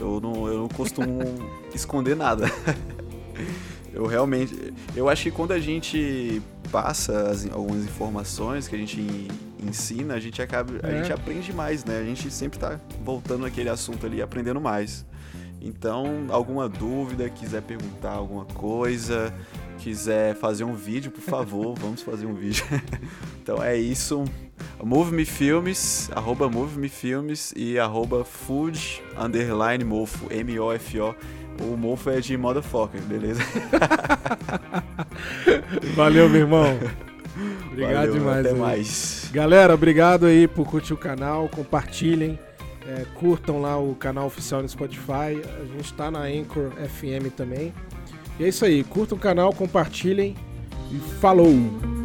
Eu 0.00 0.20
não, 0.20 0.48
eu 0.48 0.58
não 0.58 0.68
costumo 0.68 1.20
esconder 1.72 2.16
nada. 2.16 2.46
Eu 3.94 4.06
realmente. 4.06 4.72
Eu 4.96 5.06
acho 5.06 5.24
que 5.24 5.30
quando 5.30 5.52
a 5.52 5.58
gente 5.58 6.40
passa 6.70 7.28
as, 7.28 7.46
algumas 7.52 7.84
informações 7.84 8.66
que 8.66 8.74
a 8.74 8.78
gente 8.78 9.28
ensina, 9.62 10.14
a 10.14 10.18
gente 10.18 10.40
acaba. 10.40 10.72
É. 10.82 10.86
A 10.86 11.02
gente 11.02 11.12
aprende 11.12 11.52
mais, 11.52 11.84
né? 11.84 11.98
A 11.98 12.04
gente 12.04 12.30
sempre 12.30 12.58
tá 12.58 12.80
voltando 13.04 13.42
naquele 13.42 13.68
assunto 13.68 14.06
ali 14.06 14.22
aprendendo 14.22 14.60
mais. 14.60 15.04
Então, 15.64 16.26
alguma 16.28 16.68
dúvida, 16.68 17.30
quiser 17.30 17.62
perguntar 17.62 18.10
alguma 18.10 18.44
coisa, 18.44 19.32
quiser 19.78 20.34
fazer 20.34 20.64
um 20.64 20.74
vídeo, 20.74 21.12
por 21.12 21.20
favor, 21.20 21.74
vamos 21.78 22.02
fazer 22.02 22.26
um 22.26 22.34
vídeo. 22.34 22.64
então 23.40 23.62
é 23.62 23.76
isso. 23.76 24.24
Move 24.82 25.14
Me 25.14 25.24
Filmes, 25.24 26.10
arroba 26.12 26.48
Move 26.48 26.78
Me 26.78 26.88
Filmes 26.88 27.54
e 27.56 27.78
arroba 27.78 28.24
Food 28.24 29.02
Underline 29.16 29.84
Mofo, 29.84 30.26
M-O-F-O. 30.32 31.14
O 31.60 31.76
mofo 31.76 32.10
é 32.10 32.18
de 32.18 32.36
motherfucker, 32.36 33.00
beleza? 33.02 33.42
Valeu, 35.94 36.28
meu 36.28 36.40
irmão. 36.40 36.78
Obrigado 37.70 37.94
Valeu, 37.94 38.12
demais. 38.14 38.46
Até 38.46 38.54
aí. 38.54 38.60
mais. 38.60 39.30
Galera, 39.32 39.74
obrigado 39.74 40.26
aí 40.26 40.48
por 40.48 40.66
curtir 40.66 40.94
o 40.94 40.96
canal, 40.96 41.48
compartilhem. 41.48 42.38
É, 42.86 43.04
curtam 43.14 43.60
lá 43.60 43.78
o 43.78 43.94
canal 43.94 44.26
oficial 44.26 44.62
no 44.62 44.68
Spotify. 44.68 45.40
A 45.60 45.64
gente 45.64 45.84
está 45.84 46.10
na 46.10 46.22
Anchor 46.22 46.72
FM 46.72 47.32
também. 47.36 47.72
E 48.38 48.44
é 48.44 48.48
isso 48.48 48.64
aí. 48.64 48.82
Curtam 48.82 49.16
o 49.16 49.20
canal, 49.20 49.52
compartilhem 49.52 50.36
e 50.90 50.98
falou! 51.20 52.01